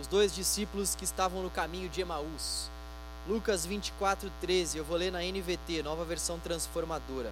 os 0.00 0.06
dois 0.06 0.34
discípulos 0.34 0.94
que 0.94 1.04
estavam 1.04 1.42
no 1.42 1.50
caminho 1.50 1.88
de 1.88 2.00
Emaús. 2.00 2.70
Lucas 3.28 3.66
24, 3.66 4.32
13, 4.40 4.78
eu 4.78 4.84
vou 4.84 4.96
ler 4.96 5.12
na 5.12 5.20
NVT, 5.20 5.82
nova 5.82 6.04
versão 6.04 6.38
transformadora. 6.38 7.30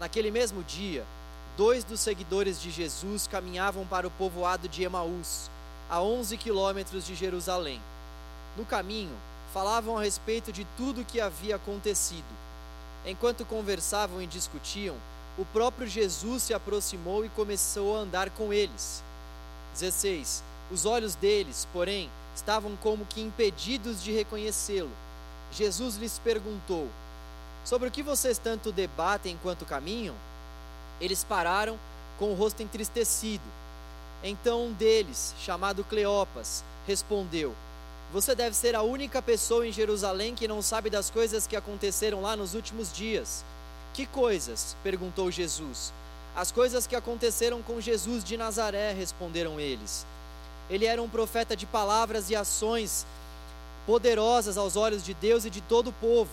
Naquele 0.00 0.30
mesmo 0.30 0.64
dia, 0.64 1.04
dois 1.54 1.84
dos 1.84 2.00
seguidores 2.00 2.60
de 2.60 2.70
Jesus 2.70 3.26
caminhavam 3.26 3.86
para 3.86 4.06
o 4.06 4.10
povoado 4.10 4.68
de 4.68 4.82
Emaús, 4.82 5.50
a 5.90 6.00
11 6.00 6.38
quilômetros 6.38 7.06
de 7.06 7.14
Jerusalém. 7.14 7.80
No 8.56 8.64
caminho, 8.64 9.14
falavam 9.52 9.98
a 9.98 10.02
respeito 10.02 10.50
de 10.50 10.66
tudo 10.78 11.02
o 11.02 11.04
que 11.04 11.20
havia 11.20 11.56
acontecido. 11.56 12.24
Enquanto 13.04 13.44
conversavam 13.44 14.22
e 14.22 14.26
discutiam, 14.26 14.96
o 15.36 15.44
próprio 15.44 15.86
Jesus 15.86 16.44
se 16.44 16.54
aproximou 16.54 17.22
e 17.24 17.28
começou 17.28 17.96
a 17.96 18.00
andar 18.00 18.30
com 18.30 18.50
eles. 18.50 19.04
16. 19.74 20.42
Os 20.70 20.84
olhos 20.84 21.14
deles, 21.14 21.66
porém, 21.72 22.10
estavam 22.34 22.76
como 22.76 23.06
que 23.06 23.20
impedidos 23.20 24.02
de 24.02 24.12
reconhecê-lo. 24.12 24.90
Jesus 25.52 25.96
lhes 25.96 26.18
perguntou: 26.18 26.88
Sobre 27.64 27.88
o 27.88 27.90
que 27.90 28.02
vocês 28.02 28.38
tanto 28.38 28.72
debatem 28.72 29.34
enquanto 29.34 29.64
caminham? 29.64 30.14
Eles 31.00 31.24
pararam 31.24 31.78
com 32.18 32.32
o 32.32 32.34
rosto 32.34 32.62
entristecido. 32.62 33.44
Então 34.22 34.66
um 34.66 34.72
deles, 34.72 35.34
chamado 35.40 35.84
Cleopas, 35.84 36.64
respondeu: 36.86 37.54
Você 38.12 38.34
deve 38.34 38.56
ser 38.56 38.74
a 38.74 38.82
única 38.82 39.22
pessoa 39.22 39.66
em 39.66 39.72
Jerusalém 39.72 40.34
que 40.34 40.48
não 40.48 40.62
sabe 40.62 40.90
das 40.90 41.10
coisas 41.10 41.46
que 41.46 41.56
aconteceram 41.56 42.22
lá 42.22 42.34
nos 42.34 42.54
últimos 42.54 42.92
dias. 42.92 43.44
Que 43.94 44.04
coisas? 44.04 44.76
perguntou 44.82 45.30
Jesus. 45.30 45.92
As 46.34 46.50
coisas 46.52 46.86
que 46.86 46.94
aconteceram 46.94 47.62
com 47.62 47.80
Jesus 47.80 48.22
de 48.22 48.36
Nazaré, 48.36 48.92
responderam 48.92 49.58
eles. 49.58 50.04
Ele 50.68 50.86
era 50.86 51.02
um 51.02 51.08
profeta 51.08 51.56
de 51.56 51.66
palavras 51.66 52.30
e 52.30 52.36
ações 52.36 53.06
poderosas 53.86 54.58
aos 54.58 54.76
olhos 54.76 55.04
de 55.04 55.14
Deus 55.14 55.44
e 55.44 55.50
de 55.50 55.60
todo 55.60 55.88
o 55.88 55.92
povo. 55.92 56.30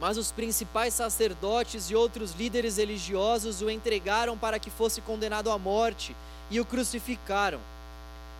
Mas 0.00 0.16
os 0.16 0.32
principais 0.32 0.94
sacerdotes 0.94 1.90
e 1.90 1.94
outros 1.94 2.32
líderes 2.32 2.76
religiosos 2.76 3.60
o 3.60 3.68
entregaram 3.68 4.38
para 4.38 4.58
que 4.58 4.70
fosse 4.70 5.00
condenado 5.00 5.50
à 5.50 5.58
morte 5.58 6.16
e 6.50 6.60
o 6.60 6.64
crucificaram. 6.64 7.60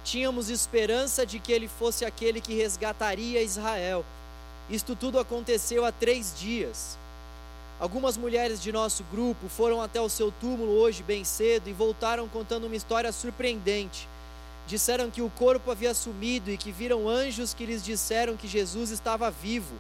Tínhamos 0.05 0.49
esperança 0.49 1.27
de 1.27 1.39
que 1.39 1.53
ele 1.53 1.69
fosse 1.69 2.05
aquele 2.05 2.41
que 2.41 2.55
resgataria 2.55 3.43
Israel. 3.43 4.05
Isto 4.71 4.97
tudo 4.97 5.19
aconteceu 5.19 5.85
há 5.85 5.93
três 5.93 6.33
dias. 6.39 6.97
Algumas 7.79 8.17
mulheres 8.17 8.63
de 8.63 8.71
nosso 8.73 9.05
grupo 9.11 9.49
foram 9.49 9.83
até 9.83 10.01
o 10.01 10.09
seu 10.09 10.31
túmulo 10.31 10.73
hoje 10.73 11.03
bem 11.03 11.25
cedo 11.25 11.69
e 11.69 11.73
voltaram 11.73 12.29
contando 12.29 12.67
uma 12.67 12.77
história 12.77 13.11
surpreendente. 13.11 14.09
Disseram 14.71 15.11
que 15.11 15.21
o 15.21 15.29
corpo 15.31 15.69
havia 15.73 15.93
sumido 15.93 16.49
e 16.49 16.57
que 16.57 16.71
viram 16.71 17.09
anjos 17.09 17.53
que 17.53 17.67
lhes 17.67 17.83
disseram 17.83 18.37
que 18.37 18.47
Jesus 18.47 18.91
estava 18.91 19.29
vivo. 19.29 19.75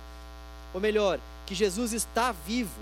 Ou 0.75 0.81
melhor, 0.81 1.21
que 1.47 1.55
Jesus 1.55 1.93
está 1.93 2.33
vivo. 2.33 2.81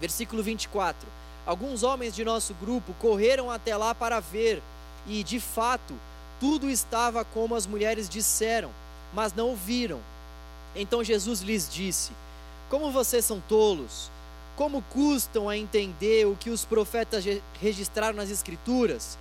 Versículo 0.00 0.42
24. 0.42 1.06
Alguns 1.44 1.82
homens 1.82 2.16
de 2.16 2.24
nosso 2.24 2.54
grupo 2.54 2.94
correram 2.98 3.50
até 3.50 3.76
lá 3.76 3.94
para 3.94 4.20
ver, 4.20 4.62
e 5.06 5.22
de 5.22 5.38
fato, 5.38 5.92
tudo 6.40 6.70
estava 6.70 7.22
como 7.26 7.54
as 7.54 7.66
mulheres 7.66 8.08
disseram, 8.08 8.70
mas 9.12 9.34
não 9.34 9.52
o 9.52 9.56
viram. 9.56 10.00
Então 10.74 11.04
Jesus 11.04 11.42
lhes 11.42 11.68
disse: 11.70 12.10
Como 12.70 12.90
vocês 12.90 13.26
são 13.26 13.38
tolos! 13.38 14.10
Como 14.56 14.80
custam 14.80 15.46
a 15.46 15.58
entender 15.58 16.26
o 16.26 16.34
que 16.34 16.48
os 16.48 16.64
profetas 16.64 17.22
registraram 17.60 18.16
nas 18.16 18.30
Escrituras? 18.30 19.18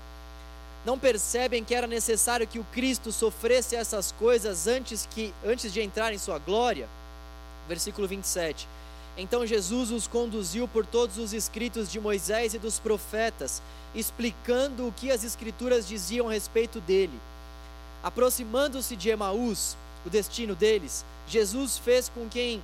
Não 0.88 0.98
percebem 0.98 1.66
que 1.66 1.76
era 1.76 1.86
necessário 1.86 2.48
que 2.48 2.60
o 2.60 2.64
Cristo 2.72 3.12
sofresse 3.12 3.76
essas 3.76 4.14
coisas 4.14 4.68
antes, 4.68 5.06
que, 5.12 5.34
antes 5.46 5.74
de 5.74 5.82
entrar 5.82 6.14
em 6.14 6.18
sua 6.18 6.40
glória? 6.40 6.88
Versículo 7.68 8.08
27. 8.08 8.66
Então 9.18 9.46
Jesus 9.46 9.92
os 9.92 10.08
conduziu 10.08 10.66
por 10.66 10.86
todos 10.86 11.18
os 11.18 11.34
escritos 11.34 11.92
de 11.92 12.00
Moisés 12.00 12.54
e 12.54 12.58
dos 12.58 12.80
profetas, 12.80 13.62
explicando 13.94 14.88
o 14.88 14.94
que 14.94 15.12
as 15.12 15.26
Escrituras 15.26 15.86
diziam 15.86 16.30
a 16.30 16.32
respeito 16.32 16.80
dele. 16.80 17.20
Aproximando-se 18.02 18.96
de 18.96 19.10
Emaús, 19.10 19.76
o 20.06 20.10
destino 20.10 20.56
deles, 20.56 21.04
Jesus 21.28 21.78
fez 21.78 22.08
com 22.08 22.30
quem 22.30 22.64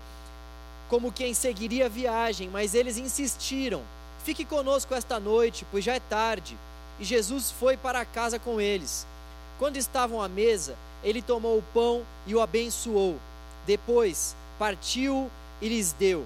como 0.88 1.12
quem 1.12 1.34
seguiria 1.34 1.88
a 1.88 1.90
viagem, 1.90 2.48
mas 2.48 2.74
eles 2.74 2.98
insistiram: 2.98 3.82
Fique 4.24 4.46
conosco 4.46 4.94
esta 4.94 5.20
noite, 5.20 5.66
pois 5.70 5.84
já 5.84 5.96
é 5.96 6.00
tarde. 6.00 6.56
E 7.00 7.04
Jesus 7.04 7.52
foi 7.52 7.76
para 7.78 8.06
casa 8.06 8.40
com 8.40 8.60
eles. 8.60 9.06
Quando 9.60 9.78
estavam 9.78 10.22
à 10.22 10.28
mesa, 10.28 10.76
ele 11.04 11.22
tomou 11.22 11.58
o 11.58 11.64
pão 11.74 12.04
e 12.26 12.36
o 12.36 12.42
abençoou. 12.42 13.18
Depois, 13.66 14.36
partiu 14.60 15.30
e 15.62 15.70
lhes 15.70 15.94
deu. 15.94 16.26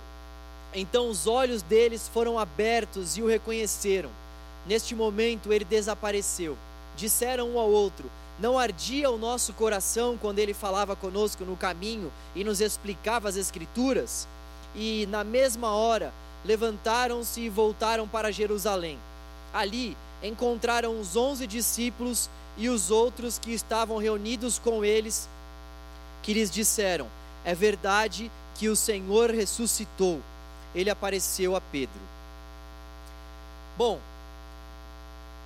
Então 0.73 1.09
os 1.09 1.27
olhos 1.27 1.61
deles 1.61 2.09
foram 2.13 2.37
abertos 2.37 3.17
e 3.17 3.21
o 3.21 3.27
reconheceram. 3.27 4.09
Neste 4.65 4.93
momento 4.93 5.53
ele 5.53 5.65
desapareceu. 5.65 6.57
Disseram 6.95 7.49
um 7.49 7.59
ao 7.59 7.69
outro: 7.69 8.09
Não 8.39 8.59
ardia 8.59 9.09
o 9.09 9.17
nosso 9.17 9.53
coração 9.53 10.17
quando 10.17 10.39
ele 10.39 10.53
falava 10.53 10.95
conosco 10.95 11.45
no 11.45 11.55
caminho 11.55 12.11
e 12.35 12.43
nos 12.43 12.59
explicava 12.59 13.29
as 13.29 13.37
Escrituras? 13.37 14.27
e, 14.77 15.07
na 15.07 15.23
mesma 15.23 15.71
hora, 15.71 16.13
levantaram-se 16.45 17.41
e 17.41 17.49
voltaram 17.49 18.07
para 18.07 18.31
Jerusalém. 18.31 18.99
Ali 19.53 19.97
encontraram 20.21 20.99
os 20.99 21.15
onze 21.15 21.45
discípulos 21.45 22.29
e 22.57 22.69
os 22.69 22.89
outros 22.89 23.37
que 23.37 23.53
estavam 23.53 23.97
reunidos 23.97 24.57
com 24.57 24.83
eles, 24.83 25.29
que 26.23 26.33
lhes 26.33 26.49
disseram: 26.49 27.07
É 27.45 27.53
verdade 27.53 28.31
que 28.55 28.69
o 28.69 28.75
Senhor 28.75 29.29
ressuscitou. 29.29 30.21
Ele 30.73 30.89
apareceu 30.89 31.55
a 31.55 31.61
Pedro. 31.61 31.99
Bom, 33.77 33.99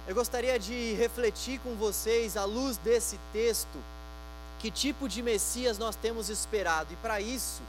eu 0.07 0.15
gostaria 0.15 0.57
de 0.57 0.93
refletir 0.93 1.59
com 1.59 1.75
vocês, 1.75 2.35
à 2.35 2.45
luz 2.45 2.77
desse 2.77 3.19
texto, 3.31 3.77
que 4.59 4.71
tipo 4.71 5.07
de 5.07 5.21
Messias 5.21 5.77
nós 5.77 5.95
temos 5.95 6.29
esperado, 6.29 6.93
e 6.93 6.95
para 6.97 7.19
isso, 7.21 7.61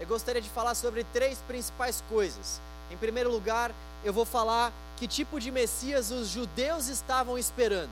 eu 0.00 0.06
gostaria 0.06 0.40
de 0.40 0.48
falar 0.48 0.74
sobre 0.74 1.04
três 1.12 1.38
principais 1.46 2.02
coisas. 2.08 2.60
Em 2.90 2.96
primeiro 2.96 3.30
lugar, 3.30 3.72
eu 4.04 4.12
vou 4.12 4.24
falar 4.24 4.72
que 4.98 5.06
tipo 5.06 5.38
de 5.38 5.50
Messias 5.50 6.10
os 6.10 6.28
judeus 6.28 6.88
estavam 6.88 7.38
esperando. 7.38 7.90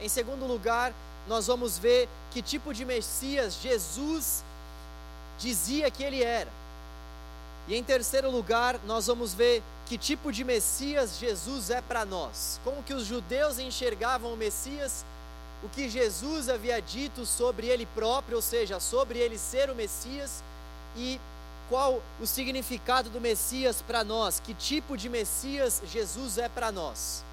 Em 0.00 0.08
segundo 0.08 0.46
lugar, 0.46 0.92
nós 1.28 1.46
vamos 1.46 1.78
ver 1.78 2.08
que 2.30 2.40
tipo 2.40 2.72
de 2.72 2.84
Messias 2.84 3.58
Jesus 3.62 4.42
dizia 5.38 5.90
que 5.90 6.02
ele 6.02 6.22
era. 6.22 6.50
E 7.68 7.76
em 7.76 7.84
terceiro 7.84 8.30
lugar, 8.30 8.80
nós 8.86 9.06
vamos 9.06 9.34
ver 9.34 9.62
que 9.86 9.98
tipo 9.98 10.32
de 10.32 10.42
Messias 10.42 11.18
Jesus 11.18 11.70
é 11.70 11.82
para 11.82 12.04
nós. 12.04 12.58
Como 12.64 12.82
que 12.82 12.94
os 12.94 13.04
judeus 13.04 13.58
enxergavam 13.58 14.32
o 14.32 14.36
Messias, 14.36 15.04
o 15.62 15.68
que 15.68 15.88
Jesus 15.88 16.48
havia 16.48 16.80
dito 16.80 17.26
sobre 17.26 17.66
ele 17.68 17.86
próprio, 17.94 18.36
ou 18.36 18.42
seja, 18.42 18.80
sobre 18.80 19.18
ele 19.18 19.38
ser 19.38 19.70
o 19.70 19.74
Messias 19.74 20.42
e 20.96 21.20
qual 21.68 22.02
o 22.20 22.26
significado 22.26 23.08
do 23.10 23.20
Messias 23.20 23.82
para 23.82 24.04
nós, 24.04 24.40
que 24.40 24.54
tipo 24.54 24.96
de 24.96 25.08
Messias 25.08 25.82
Jesus 25.86 26.38
é 26.38 26.48
para 26.48 26.70
nós. 26.70 27.24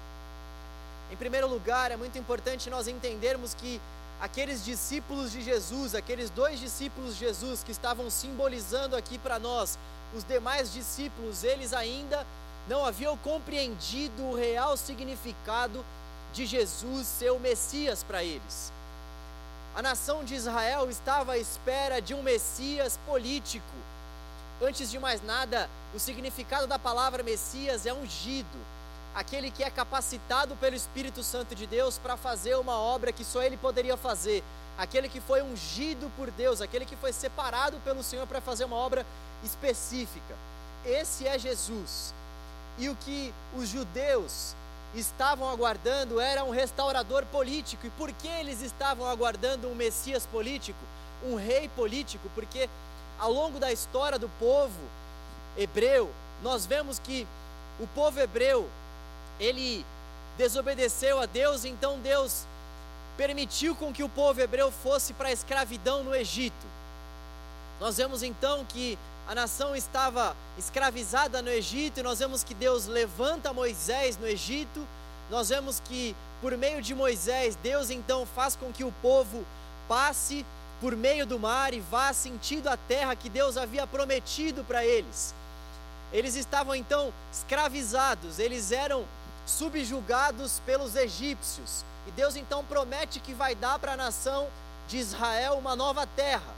Em 1.10 1.16
primeiro 1.16 1.48
lugar, 1.48 1.90
é 1.90 1.96
muito 1.96 2.18
importante 2.18 2.70
nós 2.70 2.86
entendermos 2.86 3.54
que 3.54 3.80
aqueles 4.20 4.64
discípulos 4.64 5.32
de 5.32 5.42
Jesus, 5.42 5.94
aqueles 5.94 6.30
dois 6.30 6.60
discípulos 6.60 7.14
de 7.14 7.20
Jesus 7.20 7.64
que 7.64 7.72
estavam 7.72 8.08
simbolizando 8.10 8.96
aqui 8.96 9.18
para 9.18 9.38
nós, 9.38 9.78
os 10.14 10.24
demais 10.24 10.72
discípulos, 10.72 11.42
eles 11.42 11.72
ainda 11.72 12.26
não 12.68 12.84
haviam 12.84 13.16
compreendido 13.16 14.22
o 14.22 14.36
real 14.36 14.76
significado 14.76 15.84
de 16.32 16.46
Jesus 16.46 17.06
ser 17.06 17.32
o 17.32 17.40
Messias 17.40 18.04
para 18.04 18.22
eles. 18.22 18.72
A 19.74 19.82
nação 19.82 20.24
de 20.24 20.34
Israel 20.34 20.90
estava 20.90 21.32
à 21.32 21.38
espera 21.38 22.00
de 22.00 22.14
um 22.14 22.22
Messias 22.22 22.98
político. 23.06 23.64
Antes 24.62 24.90
de 24.90 24.98
mais 24.98 25.22
nada, 25.22 25.70
o 25.94 25.98
significado 25.98 26.66
da 26.66 26.78
palavra 26.78 27.22
Messias 27.22 27.86
é 27.86 27.94
ungido, 27.94 28.58
aquele 29.14 29.50
que 29.50 29.64
é 29.64 29.70
capacitado 29.70 30.54
pelo 30.56 30.76
Espírito 30.76 31.22
Santo 31.22 31.54
de 31.54 31.66
Deus 31.66 31.96
para 31.96 32.14
fazer 32.14 32.56
uma 32.56 32.76
obra 32.76 33.10
que 33.10 33.24
só 33.24 33.42
ele 33.42 33.56
poderia 33.56 33.96
fazer, 33.96 34.44
aquele 34.76 35.08
que 35.08 35.18
foi 35.18 35.40
ungido 35.40 36.12
por 36.14 36.30
Deus, 36.30 36.60
aquele 36.60 36.84
que 36.84 36.94
foi 36.94 37.10
separado 37.10 37.78
pelo 37.84 38.02
Senhor 38.02 38.26
para 38.26 38.42
fazer 38.42 38.64
uma 38.64 38.76
obra 38.76 39.06
específica. 39.42 40.34
Esse 40.84 41.26
é 41.26 41.38
Jesus. 41.38 42.12
E 42.78 42.90
o 42.90 42.96
que 42.96 43.32
os 43.56 43.66
judeus 43.66 44.54
estavam 44.94 45.48
aguardando 45.48 46.20
era 46.20 46.44
um 46.44 46.50
restaurador 46.50 47.24
político. 47.26 47.86
E 47.86 47.90
por 47.90 48.12
que 48.12 48.28
eles 48.28 48.60
estavam 48.60 49.06
aguardando 49.06 49.68
um 49.68 49.74
Messias 49.74 50.26
político, 50.26 50.78
um 51.24 51.36
rei 51.36 51.68
político? 51.68 52.30
Porque 52.34 52.68
ao 53.20 53.30
longo 53.30 53.60
da 53.60 53.70
história 53.70 54.18
do 54.18 54.28
povo 54.38 54.80
hebreu, 55.56 56.10
nós 56.42 56.64
vemos 56.64 56.98
que 56.98 57.26
o 57.78 57.86
povo 57.88 58.18
hebreu, 58.18 58.68
ele 59.38 59.84
desobedeceu 60.38 61.20
a 61.20 61.26
Deus, 61.26 61.64
então 61.64 61.98
Deus 62.00 62.46
permitiu 63.16 63.74
com 63.74 63.92
que 63.92 64.02
o 64.02 64.08
povo 64.08 64.40
hebreu 64.40 64.72
fosse 64.72 65.12
para 65.12 65.28
a 65.28 65.32
escravidão 65.32 66.02
no 66.02 66.14
Egito. 66.14 66.66
Nós 67.78 67.98
vemos 67.98 68.22
então 68.22 68.64
que 68.64 68.98
a 69.28 69.34
nação 69.34 69.76
estava 69.76 70.34
escravizada 70.58 71.42
no 71.42 71.50
Egito, 71.50 72.00
e 72.00 72.02
nós 72.02 72.18
vemos 72.18 72.42
que 72.42 72.54
Deus 72.54 72.86
levanta 72.86 73.52
Moisés 73.52 74.16
no 74.16 74.26
Egito, 74.26 74.86
nós 75.30 75.50
vemos 75.50 75.80
que 75.80 76.16
por 76.40 76.56
meio 76.56 76.80
de 76.80 76.94
Moisés, 76.94 77.54
Deus 77.56 77.90
então 77.90 78.24
faz 78.24 78.56
com 78.56 78.72
que 78.72 78.82
o 78.82 78.92
povo 79.02 79.44
passe 79.86 80.44
por 80.80 80.96
meio 80.96 81.26
do 81.26 81.38
mar 81.38 81.74
e 81.74 81.80
vá 81.80 82.12
sentido 82.12 82.68
a 82.68 82.76
terra 82.76 83.14
que 83.14 83.28
Deus 83.28 83.56
havia 83.56 83.86
prometido 83.86 84.64
para 84.64 84.84
eles. 84.84 85.34
Eles 86.12 86.34
estavam 86.34 86.74
então 86.74 87.12
escravizados, 87.32 88.38
eles 88.38 88.72
eram 88.72 89.04
subjugados 89.46 90.60
pelos 90.64 90.96
egípcios. 90.96 91.84
E 92.06 92.10
Deus 92.12 92.34
então 92.34 92.64
promete 92.64 93.20
que 93.20 93.34
vai 93.34 93.54
dar 93.54 93.78
para 93.78 93.92
a 93.92 93.96
nação 93.96 94.48
de 94.88 94.96
Israel 94.96 95.54
uma 95.54 95.76
nova 95.76 96.06
terra, 96.06 96.54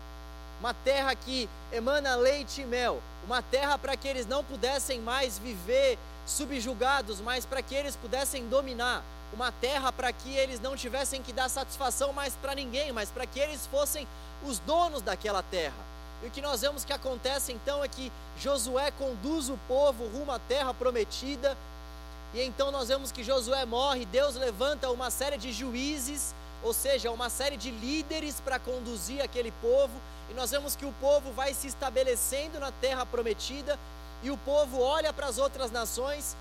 uma 0.60 0.72
terra 0.72 1.14
que 1.14 1.48
emana 1.72 2.14
leite 2.14 2.62
e 2.62 2.64
mel, 2.64 3.02
uma 3.26 3.42
terra 3.42 3.76
para 3.76 3.96
que 3.96 4.08
eles 4.08 4.26
não 4.26 4.44
pudessem 4.44 5.00
mais 5.00 5.38
viver 5.38 5.98
subjugados, 6.26 7.20
mas 7.20 7.44
para 7.44 7.60
que 7.60 7.74
eles 7.74 7.96
pudessem 7.96 8.48
dominar, 8.48 9.02
uma 9.32 9.50
terra 9.50 9.90
para 9.93 10.12
que 10.12 10.34
eles 10.34 10.61
não 10.61 10.76
tivessem 10.76 11.23
que 11.23 11.32
dar 11.32 11.49
satisfação 11.49 12.12
mais 12.12 12.34
para 12.34 12.55
ninguém, 12.55 12.93
mas 12.93 13.11
para 13.11 13.26
que 13.26 13.40
eles 13.40 13.67
fossem 13.67 14.06
os 14.44 14.58
donos 14.61 15.02
daquela 15.02 15.43
terra. 15.43 15.93
E 16.23 16.26
o 16.26 16.31
que 16.31 16.40
nós 16.40 16.61
vemos 16.61 16.84
que 16.84 16.93
acontece 16.93 17.52
então 17.52 17.82
é 17.82 17.88
que 17.88 18.12
Josué 18.38 18.90
conduz 18.93 19.49
o 19.49 19.58
povo 19.67 20.06
rumo 20.06 20.31
à 20.31 20.38
terra 20.38 20.73
prometida, 20.73 21.56
e 22.34 22.40
então 22.43 22.70
nós 22.70 22.88
vemos 22.88 23.11
que 23.11 23.25
Josué 23.25 23.64
morre, 23.64 24.06
Deus 24.06 24.37
levanta 24.37 24.90
uma 24.90 25.11
série 25.11 25.37
de 25.37 25.52
juízes, 25.52 26.34
ou 26.62 26.73
seja, 26.73 27.11
uma 27.11 27.29
série 27.29 27.56
de 27.56 27.70
líderes 27.70 28.40
para 28.40 28.58
conduzir 28.58 29.20
aquele 29.20 29.50
povo, 29.61 29.93
e 30.31 30.34
nós 30.34 30.50
vemos 30.50 30.76
que 30.76 30.87
o 30.87 30.94
povo 31.00 31.32
vai 31.32 31.52
se 31.52 31.67
estabelecendo 31.67 32.61
na 32.61 32.70
terra 32.70 33.05
prometida, 33.05 33.79
e 34.23 34.31
o 34.31 34.37
povo 34.37 34.81
olha 34.81 35.12
para 35.12 35.26
as 35.26 35.38
outras 35.38 35.73
nações 35.73 36.37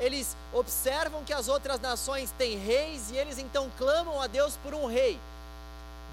eles 0.00 0.34
observam 0.52 1.22
que 1.22 1.32
as 1.32 1.46
outras 1.46 1.78
nações 1.78 2.32
têm 2.36 2.56
reis 2.56 3.10
e 3.10 3.16
eles 3.16 3.38
então 3.38 3.70
clamam 3.76 4.20
a 4.20 4.26
Deus 4.26 4.56
por 4.56 4.74
um 4.74 4.86
rei. 4.86 5.20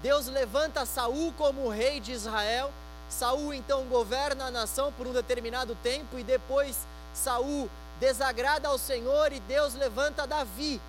Deus 0.02 0.26
levanta 0.26 0.84
Saul 0.84 1.32
como 1.38 1.70
rei 1.70 1.98
de 1.98 2.12
Israel. 2.12 2.70
Saul 3.08 3.54
então 3.54 3.86
governa 3.86 4.44
a 4.44 4.50
nação 4.50 4.92
por 4.92 5.06
um 5.06 5.12
determinado 5.12 5.74
tempo 5.82 6.18
e 6.18 6.22
depois 6.22 6.86
Saul 7.14 7.68
desagrada 7.98 8.68
ao 8.68 8.78
Senhor 8.78 9.32
e 9.32 9.40
Deus 9.40 9.74
levanta 9.74 10.26
Davi. 10.26 10.80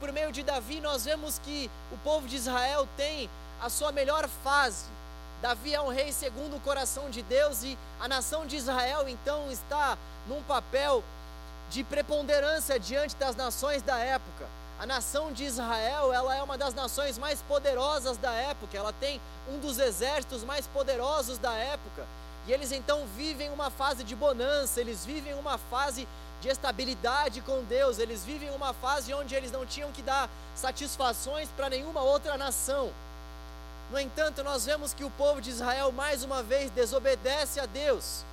Por 0.00 0.10
meio 0.12 0.32
de 0.32 0.42
Davi 0.42 0.80
nós 0.80 1.04
vemos 1.04 1.38
que 1.38 1.70
o 1.92 1.96
povo 1.98 2.26
de 2.26 2.34
Israel 2.34 2.88
tem 2.96 3.30
a 3.60 3.70
sua 3.70 3.92
melhor 3.92 4.28
fase. 4.42 4.86
Davi 5.40 5.72
é 5.72 5.80
um 5.80 5.88
rei 5.88 6.12
segundo 6.12 6.56
o 6.56 6.60
coração 6.60 7.08
de 7.08 7.22
Deus 7.22 7.62
e 7.62 7.78
a 8.00 8.08
nação 8.08 8.44
de 8.44 8.56
Israel 8.56 9.08
então 9.08 9.50
está 9.50 9.96
num 10.26 10.42
papel 10.42 11.04
de 11.72 11.82
preponderância 11.82 12.78
diante 12.78 13.16
das 13.16 13.34
nações 13.34 13.80
da 13.80 13.98
época. 13.98 14.46
A 14.78 14.84
nação 14.84 15.32
de 15.32 15.44
Israel, 15.44 16.12
ela 16.12 16.36
é 16.36 16.42
uma 16.42 16.58
das 16.58 16.74
nações 16.74 17.16
mais 17.16 17.40
poderosas 17.42 18.18
da 18.18 18.32
época, 18.32 18.76
ela 18.76 18.92
tem 18.92 19.20
um 19.48 19.58
dos 19.58 19.78
exércitos 19.78 20.44
mais 20.44 20.66
poderosos 20.66 21.38
da 21.38 21.54
época. 21.54 22.04
E 22.46 22.52
eles 22.52 22.72
então 22.72 23.06
vivem 23.16 23.50
uma 23.50 23.70
fase 23.70 24.04
de 24.04 24.14
bonança, 24.14 24.80
eles 24.80 25.04
vivem 25.04 25.32
uma 25.34 25.56
fase 25.56 26.06
de 26.42 26.48
estabilidade 26.48 27.40
com 27.40 27.62
Deus, 27.64 27.98
eles 27.98 28.24
vivem 28.24 28.50
uma 28.50 28.74
fase 28.74 29.14
onde 29.14 29.34
eles 29.34 29.52
não 29.52 29.64
tinham 29.64 29.92
que 29.92 30.02
dar 30.02 30.28
satisfações 30.54 31.48
para 31.56 31.70
nenhuma 31.70 32.02
outra 32.02 32.36
nação. 32.36 32.92
No 33.90 33.98
entanto, 33.98 34.42
nós 34.42 34.66
vemos 34.66 34.92
que 34.92 35.04
o 35.04 35.10
povo 35.10 35.40
de 35.40 35.50
Israel 35.50 35.92
mais 35.92 36.24
uma 36.24 36.42
vez 36.42 36.70
desobedece 36.70 37.60
a 37.60 37.66
Deus 37.66 38.24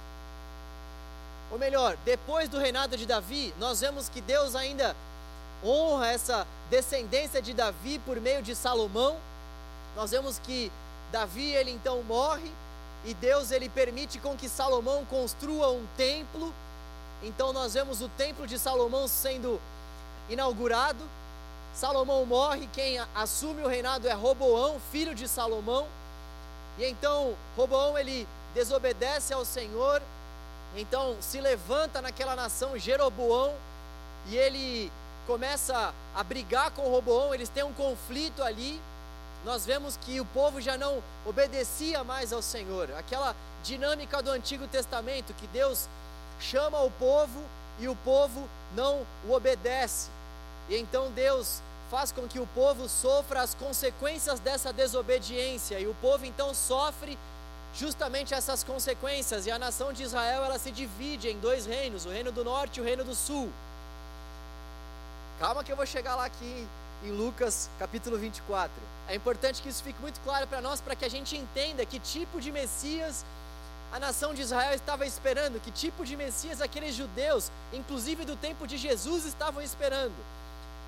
ou 1.51 1.57
melhor, 1.57 1.97
depois 2.05 2.47
do 2.47 2.59
reinado 2.59 2.95
de 2.95 3.05
Davi, 3.05 3.53
nós 3.59 3.81
vemos 3.81 4.07
que 4.07 4.21
Deus 4.21 4.55
ainda 4.55 4.95
honra 5.63 6.07
essa 6.07 6.47
descendência 6.69 7.41
de 7.41 7.53
Davi 7.53 7.99
por 8.05 8.19
meio 8.19 8.41
de 8.41 8.55
Salomão. 8.55 9.17
Nós 9.95 10.11
vemos 10.11 10.39
que 10.39 10.71
Davi 11.11 11.51
ele 11.51 11.71
então 11.71 12.03
morre 12.03 12.51
e 13.03 13.13
Deus 13.15 13.51
ele 13.51 13.67
permite 13.67 14.19
com 14.19 14.37
que 14.37 14.47
Salomão 14.47 15.03
construa 15.05 15.71
um 15.71 15.85
templo. 15.97 16.53
Então 17.23 17.51
nós 17.51 17.73
vemos 17.73 18.01
o 18.01 18.09
templo 18.09 18.45
de 18.45 18.59
Salomão 18.59 19.07
sendo 19.07 19.59
inaugurado. 20.29 21.03
Salomão 21.73 22.25
morre, 22.25 22.69
quem 22.73 22.99
assume 23.15 23.63
o 23.63 23.67
reinado 23.67 24.07
é 24.07 24.13
Roboão, 24.13 24.79
filho 24.91 25.15
de 25.15 25.27
Salomão. 25.27 25.87
E 26.77 26.85
então 26.85 27.35
Roboão 27.57 27.97
ele 27.97 28.27
desobedece 28.53 29.33
ao 29.33 29.43
Senhor 29.43 30.01
então 30.75 31.17
se 31.19 31.39
levanta 31.41 32.01
naquela 32.01 32.35
nação 32.35 32.77
Jeroboão 32.77 33.53
e 34.27 34.35
ele 34.35 34.91
começa 35.25 35.93
a 36.15 36.23
brigar 36.23 36.71
com 36.71 36.89
Roboão, 36.89 37.33
eles 37.33 37.49
têm 37.49 37.63
um 37.63 37.73
conflito 37.73 38.43
ali. 38.43 38.81
Nós 39.45 39.65
vemos 39.65 39.95
que 39.97 40.19
o 40.19 40.25
povo 40.25 40.59
já 40.59 40.77
não 40.77 41.01
obedecia 41.25 42.03
mais 42.03 42.33
ao 42.33 42.41
Senhor. 42.41 42.91
Aquela 42.97 43.35
dinâmica 43.63 44.21
do 44.21 44.31
Antigo 44.31 44.67
Testamento 44.67 45.33
que 45.33 45.47
Deus 45.47 45.87
chama 46.39 46.81
o 46.81 46.91
povo 46.91 47.43
e 47.79 47.87
o 47.87 47.95
povo 47.97 48.49
não 48.75 49.05
o 49.27 49.33
obedece. 49.33 50.09
E 50.67 50.75
então 50.77 51.11
Deus 51.11 51.61
faz 51.89 52.11
com 52.11 52.27
que 52.27 52.39
o 52.39 52.47
povo 52.47 52.87
sofra 52.87 53.41
as 53.41 53.55
consequências 53.55 54.39
dessa 54.39 54.71
desobediência 54.71 55.79
e 55.79 55.87
o 55.87 55.95
povo 56.01 56.25
então 56.25 56.53
sofre 56.53 57.17
justamente 57.75 58.33
essas 58.33 58.63
consequências 58.63 59.45
e 59.45 59.51
a 59.51 59.59
nação 59.59 59.93
de 59.93 60.03
Israel 60.03 60.43
ela 60.43 60.59
se 60.59 60.71
divide 60.71 61.27
em 61.29 61.39
dois 61.39 61.65
reinos, 61.65 62.05
o 62.05 62.09
reino 62.09 62.31
do 62.31 62.43
norte 62.43 62.77
e 62.77 62.81
o 62.81 62.83
reino 62.83 63.03
do 63.03 63.15
sul. 63.15 63.51
Calma 65.39 65.63
que 65.63 65.71
eu 65.71 65.75
vou 65.75 65.85
chegar 65.85 66.15
lá 66.15 66.25
aqui 66.25 66.67
em 67.03 67.11
Lucas 67.11 67.69
capítulo 67.79 68.17
24. 68.17 68.71
É 69.07 69.15
importante 69.15 69.61
que 69.61 69.69
isso 69.69 69.83
fique 69.83 70.01
muito 70.01 70.19
claro 70.21 70.47
para 70.47 70.61
nós, 70.61 70.81
para 70.81 70.95
que 70.95 71.05
a 71.05 71.09
gente 71.09 71.37
entenda 71.37 71.85
que 71.85 71.99
tipo 71.99 72.41
de 72.41 72.51
Messias 72.51 73.25
a 73.91 73.99
nação 73.99 74.35
de 74.35 74.41
Israel 74.41 74.75
estava 74.75 75.05
esperando, 75.05 75.59
que 75.59 75.71
tipo 75.71 76.05
de 76.05 76.15
Messias 76.15 76.61
aqueles 76.61 76.93
judeus, 76.95 77.51
inclusive 77.73 78.23
do 78.23 78.35
tempo 78.35 78.67
de 78.67 78.77
Jesus, 78.77 79.25
estavam 79.25 79.63
esperando. 79.63 80.13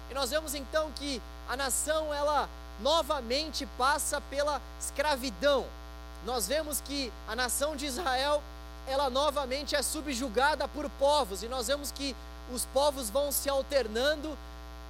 E 0.09 0.13
nós 0.13 0.29
vemos 0.29 0.53
então 0.53 0.91
que 0.91 1.21
a 1.49 1.57
nação 1.57 2.13
ela 2.13 2.47
novamente 2.79 3.65
passa 3.77 4.21
pela 4.21 4.61
escravidão 4.79 5.65
nós 6.25 6.47
vemos 6.47 6.81
que 6.81 7.11
a 7.27 7.35
nação 7.35 7.75
de 7.75 7.85
Israel, 7.85 8.41
ela 8.87 9.09
novamente 9.09 9.75
é 9.75 9.81
subjugada 9.81 10.67
por 10.67 10.89
povos, 10.91 11.43
e 11.43 11.47
nós 11.47 11.67
vemos 11.67 11.91
que 11.91 12.15
os 12.53 12.65
povos 12.65 13.09
vão 13.09 13.31
se 13.31 13.49
alternando 13.49 14.37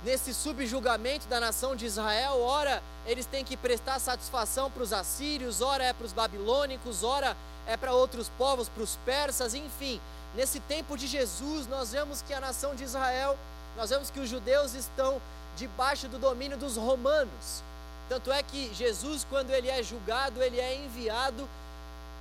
nesse 0.03 0.33
subjugamento 0.33 1.27
da 1.27 1.39
nação 1.39 1.75
de 1.75 1.85
Israel. 1.85 2.41
Ora, 2.41 2.81
eles 3.05 3.25
têm 3.25 3.45
que 3.45 3.55
prestar 3.55 3.99
satisfação 3.99 4.69
para 4.69 4.83
os 4.83 4.93
assírios, 4.93 5.61
ora 5.61 5.83
é 5.83 5.93
para 5.93 6.05
os 6.05 6.13
babilônicos, 6.13 7.03
ora 7.03 7.37
é 7.67 7.77
para 7.77 7.93
outros 7.93 8.29
povos, 8.29 8.67
para 8.67 8.83
os 8.83 8.95
persas, 9.05 9.53
enfim. 9.53 10.01
Nesse 10.35 10.59
tempo 10.61 10.97
de 10.97 11.07
Jesus, 11.07 11.67
nós 11.67 11.91
vemos 11.91 12.21
que 12.21 12.33
a 12.33 12.39
nação 12.39 12.73
de 12.75 12.83
Israel, 12.83 13.37
nós 13.77 13.89
vemos 13.89 14.09
que 14.09 14.19
os 14.19 14.29
judeus 14.29 14.73
estão 14.73 15.21
debaixo 15.55 16.07
do 16.07 16.17
domínio 16.17 16.57
dos 16.57 16.77
romanos. 16.77 17.63
Tanto 18.11 18.29
é 18.29 18.43
que 18.43 18.73
Jesus, 18.73 19.25
quando 19.29 19.51
ele 19.51 19.69
é 19.69 19.81
julgado, 19.81 20.43
ele 20.43 20.59
é 20.59 20.75
enviado 20.75 21.47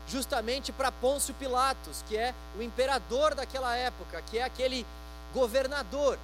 justamente 0.06 0.70
para 0.70 0.92
Pôncio 0.92 1.35
Pilatos, 1.35 2.04
que 2.06 2.16
é 2.16 2.32
o 2.56 2.62
imperador 2.62 3.35
daquela 3.35 3.75
época, 3.75 4.23
que 4.30 4.38
é 4.38 4.44
aquele 4.44 4.87
governador. 5.35 6.16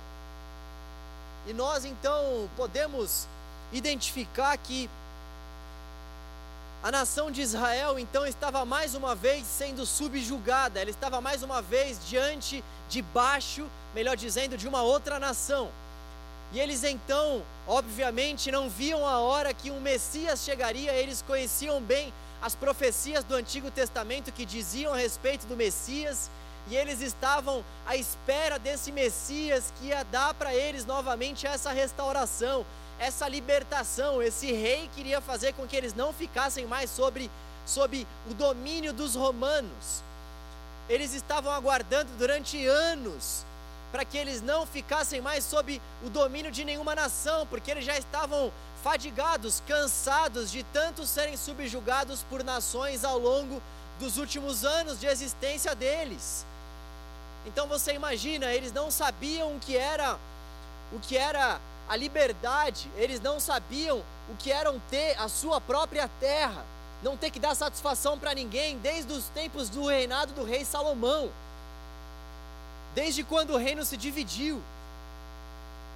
E 1.48 1.52
nós 1.52 1.84
então 1.84 2.48
podemos 2.56 3.26
identificar 3.72 4.56
que 4.56 4.88
a 6.80 6.92
nação 6.92 7.28
de 7.28 7.42
Israel 7.42 7.98
então 7.98 8.24
estava 8.24 8.64
mais 8.64 8.94
uma 8.94 9.16
vez 9.16 9.44
sendo 9.44 9.84
subjugada, 9.84 10.80
ela 10.80 10.90
estava 10.90 11.20
mais 11.20 11.42
uma 11.42 11.60
vez 11.60 11.98
diante, 12.08 12.62
debaixo, 12.88 13.66
melhor 13.92 14.16
dizendo, 14.16 14.56
de 14.56 14.68
uma 14.68 14.82
outra 14.82 15.18
nação. 15.18 15.72
E 16.52 16.60
eles 16.60 16.84
então, 16.84 17.42
obviamente, 17.66 18.50
não 18.50 18.68
viam 18.68 19.06
a 19.06 19.18
hora 19.18 19.52
que 19.52 19.70
um 19.70 19.80
Messias 19.80 20.44
chegaria, 20.44 20.92
eles 20.92 21.22
conheciam 21.22 21.80
bem 21.80 22.12
as 22.40 22.54
profecias 22.54 23.24
do 23.24 23.34
Antigo 23.34 23.70
Testamento 23.70 24.32
que 24.32 24.44
diziam 24.44 24.92
a 24.92 24.96
respeito 24.96 25.46
do 25.46 25.56
Messias, 25.56 26.30
e 26.68 26.76
eles 26.76 27.00
estavam 27.00 27.64
à 27.86 27.96
espera 27.96 28.58
desse 28.58 28.90
Messias 28.90 29.72
que 29.78 29.86
ia 29.86 30.04
dar 30.04 30.34
para 30.34 30.54
eles 30.54 30.84
novamente 30.84 31.46
essa 31.46 31.70
restauração, 31.70 32.66
essa 32.98 33.28
libertação. 33.28 34.20
Esse 34.20 34.50
rei 34.52 34.90
queria 34.94 35.20
fazer 35.20 35.52
com 35.54 35.66
que 35.66 35.76
eles 35.76 35.94
não 35.94 36.12
ficassem 36.12 36.66
mais 36.66 36.90
sobre, 36.90 37.30
sobre 37.64 38.06
o 38.28 38.34
domínio 38.34 38.92
dos 38.92 39.14
romanos. 39.14 40.02
Eles 40.88 41.14
estavam 41.14 41.52
aguardando 41.52 42.10
durante 42.18 42.64
anos 42.66 43.44
para 43.92 44.04
que 44.04 44.18
eles 44.18 44.42
não 44.42 44.66
ficassem 44.66 45.20
mais 45.20 45.44
sob 45.44 45.80
o 46.04 46.10
domínio 46.10 46.50
de 46.50 46.64
nenhuma 46.64 46.94
nação, 46.94 47.46
porque 47.46 47.70
eles 47.70 47.84
já 47.84 47.96
estavam 47.96 48.52
fadigados, 48.82 49.62
cansados 49.66 50.50
de 50.50 50.62
tanto 50.64 51.06
serem 51.06 51.36
subjugados 51.36 52.22
por 52.24 52.44
nações 52.44 53.04
ao 53.04 53.18
longo 53.18 53.62
dos 53.98 54.16
últimos 54.16 54.64
anos 54.64 55.00
de 55.00 55.06
existência 55.06 55.74
deles. 55.74 56.46
Então 57.46 57.66
você 57.66 57.94
imagina, 57.94 58.52
eles 58.52 58.72
não 58.72 58.90
sabiam 58.90 59.56
o 59.56 59.60
que 59.60 59.76
era 59.76 60.18
o 60.92 61.00
que 61.00 61.16
era 61.16 61.60
a 61.88 61.96
liberdade, 61.96 62.90
eles 62.96 63.20
não 63.20 63.38
sabiam 63.40 64.02
o 64.28 64.36
que 64.36 64.52
eram 64.52 64.80
ter 64.90 65.18
a 65.18 65.28
sua 65.28 65.60
própria 65.60 66.08
terra, 66.20 66.64
não 67.02 67.16
ter 67.16 67.30
que 67.30 67.40
dar 67.40 67.54
satisfação 67.54 68.18
para 68.18 68.34
ninguém 68.34 68.78
desde 68.78 69.12
os 69.12 69.28
tempos 69.28 69.68
do 69.68 69.86
reinado 69.86 70.32
do 70.32 70.44
rei 70.44 70.64
Salomão. 70.64 71.30
Desde 72.96 73.22
quando 73.22 73.50
o 73.52 73.58
reino 73.58 73.84
se 73.84 73.94
dividiu. 73.94 74.62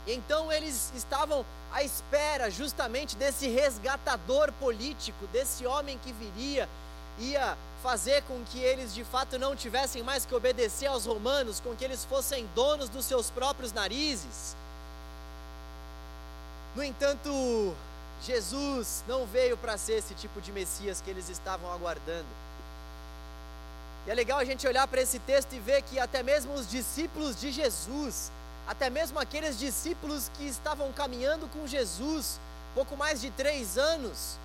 Então 0.06 0.52
eles 0.52 0.92
estavam 0.94 1.46
à 1.72 1.82
espera 1.82 2.50
justamente 2.50 3.16
desse 3.16 3.48
resgatador 3.48 4.52
político, 4.60 5.26
desse 5.28 5.64
homem 5.64 5.98
que 6.04 6.12
viria, 6.12 6.68
ia 7.18 7.56
fazer 7.82 8.22
com 8.24 8.44
que 8.44 8.58
eles 8.58 8.92
de 8.94 9.02
fato 9.02 9.38
não 9.38 9.56
tivessem 9.56 10.02
mais 10.02 10.26
que 10.26 10.34
obedecer 10.34 10.88
aos 10.88 11.06
romanos, 11.06 11.58
com 11.58 11.74
que 11.74 11.82
eles 11.82 12.04
fossem 12.04 12.46
donos 12.54 12.90
dos 12.90 13.06
seus 13.06 13.30
próprios 13.30 13.72
narizes. 13.72 14.54
No 16.76 16.84
entanto, 16.84 17.74
Jesus 18.22 19.02
não 19.08 19.24
veio 19.24 19.56
para 19.56 19.78
ser 19.78 19.94
esse 19.94 20.12
tipo 20.12 20.38
de 20.38 20.52
Messias 20.52 21.00
que 21.00 21.08
eles 21.08 21.30
estavam 21.30 21.72
aguardando. 21.72 22.39
E 24.06 24.10
é 24.10 24.14
legal 24.14 24.38
a 24.38 24.44
gente 24.44 24.66
olhar 24.66 24.86
para 24.86 25.00
esse 25.00 25.18
texto 25.20 25.52
e 25.52 25.60
ver 25.60 25.82
que 25.82 25.98
até 25.98 26.22
mesmo 26.22 26.54
os 26.54 26.68
discípulos 26.68 27.38
de 27.40 27.50
Jesus, 27.50 28.30
até 28.66 28.88
mesmo 28.88 29.18
aqueles 29.18 29.58
discípulos 29.58 30.30
que 30.36 30.46
estavam 30.46 30.92
caminhando 30.92 31.48
com 31.48 31.66
Jesus 31.66 32.40
pouco 32.74 32.96
mais 32.96 33.20
de 33.20 33.30
três 33.30 33.76
anos, 33.76 34.38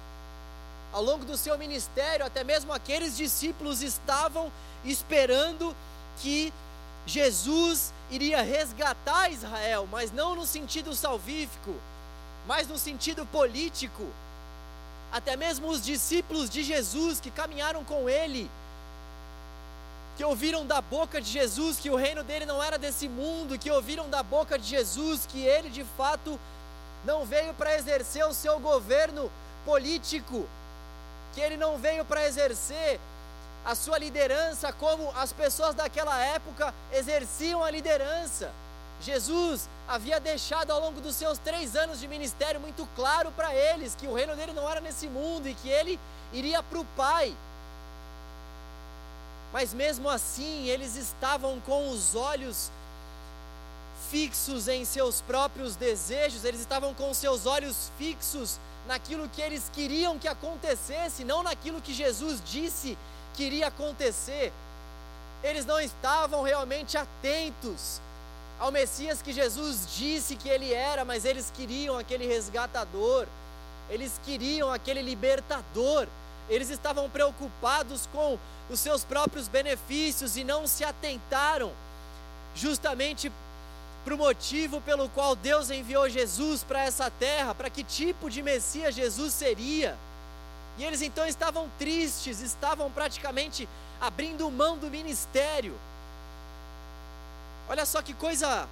ao 0.91 1.03
longo 1.03 1.25
do 1.25 1.37
seu 1.37 1.57
ministério, 1.57 2.25
até 2.25 2.43
mesmo 2.43 2.71
aqueles 2.71 3.17
discípulos 3.17 3.81
estavam 3.81 4.51
esperando 4.83 5.75
que 6.21 6.53
Jesus 7.05 7.93
iria 8.09 8.41
resgatar 8.41 9.29
Israel, 9.29 9.87
mas 9.91 10.11
não 10.11 10.35
no 10.35 10.45
sentido 10.45 10.95
salvífico, 10.95 11.75
mas 12.47 12.67
no 12.67 12.77
sentido 12.77 13.25
político. 13.25 14.07
Até 15.11 15.35
mesmo 15.35 15.67
os 15.67 15.83
discípulos 15.83 16.49
de 16.49 16.63
Jesus 16.63 17.19
que 17.19 17.29
caminharam 17.29 17.83
com 17.83 18.09
ele, 18.09 18.49
que 20.15 20.23
ouviram 20.23 20.65
da 20.65 20.81
boca 20.81 21.19
de 21.21 21.29
Jesus 21.29 21.77
que 21.77 21.89
o 21.89 21.95
reino 21.95 22.23
dele 22.23 22.45
não 22.45 22.63
era 22.63 22.77
desse 22.77 23.07
mundo, 23.07 23.59
que 23.59 23.69
ouviram 23.69 24.09
da 24.09 24.23
boca 24.23 24.57
de 24.57 24.67
Jesus 24.67 25.25
que 25.25 25.45
ele 25.45 25.69
de 25.69 25.83
fato 25.97 26.39
não 27.03 27.25
veio 27.25 27.53
para 27.53 27.75
exercer 27.75 28.25
o 28.25 28.33
seu 28.33 28.59
governo 28.59 29.31
político, 29.65 30.47
que 31.33 31.41
ele 31.41 31.57
não 31.57 31.77
veio 31.77 32.05
para 32.05 32.25
exercer 32.25 32.99
a 33.65 33.75
sua 33.75 33.97
liderança 33.97 34.71
como 34.71 35.11
as 35.15 35.33
pessoas 35.33 35.73
daquela 35.73 36.23
época 36.23 36.73
exerciam 36.93 37.63
a 37.63 37.71
liderança. 37.71 38.51
Jesus 39.01 39.67
havia 39.87 40.19
deixado 40.19 40.71
ao 40.71 40.79
longo 40.79 41.01
dos 41.01 41.15
seus 41.15 41.37
três 41.37 41.75
anos 41.75 41.99
de 41.99 42.07
ministério 42.07 42.61
muito 42.61 42.87
claro 42.95 43.31
para 43.31 43.53
eles 43.53 43.95
que 43.95 44.07
o 44.07 44.13
reino 44.13 44.35
dele 44.35 44.53
não 44.53 44.69
era 44.69 44.79
nesse 44.79 45.07
mundo 45.07 45.49
e 45.49 45.53
que 45.55 45.67
ele 45.67 45.99
iria 46.31 46.63
para 46.63 46.79
o 46.79 46.85
Pai. 46.95 47.35
Mas 49.55 49.73
mesmo 49.73 50.09
assim, 50.09 50.67
eles 50.67 50.97
estavam 50.97 51.61
com 51.61 51.89
os 51.89 52.13
olhos 52.13 52.69
fixos 54.11 54.67
em 54.67 54.83
seus 54.83 55.21
próprios 55.21 55.77
desejos, 55.77 56.43
eles 56.43 56.59
estavam 56.59 56.93
com 56.93 57.13
seus 57.13 57.45
olhos 57.45 57.89
fixos 57.97 58.59
naquilo 58.85 59.29
que 59.29 59.41
eles 59.41 59.71
queriam 59.73 60.19
que 60.19 60.27
acontecesse, 60.27 61.23
não 61.23 61.41
naquilo 61.41 61.79
que 61.79 61.93
Jesus 61.93 62.41
disse 62.45 62.97
que 63.33 63.43
iria 63.43 63.67
acontecer. 63.67 64.51
Eles 65.41 65.65
não 65.65 65.79
estavam 65.79 66.43
realmente 66.43 66.97
atentos 66.97 68.01
ao 68.59 68.73
Messias 68.73 69.21
que 69.21 69.31
Jesus 69.31 69.87
disse 69.95 70.35
que 70.35 70.49
ele 70.49 70.73
era, 70.73 71.05
mas 71.05 71.23
eles 71.23 71.49
queriam 71.55 71.97
aquele 71.97 72.27
resgatador, 72.27 73.25
eles 73.89 74.19
queriam 74.25 74.69
aquele 74.69 75.01
libertador, 75.01 76.09
eles 76.49 76.69
estavam 76.69 77.09
preocupados 77.09 78.07
com 78.11 78.37
os 78.69 78.79
seus 78.79 79.03
próprios 79.03 79.47
benefícios 79.47 80.37
e 80.37 80.43
não 80.43 80.67
se 80.67 80.83
atentaram 80.83 81.71
justamente 82.55 83.31
para 84.03 84.13
o 84.13 84.17
motivo 84.17 84.79
pelo 84.81 85.09
qual 85.09 85.35
Deus 85.35 85.71
enviou 85.71 86.07
Jesus 86.07 86.63
para 86.63 86.83
essa 86.83 87.09
terra, 87.09 87.55
para 87.55 87.69
que 87.69 87.83
tipo 87.83 88.29
de 88.29 88.41
Messias 88.43 88.93
Jesus 88.93 89.33
seria. 89.33 89.97
E 90.77 90.83
eles 90.83 91.01
então 91.01 91.25
estavam 91.25 91.69
tristes, 91.79 92.41
estavam 92.41 92.91
praticamente 92.91 93.67
abrindo 93.99 94.49
mão 94.51 94.77
do 94.77 94.91
ministério. 94.91 95.75
Olha 97.67 97.85
só 97.85 98.01
que 98.01 98.13
coisa, 98.13 98.67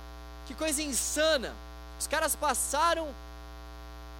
que 0.45 0.53
coisa 0.53 0.83
insana. 0.83 1.53
Os 1.99 2.05
caras 2.05 2.35
passaram 2.35 3.07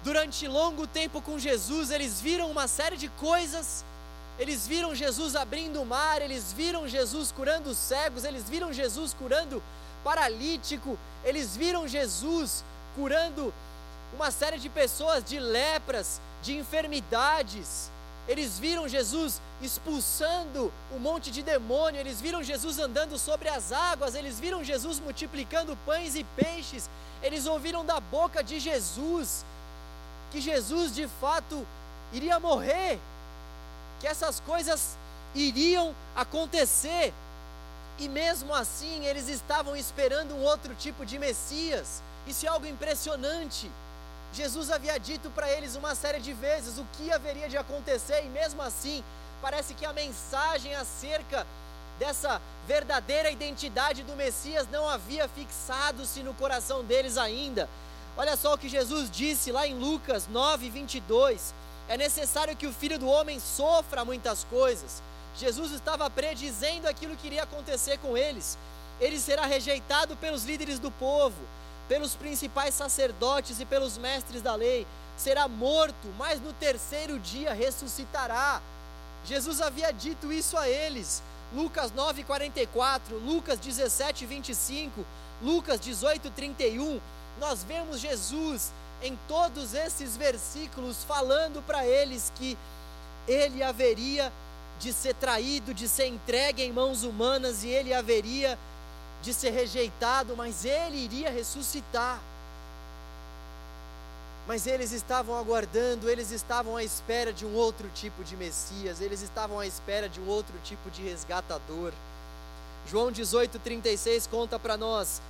durante 0.04 0.46
longo 0.46 0.86
tempo 0.86 1.22
com 1.22 1.38
Jesus, 1.38 1.90
eles 1.90 2.20
viram 2.20 2.50
uma 2.50 2.68
série 2.68 2.96
de 2.96 3.08
coisas. 3.08 3.82
Eles 4.38 4.66
viram 4.66 4.94
Jesus 4.94 5.34
abrindo 5.34 5.80
o 5.80 5.86
mar, 5.86 6.20
eles 6.20 6.52
viram 6.52 6.86
Jesus 6.86 7.32
curando 7.32 7.70
os 7.70 7.78
cegos, 7.78 8.24
eles 8.24 8.48
viram 8.48 8.72
Jesus 8.72 9.14
curando 9.14 9.62
paralítico, 10.02 10.98
eles 11.24 11.56
viram 11.56 11.88
Jesus 11.88 12.62
curando 12.94 13.54
uma 14.14 14.30
série 14.30 14.58
de 14.58 14.68
pessoas 14.68 15.24
de 15.24 15.38
lepras, 15.38 16.20
de 16.42 16.54
enfermidades. 16.56 17.90
Eles 18.28 18.58
viram 18.58 18.88
Jesus 18.88 19.40
expulsando 19.62 20.72
um 20.92 20.98
monte 20.98 21.30
de 21.30 21.42
demônio, 21.42 22.00
eles 22.00 22.20
viram 22.20 22.42
Jesus 22.42 22.78
andando 22.78 23.18
sobre 23.18 23.48
as 23.48 23.70
águas, 23.70 24.14
eles 24.14 24.38
viram 24.40 24.64
Jesus 24.64 24.98
multiplicando 24.98 25.78
pães 25.86 26.14
e 26.14 26.24
peixes, 26.36 26.90
eles 27.22 27.46
ouviram 27.46 27.84
da 27.84 28.00
boca 28.00 28.42
de 28.42 28.58
Jesus 28.58 29.44
que 30.34 30.40
Jesus 30.40 30.92
de 30.92 31.06
fato 31.20 31.64
iria 32.12 32.40
morrer, 32.40 32.98
que 34.00 34.06
essas 34.08 34.40
coisas 34.40 34.96
iriam 35.32 35.94
acontecer. 36.16 37.14
E 38.00 38.08
mesmo 38.08 38.52
assim, 38.52 39.04
eles 39.06 39.28
estavam 39.28 39.76
esperando 39.76 40.34
um 40.34 40.42
outro 40.42 40.74
tipo 40.74 41.06
de 41.06 41.20
Messias. 41.20 42.02
Isso 42.26 42.44
é 42.44 42.48
algo 42.48 42.66
impressionante. 42.66 43.70
Jesus 44.32 44.72
havia 44.72 44.98
dito 44.98 45.30
para 45.30 45.48
eles 45.48 45.76
uma 45.76 45.94
série 45.94 46.18
de 46.18 46.32
vezes 46.32 46.78
o 46.78 46.86
que 46.94 47.12
haveria 47.12 47.48
de 47.48 47.56
acontecer, 47.56 48.24
e 48.24 48.28
mesmo 48.28 48.60
assim, 48.60 49.04
parece 49.40 49.72
que 49.72 49.86
a 49.86 49.92
mensagem 49.92 50.74
acerca 50.74 51.46
dessa 52.00 52.42
verdadeira 52.66 53.30
identidade 53.30 54.02
do 54.02 54.16
Messias 54.16 54.66
não 54.68 54.88
havia 54.88 55.28
fixado-se 55.28 56.24
no 56.24 56.34
coração 56.34 56.82
deles 56.82 57.16
ainda. 57.16 57.68
Olha 58.16 58.36
só 58.36 58.54
o 58.54 58.58
que 58.58 58.68
Jesus 58.68 59.10
disse 59.10 59.50
lá 59.50 59.66
em 59.66 59.74
Lucas 59.74 60.28
9, 60.28 60.70
22. 60.70 61.54
É 61.88 61.96
necessário 61.96 62.56
que 62.56 62.66
o 62.66 62.72
filho 62.72 62.98
do 62.98 63.08
homem 63.08 63.38
sofra 63.40 64.04
muitas 64.04 64.44
coisas 64.44 65.02
Jesus 65.36 65.72
estava 65.72 66.08
predizendo 66.08 66.88
aquilo 66.88 67.16
que 67.16 67.26
iria 67.26 67.42
acontecer 67.42 67.98
com 67.98 68.16
eles. 68.16 68.56
Ele 69.00 69.18
será 69.18 69.44
rejeitado 69.46 70.16
pelos 70.16 70.44
líderes 70.44 70.78
do 70.78 70.90
povo, 70.90 71.40
pelos 71.88 72.14
principais 72.14 72.74
sacerdotes 72.74 73.60
e 73.60 73.64
pelos 73.64 73.98
mestres 73.98 74.40
da 74.40 74.54
lei. 74.54 74.86
Será 75.16 75.48
morto, 75.48 76.08
mas 76.16 76.40
no 76.40 76.52
terceiro 76.52 77.18
dia 77.18 77.52
ressuscitará. 77.52 78.62
Jesus 79.24 79.60
havia 79.60 79.92
dito 79.92 80.32
isso 80.32 80.56
a 80.56 80.68
eles. 80.68 81.22
Lucas 81.52 81.90
9:44, 81.92 83.18
Lucas 83.24 83.58
17:25, 83.58 85.04
Lucas 85.42 85.80
18:31. 85.80 87.00
Nós 87.40 87.62
vemos 87.64 88.00
Jesus 88.00 88.72
em 89.02 89.18
todos 89.28 89.74
esses 89.74 90.16
versículos 90.16 91.04
falando 91.04 91.62
para 91.66 91.86
eles 91.86 92.32
que 92.36 92.56
ele 93.26 93.62
haveria 93.62 94.32
de 94.78 94.92
ser 94.92 95.14
traído, 95.14 95.72
de 95.72 95.88
ser 95.88 96.06
entregue 96.06 96.62
em 96.62 96.72
mãos 96.72 97.04
humanas 97.04 97.64
e 97.64 97.68
ele 97.68 97.92
haveria 97.92 98.58
de 99.22 99.32
ser 99.32 99.50
rejeitado, 99.50 100.36
mas 100.36 100.64
ele 100.64 100.96
iria 100.96 101.30
ressuscitar. 101.30 102.20
Mas 104.46 104.66
eles 104.66 104.92
estavam 104.92 105.38
aguardando, 105.38 106.10
eles 106.10 106.30
estavam 106.30 106.76
à 106.76 106.84
espera 106.84 107.32
de 107.32 107.46
um 107.46 107.54
outro 107.54 107.88
tipo 107.94 108.22
de 108.22 108.36
Messias, 108.36 109.00
eles 109.00 109.22
estavam 109.22 109.58
à 109.58 109.66
espera 109.66 110.08
de 110.08 110.20
um 110.20 110.28
outro 110.28 110.54
tipo 110.62 110.90
de 110.90 111.02
resgatador. 111.02 111.92
João 112.86 113.10
18,36 113.10 114.28
conta 114.28 114.58
para 114.58 114.76
nós 114.76 115.22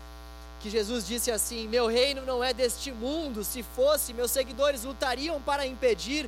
que 0.64 0.70
Jesus 0.70 1.06
disse 1.06 1.30
assim: 1.30 1.68
Meu 1.68 1.86
reino 1.86 2.22
não 2.22 2.42
é 2.42 2.54
deste 2.54 2.90
mundo, 2.90 3.44
se 3.44 3.62
fosse, 3.62 4.14
meus 4.14 4.30
seguidores 4.30 4.82
lutariam 4.82 5.38
para 5.38 5.66
impedir 5.66 6.26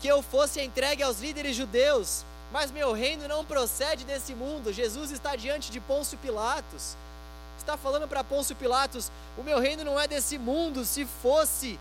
que 0.00 0.08
eu 0.08 0.22
fosse 0.22 0.60
entregue 0.60 1.04
aos 1.04 1.20
líderes 1.20 1.54
judeus. 1.54 2.24
Mas 2.50 2.72
meu 2.72 2.92
reino 2.92 3.28
não 3.28 3.44
procede 3.44 4.04
desse 4.04 4.34
mundo. 4.34 4.72
Jesus 4.72 5.12
está 5.12 5.36
diante 5.36 5.70
de 5.70 5.78
Pôncio 5.78 6.18
Pilatos. 6.18 6.96
Está 7.56 7.76
falando 7.76 8.08
para 8.08 8.24
Pôncio 8.24 8.56
Pilatos: 8.56 9.12
o 9.38 9.44
meu 9.44 9.60
reino 9.60 9.84
não 9.84 10.00
é 10.00 10.08
desse 10.08 10.36
mundo. 10.36 10.84
Se 10.84 11.06
fosse, 11.22 11.78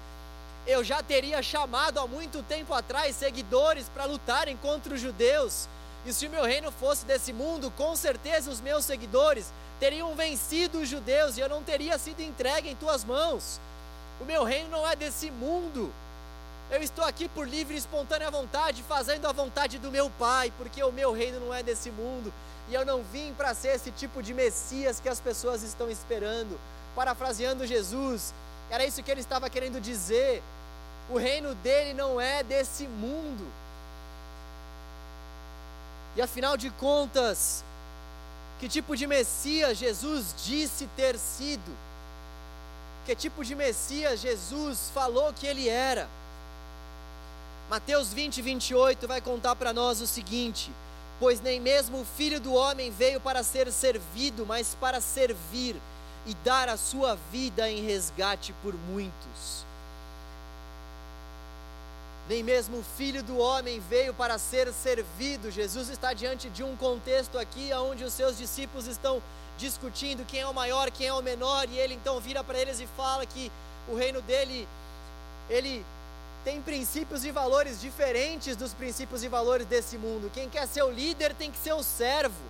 eu 0.67 0.83
já 0.83 1.01
teria 1.01 1.41
chamado 1.41 1.99
há 1.99 2.05
muito 2.05 2.43
tempo 2.43 2.71
atrás 2.75 3.15
seguidores 3.15 3.89
para 3.89 4.05
lutarem 4.05 4.55
contra 4.57 4.93
os 4.93 5.01
judeus. 5.01 5.67
E 6.05 6.13
se 6.13 6.27
o 6.27 6.29
meu 6.29 6.43
reino 6.43 6.71
fosse 6.71 7.03
desse 7.03 7.33
mundo, 7.33 7.71
com 7.71 7.95
certeza 7.95 8.51
os 8.51 8.61
meus 8.61 8.85
seguidores 8.85 9.51
teriam 9.79 10.15
vencido 10.15 10.79
os 10.79 10.89
judeus 10.89 11.37
e 11.37 11.41
eu 11.41 11.49
não 11.49 11.63
teria 11.63 11.97
sido 11.97 12.21
entregue 12.21 12.69
em 12.69 12.75
tuas 12.75 13.03
mãos. 13.03 13.59
O 14.19 14.25
meu 14.25 14.43
reino 14.43 14.69
não 14.69 14.87
é 14.87 14.95
desse 14.95 15.29
mundo. 15.29 15.91
Eu 16.71 16.81
estou 16.81 17.05
aqui 17.05 17.27
por 17.29 17.47
livre 17.47 17.75
e 17.75 17.77
espontânea 17.77 18.31
vontade, 18.31 18.81
fazendo 18.83 19.27
a 19.27 19.31
vontade 19.31 19.77
do 19.77 19.91
meu 19.91 20.09
Pai, 20.09 20.51
porque 20.57 20.83
o 20.83 20.91
meu 20.91 21.11
reino 21.11 21.39
não 21.39 21.53
é 21.53 21.61
desse 21.61 21.91
mundo. 21.91 22.33
E 22.69 22.73
eu 22.73 22.83
não 22.83 23.03
vim 23.03 23.33
para 23.37 23.53
ser 23.53 23.75
esse 23.75 23.91
tipo 23.91 24.23
de 24.23 24.33
Messias 24.33 24.99
que 24.99 25.09
as 25.09 25.19
pessoas 25.19 25.61
estão 25.61 25.89
esperando. 25.89 26.59
Parafraseando 26.95 27.67
Jesus, 27.67 28.33
era 28.69 28.85
isso 28.85 29.03
que 29.03 29.11
ele 29.11 29.21
estava 29.21 29.49
querendo 29.49 29.79
dizer. 29.79 30.41
O 31.09 31.17
reino 31.17 31.53
dele 31.55 31.93
não 31.93 32.19
é 32.19 32.41
desse 32.41 32.87
mundo. 32.87 33.45
E 36.15 36.21
afinal 36.21 36.57
de 36.57 36.71
contas, 36.71 37.63
que 38.59 38.69
tipo 38.69 38.95
de 38.95 39.05
Messias 39.05 39.77
Jesus 39.77 40.33
disse 40.45 40.87
ter 40.95 41.17
sido? 41.17 41.75
Que 43.05 43.15
tipo 43.15 43.43
de 43.43 43.53
Messias 43.53 44.19
Jesus 44.19 44.91
falou 44.93 45.33
que 45.33 45.45
ele 45.45 45.69
era? 45.69 46.07
Mateus 47.69 48.13
20, 48.13 48.41
28 48.41 49.07
vai 49.07 49.19
contar 49.19 49.55
para 49.55 49.73
nós 49.73 49.99
o 49.99 50.07
seguinte: 50.07 50.71
Pois 51.19 51.41
nem 51.41 51.59
mesmo 51.59 52.01
o 52.01 52.05
filho 52.05 52.39
do 52.39 52.53
homem 52.53 52.91
veio 52.91 53.19
para 53.19 53.43
ser 53.43 53.71
servido, 53.71 54.45
mas 54.45 54.75
para 54.79 55.01
servir 55.01 55.75
e 56.25 56.33
dar 56.43 56.69
a 56.69 56.77
sua 56.77 57.17
vida 57.31 57.69
em 57.69 57.85
resgate 57.85 58.53
por 58.61 58.73
muitos. 58.73 59.64
Nem 62.27 62.41
mesmo 62.41 62.79
o 62.79 62.83
filho 62.97 63.21
do 63.21 63.37
homem 63.37 63.79
veio 63.87 64.13
para 64.13 64.37
ser 64.37 64.71
servido. 64.73 65.51
Jesus 65.51 65.89
está 65.89 66.13
diante 66.13 66.49
de 66.49 66.63
um 66.63 66.75
contexto 66.75 67.37
aqui 67.37 67.71
onde 67.73 68.03
os 68.03 68.13
seus 68.13 68.37
discípulos 68.37 68.87
estão 68.87 69.21
discutindo 69.57 70.25
quem 70.25 70.41
é 70.41 70.47
o 70.47 70.53
maior, 70.53 70.89
quem 70.91 71.07
é 71.07 71.13
o 71.13 71.21
menor, 71.21 71.69
e 71.69 71.77
ele 71.77 71.93
então 71.93 72.19
vira 72.19 72.43
para 72.43 72.59
eles 72.59 72.79
e 72.79 72.87
fala 72.87 73.25
que 73.25 73.51
o 73.87 73.95
reino 73.95 74.21
dele 74.21 74.67
ele 75.49 75.85
tem 76.43 76.61
princípios 76.61 77.25
e 77.25 77.31
valores 77.31 77.79
diferentes 77.79 78.55
dos 78.55 78.73
princípios 78.73 79.23
e 79.23 79.27
valores 79.27 79.65
desse 79.65 79.97
mundo. 79.97 80.31
Quem 80.33 80.49
quer 80.49 80.67
ser 80.67 80.83
o 80.83 80.91
líder 80.91 81.33
tem 81.33 81.51
que 81.51 81.57
ser 81.57 81.73
o 81.73 81.83
servo. 81.83 82.43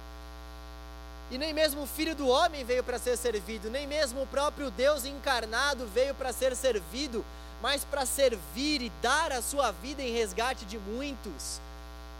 E 1.31 1.37
nem 1.37 1.53
mesmo 1.53 1.83
o 1.83 1.87
filho 1.87 2.15
do 2.15 2.27
homem 2.27 2.63
veio 2.63 2.83
para 2.83 2.99
ser 2.99 3.17
servido, 3.17 3.69
nem 3.69 3.87
mesmo 3.87 4.21
o 4.21 4.27
próprio 4.27 4.69
Deus 4.69 5.05
encarnado 5.05 5.87
veio 5.87 6.13
para 6.13 6.31
ser 6.31 6.55
servido, 6.55 7.25
mas 7.61 7.83
para 7.83 8.05
servir 8.05 8.81
e 8.81 8.91
dar 9.01 9.31
a 9.31 9.41
sua 9.41 9.71
vida 9.71 10.01
em 10.01 10.13
resgate 10.13 10.65
de 10.65 10.77
muitos. 10.77 11.59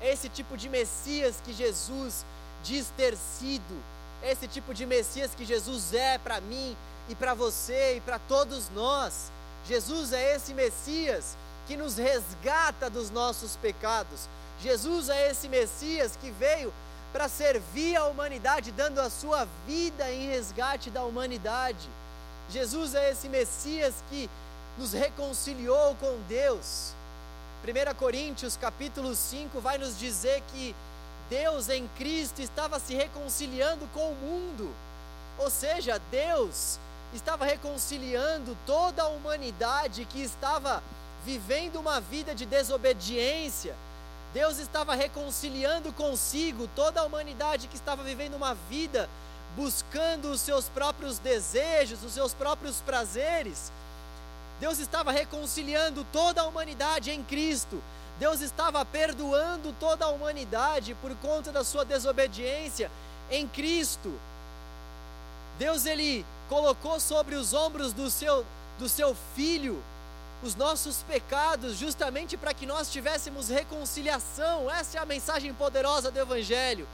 Esse 0.02 0.30
tipo 0.30 0.58
de 0.58 0.70
Messias 0.70 1.42
que 1.44 1.54
Jesus 1.54 2.26
diz 2.64 2.92
ter 2.98 3.16
sido, 3.16 3.84
esse 4.24 4.48
tipo 4.48 4.74
de 4.74 4.86
Messias 4.86 5.36
que 5.36 5.46
Jesus 5.46 5.94
é 5.94 6.18
para 6.18 6.42
mim 6.42 6.76
e 7.08 7.16
para 7.16 7.34
você 7.34 7.98
e 7.98 8.02
para 8.02 8.20
todos 8.20 8.70
nós. 8.70 9.32
Jesus 9.68 10.14
é 10.14 10.36
esse 10.36 10.54
Messias 10.54 11.38
que 11.68 11.78
nos 11.78 11.98
resgata 11.98 12.90
dos 12.90 13.10
nossos 13.10 13.56
pecados. 13.56 14.28
Jesus 14.62 15.10
é 15.10 15.32
esse 15.32 15.48
Messias 15.48 16.18
que 16.20 16.32
veio 16.32 16.74
para 17.12 17.28
servir 17.30 17.96
a 17.96 18.06
humanidade, 18.06 18.72
dando 18.72 19.00
a 19.00 19.10
sua 19.10 19.48
vida 19.66 20.12
em 20.12 20.30
resgate 20.30 20.90
da 20.90 21.04
humanidade. 21.04 21.90
Jesus 22.50 22.94
é 22.94 23.12
esse 23.12 23.30
Messias 23.30 23.96
que 24.10 24.30
nos 24.78 24.94
reconciliou 24.94 25.96
com 25.96 26.18
Deus. 26.28 26.94
1 27.64 27.96
Coríntios 27.96 28.58
capítulo 28.58 29.16
5 29.16 29.60
vai 29.60 29.78
nos 29.78 29.98
dizer 29.98 30.44
que 30.54 30.76
Deus 31.30 31.70
em 31.70 31.88
Cristo 31.98 32.42
estava 32.42 32.80
se 32.80 32.94
reconciliando 32.94 33.88
com 33.94 34.12
o 34.12 34.16
mundo. 34.16 34.74
Ou 35.38 35.50
seja, 35.50 36.00
Deus 36.12 36.80
estava 37.14 37.46
reconciliando 37.46 38.56
toda 38.66 39.04
a 39.04 39.08
humanidade 39.08 40.06
que 40.06 40.22
estava 40.22 40.84
vivendo 41.26 41.78
uma 41.78 42.00
vida 42.00 42.36
de 42.36 42.46
desobediência. 42.46 43.76
Deus 44.34 44.60
estava 44.60 44.94
reconciliando 44.96 45.92
consigo 45.94 46.70
toda 46.76 47.02
a 47.02 47.04
humanidade 47.06 47.68
que 47.68 47.76
estava 47.76 48.04
vivendo 48.04 48.36
uma 48.36 48.54
vida 48.70 49.10
buscando 49.56 50.30
os 50.30 50.42
seus 50.42 50.68
próprios 50.68 51.18
desejos, 51.18 52.04
os 52.04 52.12
seus 52.12 52.34
próprios 52.34 52.82
prazeres. 52.82 53.72
Deus 54.60 54.80
estava 54.80 55.12
reconciliando 55.12 56.06
toda 56.12 56.42
a 56.42 56.46
humanidade 56.46 57.12
em 57.12 57.24
Cristo. 57.24 57.82
Deus 58.18 58.42
estava 58.42 58.86
perdoando 58.86 59.74
toda 59.80 60.06
a 60.06 60.10
humanidade 60.10 60.96
por 60.96 61.14
conta 61.18 61.52
da 61.52 61.64
sua 61.64 61.84
desobediência 61.84 62.90
em 63.30 63.48
Cristo. 63.48 64.18
Deus 65.60 65.86
ele 65.86 66.26
colocou 66.48 67.00
sobre 67.00 67.36
os 67.36 67.54
ombros 67.54 67.92
do 67.94 68.10
seu 68.10 68.46
do 68.78 68.90
seu 68.90 69.16
filho 69.36 69.82
os 70.44 70.56
nossos 70.56 71.02
pecados, 71.04 71.78
justamente 71.78 72.38
para 72.38 72.54
que 72.54 72.66
nós 72.66 72.92
tivéssemos 72.92 73.50
reconciliação. 73.50 74.70
Essa 74.70 74.98
é 74.98 75.02
a 75.02 75.06
mensagem 75.06 75.54
poderosa 75.54 76.12
do 76.12 76.20
Evangelho. 76.20 76.88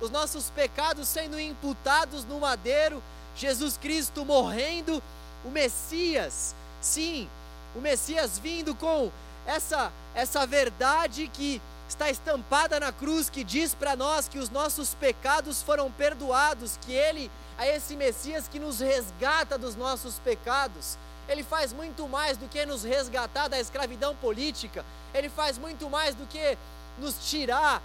Os 0.00 0.10
nossos 0.10 0.50
pecados 0.50 1.06
sendo 1.08 1.38
imputados 1.38 2.24
no 2.24 2.40
madeiro, 2.40 3.02
Jesus 3.36 3.76
Cristo 3.76 4.24
morrendo, 4.24 5.02
o 5.44 5.50
Messias, 5.50 6.54
sim, 6.84 7.28
o 7.74 7.80
Messias 7.80 8.38
vindo 8.38 8.74
com 8.74 9.10
essa, 9.46 9.90
essa 10.14 10.46
verdade 10.46 11.28
que 11.28 11.60
está 11.88 12.10
estampada 12.10 12.78
na 12.78 12.92
cruz, 12.92 13.30
que 13.30 13.42
diz 13.42 13.74
para 13.74 13.96
nós 13.96 14.28
que 14.28 14.38
os 14.38 14.50
nossos 14.50 14.94
pecados 14.94 15.62
foram 15.62 15.90
perdoados, 15.90 16.78
que 16.82 16.92
Ele 16.92 17.30
é 17.58 17.74
esse 17.74 17.96
Messias 17.96 18.48
que 18.48 18.58
nos 18.58 18.80
resgata 18.80 19.56
dos 19.56 19.74
nossos 19.76 20.18
pecados. 20.18 20.98
Ele 21.28 21.42
faz 21.42 21.72
muito 21.72 22.06
mais 22.06 22.36
do 22.36 22.48
que 22.48 22.66
nos 22.66 22.84
resgatar 22.84 23.48
da 23.48 23.58
escravidão 23.58 24.14
política, 24.16 24.84
ele 25.14 25.30
faz 25.30 25.56
muito 25.56 25.88
mais 25.88 26.14
do 26.14 26.26
que 26.26 26.58
nos 26.98 27.14
tirar, 27.30 27.80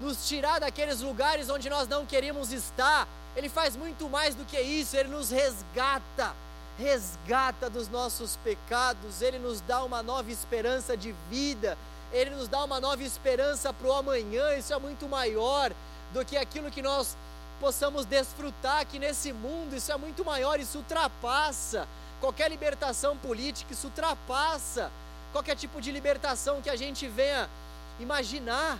nos 0.00 0.28
tirar 0.28 0.60
daqueles 0.60 1.00
lugares 1.00 1.48
onde 1.48 1.70
nós 1.70 1.88
não 1.88 2.04
queríamos 2.04 2.52
estar. 2.52 3.08
Ele 3.34 3.48
faz 3.48 3.74
muito 3.74 4.08
mais 4.08 4.34
do 4.34 4.44
que 4.44 4.60
isso, 4.60 4.96
ele 4.96 5.08
nos 5.08 5.30
resgata, 5.30 6.34
resgata 6.78 7.70
dos 7.70 7.88
nossos 7.88 8.36
pecados, 8.36 9.22
ele 9.22 9.38
nos 9.38 9.60
dá 9.60 9.82
uma 9.84 10.02
nova 10.02 10.30
esperança 10.30 10.96
de 10.96 11.14
vida, 11.30 11.78
ele 12.12 12.30
nos 12.30 12.48
dá 12.48 12.64
uma 12.64 12.80
nova 12.80 13.02
esperança 13.02 13.72
para 13.72 13.86
o 13.86 13.92
amanhã. 13.92 14.54
Isso 14.56 14.72
é 14.72 14.78
muito 14.78 15.08
maior 15.08 15.72
do 16.12 16.24
que 16.24 16.36
aquilo 16.36 16.70
que 16.70 16.82
nós 16.82 17.16
possamos 17.60 18.04
desfrutar 18.04 18.80
aqui 18.80 18.98
nesse 18.98 19.32
mundo, 19.32 19.76
isso 19.76 19.90
é 19.90 19.96
muito 19.96 20.24
maior, 20.24 20.60
isso 20.60 20.78
ultrapassa 20.78 21.88
qualquer 22.20 22.50
libertação 22.50 23.16
política, 23.16 23.72
isso 23.72 23.86
ultrapassa 23.86 24.90
qualquer 25.32 25.56
tipo 25.56 25.80
de 25.80 25.90
libertação 25.90 26.60
que 26.60 26.70
a 26.70 26.76
gente 26.76 27.06
venha 27.08 27.48
imaginar. 27.98 28.78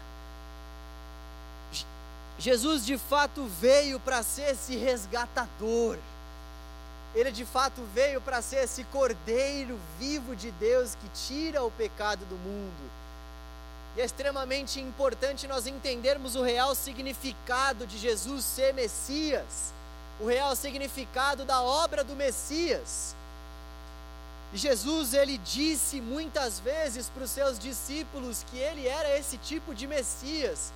Jesus 2.39 2.85
de 2.85 2.99
fato 2.99 3.47
veio 3.47 4.01
para 4.01 4.23
ser 4.23 4.53
esse 4.53 4.77
resgatador. 4.77 5.99
Ele 7.15 7.31
de 7.31 7.45
fato 7.45 7.83
veio 7.95 8.21
para 8.21 8.43
ser 8.43 8.65
esse 8.65 8.83
cordeiro 8.85 9.79
vivo 9.99 10.35
de 10.35 10.51
Deus 10.53 10.97
que 10.97 11.09
tira 11.27 11.63
o 11.63 11.71
pecado 11.71 12.25
do 12.27 12.35
mundo. 12.37 12.91
E 13.97 14.01
é 14.01 14.05
extremamente 14.05 14.81
importante 14.81 15.47
nós 15.47 15.67
entendermos 15.67 16.35
o 16.35 16.43
real 16.43 16.75
significado 16.75 17.87
de 17.87 17.97
Jesus 17.97 18.45
ser 18.45 18.75
Messias, 18.75 19.73
o 20.21 20.27
real 20.27 20.57
significado 20.57 21.45
da 21.45 21.63
obra 21.63 22.03
do 22.03 22.17
Messias. 22.17 23.15
E 24.53 24.57
Jesus, 24.57 25.15
ele 25.15 25.39
disse 25.39 26.01
muitas 26.01 26.59
vezes 26.59 27.09
para 27.09 27.25
os 27.25 27.31
seus 27.31 27.59
discípulos 27.59 28.45
que 28.51 28.59
ele 28.59 28.87
era 28.87 29.17
esse 29.17 29.37
tipo 29.39 29.75
de 29.75 29.87
Messias. 29.87 30.73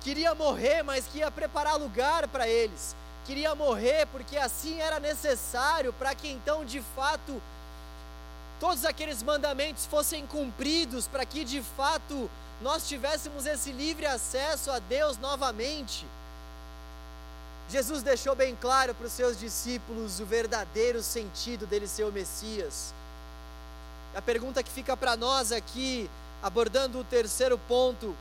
Queria 0.00 0.34
morrer, 0.34 0.82
mas 0.82 1.06
que 1.06 1.18
ia 1.18 1.30
preparar 1.30 1.76
lugar 1.76 2.28
para 2.28 2.46
eles. 2.48 2.94
Queria 3.24 3.54
morrer 3.54 4.06
porque 4.06 4.36
assim 4.36 4.80
era 4.80 5.00
necessário 5.00 5.92
para 5.94 6.14
que 6.14 6.28
então 6.28 6.64
de 6.64 6.80
fato 6.94 7.40
todos 8.60 8.84
aqueles 8.84 9.22
mandamentos 9.22 9.86
fossem 9.86 10.26
cumpridos, 10.26 11.06
para 11.06 11.24
que 11.24 11.44
de 11.44 11.62
fato 11.76 12.30
nós 12.62 12.88
tivéssemos 12.88 13.46
esse 13.46 13.72
livre 13.72 14.06
acesso 14.06 14.70
a 14.70 14.78
Deus 14.78 15.18
novamente. 15.18 16.06
Jesus 17.68 18.02
deixou 18.02 18.34
bem 18.34 18.56
claro 18.60 18.94
para 18.94 19.06
os 19.06 19.12
seus 19.12 19.38
discípulos 19.38 20.20
o 20.20 20.26
verdadeiro 20.26 21.02
sentido 21.02 21.66
dele 21.66 21.88
ser 21.88 22.04
o 22.04 22.12
Messias. 22.12 22.94
A 24.14 24.22
pergunta 24.22 24.62
que 24.62 24.70
fica 24.70 24.96
para 24.96 25.16
nós 25.16 25.50
aqui, 25.50 26.08
abordando 26.42 27.00
o 27.00 27.04
terceiro 27.04 27.58
ponto, 27.58 28.14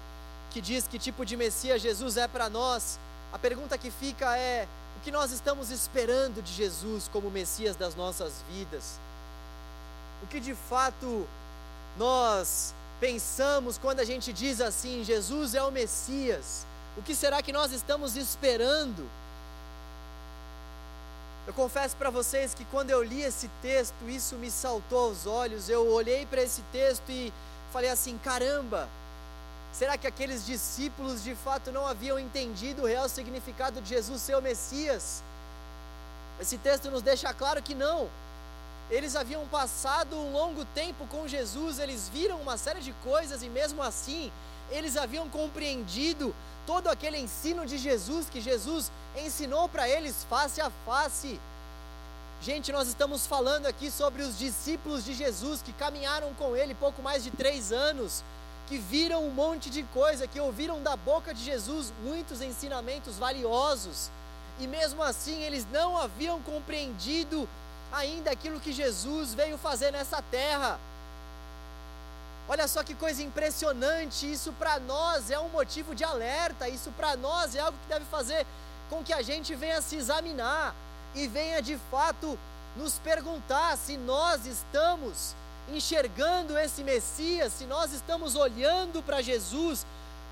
que 0.50 0.62
diz 0.62 0.88
que 0.88 0.98
tipo 0.98 1.26
de 1.26 1.36
Messias 1.36 1.82
Jesus 1.82 2.18
é 2.18 2.28
para 2.28 2.50
nós, 2.50 2.98
a 3.32 3.38
pergunta 3.38 3.78
que 3.78 3.92
fica 3.92 4.38
é: 4.38 4.68
o 4.98 5.02
que 5.02 5.12
nós 5.12 5.32
estamos 5.32 5.70
esperando 5.70 6.42
de 6.42 6.52
Jesus 6.52 7.10
como 7.12 7.30
Messias 7.30 7.76
das 7.76 7.96
nossas 7.96 8.44
vidas? 8.50 9.00
o 10.24 10.28
que 10.28 10.40
de 10.40 10.56
fato 10.56 11.28
nós 11.98 12.74
pensamos 13.00 13.78
quando 13.78 14.00
a 14.00 14.06
gente 14.06 14.32
diz 14.32 14.62
assim: 14.62 15.04
Jesus 15.04 15.54
é 15.54 15.62
o 15.62 15.72
Messias? 15.72 16.66
O 16.98 17.02
que 17.02 17.14
será 17.14 17.42
que 17.42 17.52
nós 17.52 17.72
estamos 17.72 18.16
esperando? 18.16 19.08
Eu 21.46 21.54
confesso 21.54 21.96
para 21.98 22.10
vocês 22.10 22.54
que 22.54 22.64
quando 22.66 22.90
eu 22.90 23.04
li 23.04 23.22
esse 23.22 23.50
texto, 23.62 24.08
isso 24.08 24.36
me 24.36 24.50
saltou 24.50 25.10
aos 25.10 25.26
olhos. 25.26 25.68
Eu 25.68 25.92
olhei 25.92 26.26
para 26.26 26.42
esse 26.42 26.62
texto 26.72 27.10
e 27.10 27.34
falei 27.74 27.90
assim: 27.90 28.18
caramba, 28.18 28.88
será 29.74 29.98
que 29.98 30.08
aqueles 30.08 30.46
discípulos 30.46 31.24
de 31.24 31.36
fato 31.36 31.72
não 31.72 31.86
haviam 31.86 32.18
entendido 32.18 32.84
o 32.84 32.86
real 32.86 33.10
significado 33.10 33.82
de 33.82 33.90
Jesus 33.90 34.22
ser 34.22 34.38
o 34.38 34.42
Messias? 34.42 35.24
Esse 36.40 36.58
texto 36.58 36.90
nos 36.90 37.02
deixa 37.02 37.34
claro 37.34 37.62
que 37.62 37.76
não. 37.76 38.10
Eles 38.90 39.16
haviam 39.16 39.46
passado 39.48 40.16
um 40.16 40.32
longo 40.32 40.64
tempo 40.66 41.08
com 41.08 41.28
Jesus, 41.28 41.80
eles 41.80 42.10
viram 42.10 42.40
uma 42.40 42.58
série 42.58 42.82
de 42.82 42.94
coisas 43.04 43.42
e 43.42 43.50
mesmo 43.50 43.82
assim, 43.82 44.32
eles 44.70 44.96
haviam 44.98 45.28
compreendido 45.30 46.36
todo 46.66 46.88
aquele 46.88 47.18
ensino 47.18 47.66
de 47.66 47.78
Jesus 47.78 48.30
que 48.30 48.42
Jesus 48.42 48.92
ensinou 49.18 49.68
para 49.68 49.88
eles 49.88 50.26
face 50.30 50.62
a 50.62 50.70
face. 50.86 51.40
Gente, 52.42 52.72
nós 52.74 52.88
estamos 52.90 53.26
falando 53.26 53.68
aqui 53.68 53.90
sobre 53.90 54.22
os 54.22 54.38
discípulos 54.38 55.06
de 55.06 55.14
Jesus 55.14 55.62
que 55.62 55.72
caminharam 55.74 56.34
com 56.34 56.56
ele 56.56 56.76
pouco 56.76 57.02
mais 57.02 57.24
de 57.24 57.32
três 57.32 57.72
anos, 57.72 58.24
que 58.68 58.78
viram 58.78 59.26
um 59.26 59.32
monte 59.32 59.70
de 59.70 59.84
coisa, 59.84 60.28
que 60.28 60.40
ouviram 60.40 60.82
da 60.82 60.96
boca 60.96 61.34
de 61.34 61.44
Jesus 61.44 61.94
muitos 62.04 62.42
ensinamentos 62.42 63.18
valiosos, 63.18 64.10
e 64.60 64.68
mesmo 64.68 65.04
assim 65.04 65.42
eles 65.42 65.68
não 65.72 65.98
haviam 65.98 66.42
compreendido 66.42 67.48
ainda 67.92 68.32
aquilo 68.32 68.60
que 68.60 68.72
Jesus 68.72 69.34
veio 69.34 69.58
fazer 69.58 69.92
nessa 69.92 70.22
terra. 70.22 70.80
Olha 72.48 72.68
só 72.68 72.84
que 72.84 72.94
coisa 72.94 73.24
impressionante, 73.24 74.32
isso 74.32 74.52
para 74.54 74.80
nós 74.80 75.32
é 75.32 75.40
um 75.40 75.50
motivo 75.50 75.96
de 75.96 76.04
alerta, 76.04 76.68
isso 76.68 76.92
para 76.92 77.16
nós 77.16 77.56
é 77.56 77.60
algo 77.60 77.78
que 77.84 77.88
deve 77.88 78.06
fazer 78.06 78.46
com 78.90 79.04
que 79.04 79.14
a 79.14 79.22
gente 79.22 79.56
venha 79.56 79.82
se 79.82 79.96
examinar 79.96 80.76
e 81.16 81.28
venha 81.28 81.62
de 81.62 81.78
fato 81.90 82.38
nos 82.76 83.00
perguntar 83.00 83.78
se 83.78 83.98
nós 83.98 84.46
estamos 84.46 85.36
enxergando 85.72 86.58
esse 86.58 86.84
Messias, 86.84 87.54
se 87.54 87.66
nós 87.66 87.94
estamos 87.94 88.36
olhando 88.36 89.02
para 89.04 89.22
Jesus 89.22 89.86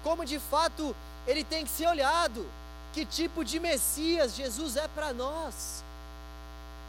como 0.04 0.26
de 0.26 0.40
fato 0.40 0.96
ele 1.28 1.44
tem 1.44 1.64
que 1.64 1.72
ser 1.72 1.88
olhado. 1.88 2.46
Que 2.94 3.06
tipo 3.06 3.46
de 3.46 3.60
Messias 3.60 4.36
Jesus 4.36 4.76
é 4.76 4.88
para 4.88 5.14
nós? 5.14 5.84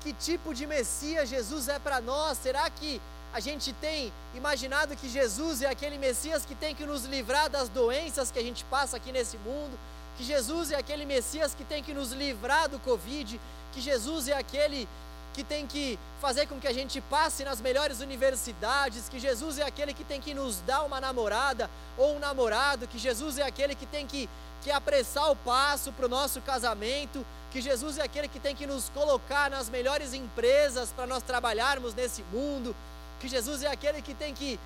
Que 0.00 0.12
tipo 0.12 0.52
de 0.52 0.66
Messias 0.66 1.28
Jesus 1.28 1.68
é 1.68 1.78
para 1.78 2.00
nós? 2.00 2.38
Será 2.38 2.68
que 2.68 3.00
a 3.32 3.40
gente 3.40 3.72
tem 3.74 4.12
imaginado 4.34 4.96
que 4.96 5.08
Jesus 5.08 5.62
é 5.62 5.68
aquele 5.68 5.96
Messias 5.96 6.44
que 6.44 6.54
tem 6.54 6.74
que 6.74 6.84
nos 6.84 7.04
livrar 7.04 7.48
das 7.48 7.68
doenças 7.68 8.30
que 8.30 8.38
a 8.38 8.42
gente 8.42 8.64
passa 8.64 8.96
aqui 8.96 9.12
nesse 9.12 9.38
mundo, 9.38 9.78
que 10.18 10.24
Jesus 10.24 10.70
é 10.70 10.76
aquele 10.76 11.06
Messias 11.06 11.54
que 11.54 11.64
tem 11.64 11.82
que 11.82 11.94
nos 11.94 12.10
livrar 12.10 12.68
do 12.68 12.78
Covid, 12.80 13.40
que 13.72 13.80
Jesus 13.80 14.28
é 14.28 14.36
aquele 14.36 14.86
que 15.32 15.42
tem 15.42 15.66
que 15.66 15.98
fazer 16.20 16.46
com 16.46 16.60
que 16.60 16.68
a 16.68 16.72
gente 16.72 17.00
passe 17.00 17.44
nas 17.44 17.60
melhores 17.60 18.00
universidades, 18.00 19.08
que 19.08 19.18
Jesus 19.18 19.58
é 19.58 19.64
aquele 19.64 19.94
que 19.94 20.04
tem 20.04 20.20
que 20.20 20.34
nos 20.34 20.60
dar 20.60 20.82
uma 20.82 21.00
namorada 21.00 21.70
ou 21.96 22.16
um 22.16 22.18
namorado, 22.18 22.86
que 22.86 22.98
Jesus 22.98 23.38
é 23.38 23.42
aquele 23.42 23.74
que 23.74 23.86
tem 23.86 24.06
que, 24.06 24.28
que 24.62 24.70
apressar 24.70 25.30
o 25.30 25.36
passo 25.36 25.90
para 25.92 26.06
o 26.06 26.08
nosso 26.08 26.40
casamento, 26.42 27.24
que 27.50 27.60
Jesus 27.60 27.98
é 27.98 28.02
aquele 28.02 28.28
que 28.28 28.38
tem 28.38 28.54
que 28.54 28.66
nos 28.66 28.88
colocar 28.90 29.50
nas 29.50 29.68
melhores 29.68 30.12
empresas 30.14 30.90
para 30.90 31.06
nós 31.06 31.22
trabalharmos 31.22 31.94
nesse 31.94 32.22
mundo, 32.32 32.74
que 33.20 33.28
Jesus 33.28 33.62
é 33.62 33.68
aquele 33.68 34.02
que 34.02 34.14
tem 34.14 34.34
que, 34.34 34.60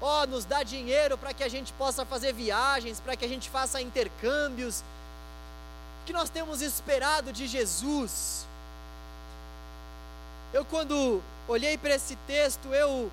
ó, 0.00 0.26
nos 0.26 0.44
dar 0.44 0.62
dinheiro 0.62 1.18
para 1.18 1.34
que 1.34 1.44
a 1.44 1.48
gente 1.48 1.72
possa 1.74 2.04
fazer 2.04 2.32
viagens, 2.32 3.00
para 3.00 3.16
que 3.16 3.24
a 3.24 3.28
gente 3.28 3.50
faça 3.50 3.80
intercâmbios. 3.80 4.82
O 6.02 6.06
que 6.06 6.12
nós 6.12 6.30
temos 6.30 6.62
esperado 6.62 7.32
de 7.32 7.46
Jesus? 7.46 8.46
Eu, 10.52 10.64
quando 10.64 11.22
olhei 11.46 11.76
para 11.76 11.94
esse 11.94 12.16
texto, 12.26 12.72
eu 12.72 13.10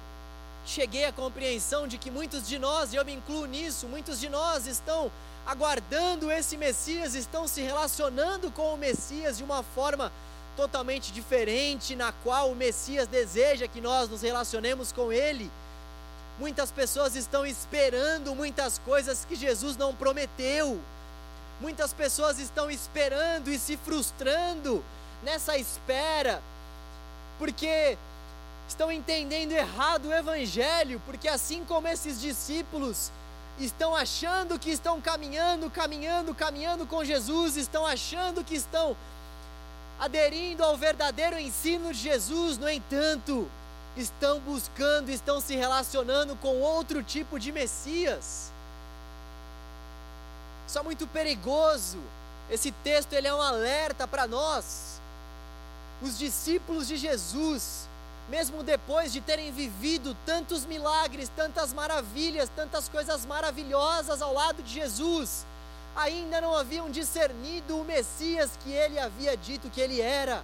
cheguei 0.66 1.06
à 1.06 1.12
compreensão 1.12 1.88
de 1.88 1.98
que 1.98 2.10
muitos 2.10 2.48
de 2.48 2.58
nós, 2.58 2.94
e 2.94 2.96
eu 2.96 3.04
me 3.04 3.14
incluo 3.14 3.46
nisso, 3.46 3.88
muitos 3.88 4.20
de 4.20 4.30
nós 4.30 4.66
estão 4.68 5.12
aguardando 5.46 6.32
esse 6.32 6.56
Messias, 6.56 7.14
estão 7.14 7.48
se 7.48 7.62
relacionando 7.62 8.50
com 8.52 8.74
o 8.74 8.78
Messias 8.78 9.38
de 9.38 9.44
uma 9.44 9.64
forma 9.64 10.12
totalmente 10.56 11.12
diferente, 11.12 11.96
na 11.96 12.14
qual 12.24 12.52
o 12.52 12.56
Messias 12.56 13.08
deseja 13.08 13.68
que 13.68 13.82
nós 13.82 14.10
nos 14.10 14.22
relacionemos 14.22 14.94
com 14.94 15.12
Ele. 15.12 15.52
Muitas 16.40 16.72
pessoas 16.72 17.16
estão 17.16 17.46
esperando 17.46 18.34
muitas 18.34 18.80
coisas 18.80 19.26
que 19.26 19.36
Jesus 19.36 19.76
não 19.76 19.94
prometeu. 19.94 20.80
Muitas 21.60 21.94
pessoas 21.94 22.40
estão 22.40 22.72
esperando 22.72 23.50
e 23.50 23.60
se 23.60 23.78
frustrando 23.78 24.84
nessa 25.24 25.58
espera, 25.58 26.42
porque 27.38 27.98
estão 28.68 28.92
entendendo 28.92 29.52
errado 29.52 30.08
o 30.08 30.14
Evangelho, 30.14 31.02
porque 31.06 31.28
assim 31.28 31.64
como 31.66 31.88
esses 31.88 32.20
discípulos 32.20 33.12
estão 33.60 33.96
achando 33.96 34.60
que 34.60 34.70
estão 34.70 35.00
caminhando, 35.00 35.70
caminhando, 35.70 36.34
caminhando 36.34 36.86
com 36.86 37.04
Jesus, 37.04 37.56
estão 37.56 37.86
achando 37.86 38.44
que 38.44 38.56
estão 38.56 38.96
aderindo 40.00 40.64
ao 40.64 40.76
verdadeiro 40.76 41.40
ensino 41.40 41.94
de 41.94 42.00
Jesus, 42.00 42.58
no 42.58 42.70
entanto, 42.70 43.50
estão 43.96 44.40
buscando, 44.40 45.10
estão 45.10 45.40
se 45.40 45.56
relacionando 45.56 46.36
com 46.36 46.60
outro 46.60 47.02
tipo 47.02 47.40
de 47.40 47.52
Messias. 47.52 48.52
Isso 50.68 50.78
é 50.78 50.84
muito 50.84 51.08
perigoso. 51.08 52.00
Esse 52.50 52.72
texto 52.72 53.14
ele 53.14 53.28
é 53.28 53.34
um 53.34 53.42
alerta 53.42 54.08
para 54.08 54.28
nós. 54.28 54.95
Os 56.02 56.18
discípulos 56.18 56.88
de 56.88 56.98
Jesus, 56.98 57.88
mesmo 58.30 58.64
depois 58.64 59.14
de 59.14 59.22
terem 59.22 59.52
vivido 59.52 60.16
tantos 60.26 60.66
milagres, 60.66 61.32
tantas 61.36 61.72
maravilhas, 61.74 62.50
tantas 62.56 62.90
coisas 62.90 63.26
maravilhosas 63.26 64.22
ao 64.22 64.34
lado 64.34 64.62
de 64.62 64.74
Jesus, 64.74 65.46
ainda 65.96 66.42
não 66.42 66.56
haviam 66.56 66.90
discernido 66.90 67.80
o 67.80 67.86
Messias 67.86 68.52
que 68.64 68.72
ele 68.72 69.00
havia 69.00 69.38
dito 69.38 69.70
que 69.70 69.80
ele 69.80 70.02
era. 70.02 70.44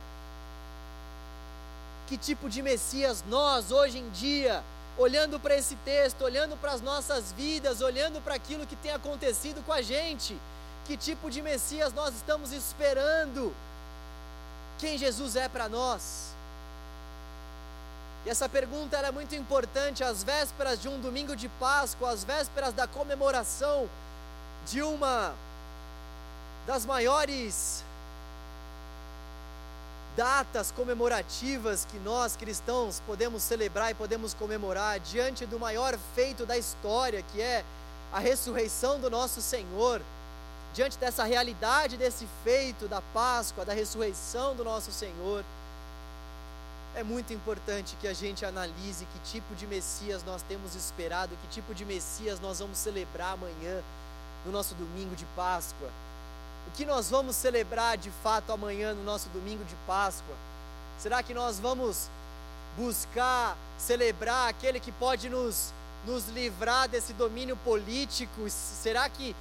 Que 2.07 2.17
tipo 2.17 2.49
de 2.49 2.61
Messias 2.61 3.23
nós, 3.27 3.71
hoje 3.71 3.97
em 3.97 4.09
dia, 4.11 4.63
olhando 4.97 5.39
para 5.39 5.55
esse 5.55 5.75
texto, 5.77 6.23
olhando 6.23 6.55
para 6.57 6.71
as 6.71 6.81
nossas 6.81 7.31
vidas, 7.33 7.81
olhando 7.81 8.21
para 8.21 8.35
aquilo 8.35 8.67
que 8.67 8.75
tem 8.75 8.91
acontecido 8.91 9.63
com 9.65 9.73
a 9.73 9.81
gente, 9.81 10.37
que 10.85 10.95
tipo 10.95 11.29
de 11.29 11.41
Messias 11.41 11.93
nós 11.93 12.15
estamos 12.15 12.51
esperando? 12.51 13.53
Quem 14.81 14.97
Jesus 14.97 15.35
é 15.35 15.47
para 15.47 15.69
nós? 15.69 16.33
E 18.25 18.29
essa 18.31 18.49
pergunta 18.49 18.97
é 18.97 19.11
muito 19.11 19.35
importante 19.35 20.03
às 20.03 20.23
vésperas 20.23 20.81
de 20.81 20.89
um 20.89 20.99
domingo 20.99 21.35
de 21.35 21.47
Páscoa, 21.47 22.09
às 22.09 22.23
vésperas 22.23 22.73
da 22.73 22.87
comemoração 22.87 23.87
de 24.65 24.81
uma 24.81 25.35
das 26.65 26.83
maiores 26.83 27.83
datas 30.17 30.71
comemorativas 30.71 31.85
que 31.85 31.99
nós 31.99 32.35
cristãos 32.35 33.01
podemos 33.05 33.43
celebrar 33.43 33.91
e 33.91 33.93
podemos 33.93 34.33
comemorar 34.33 34.99
diante 34.99 35.45
do 35.45 35.59
maior 35.59 35.95
feito 36.15 36.43
da 36.43 36.57
história, 36.57 37.21
que 37.31 37.39
é 37.39 37.63
a 38.11 38.19
ressurreição 38.19 38.99
do 38.99 39.11
nosso 39.11 39.41
Senhor. 39.41 40.01
Diante 40.73 40.97
dessa 40.97 41.23
realidade 41.25 41.97
desse 41.97 42.25
feito 42.43 42.87
da 42.87 43.01
Páscoa, 43.13 43.65
da 43.65 43.73
ressurreição 43.73 44.55
do 44.55 44.63
nosso 44.63 44.91
Senhor, 44.91 45.43
é 46.95 47.03
muito 47.03 47.33
importante 47.33 47.97
que 47.99 48.07
a 48.07 48.13
gente 48.13 48.45
analise 48.45 49.05
que 49.05 49.31
tipo 49.31 49.53
de 49.55 49.67
Messias 49.67 50.23
nós 50.23 50.41
temos 50.43 50.75
esperado, 50.75 51.35
que 51.41 51.47
tipo 51.47 51.73
de 51.73 51.83
Messias 51.85 52.39
nós 52.39 52.59
vamos 52.59 52.77
celebrar 52.77 53.33
amanhã 53.33 53.81
no 54.45 54.51
nosso 54.51 54.73
domingo 54.75 55.15
de 55.15 55.25
Páscoa. 55.35 55.89
O 56.67 56.71
que 56.71 56.85
nós 56.85 57.09
vamos 57.09 57.35
celebrar 57.35 57.97
de 57.97 58.11
fato 58.23 58.51
amanhã 58.51 58.93
no 58.93 59.03
nosso 59.03 59.27
domingo 59.29 59.63
de 59.65 59.75
Páscoa? 59.87 60.35
Será 60.99 61.23
que 61.23 61.33
nós 61.33 61.59
vamos 61.59 62.09
buscar 62.77 63.57
celebrar 63.77 64.49
aquele 64.49 64.79
que 64.79 64.91
pode 64.91 65.29
nos, 65.29 65.73
nos 66.05 66.27
livrar 66.29 66.87
desse 66.87 67.13
domínio 67.13 67.57
político? 67.57 68.49
Será 68.49 69.09
que 69.09 69.35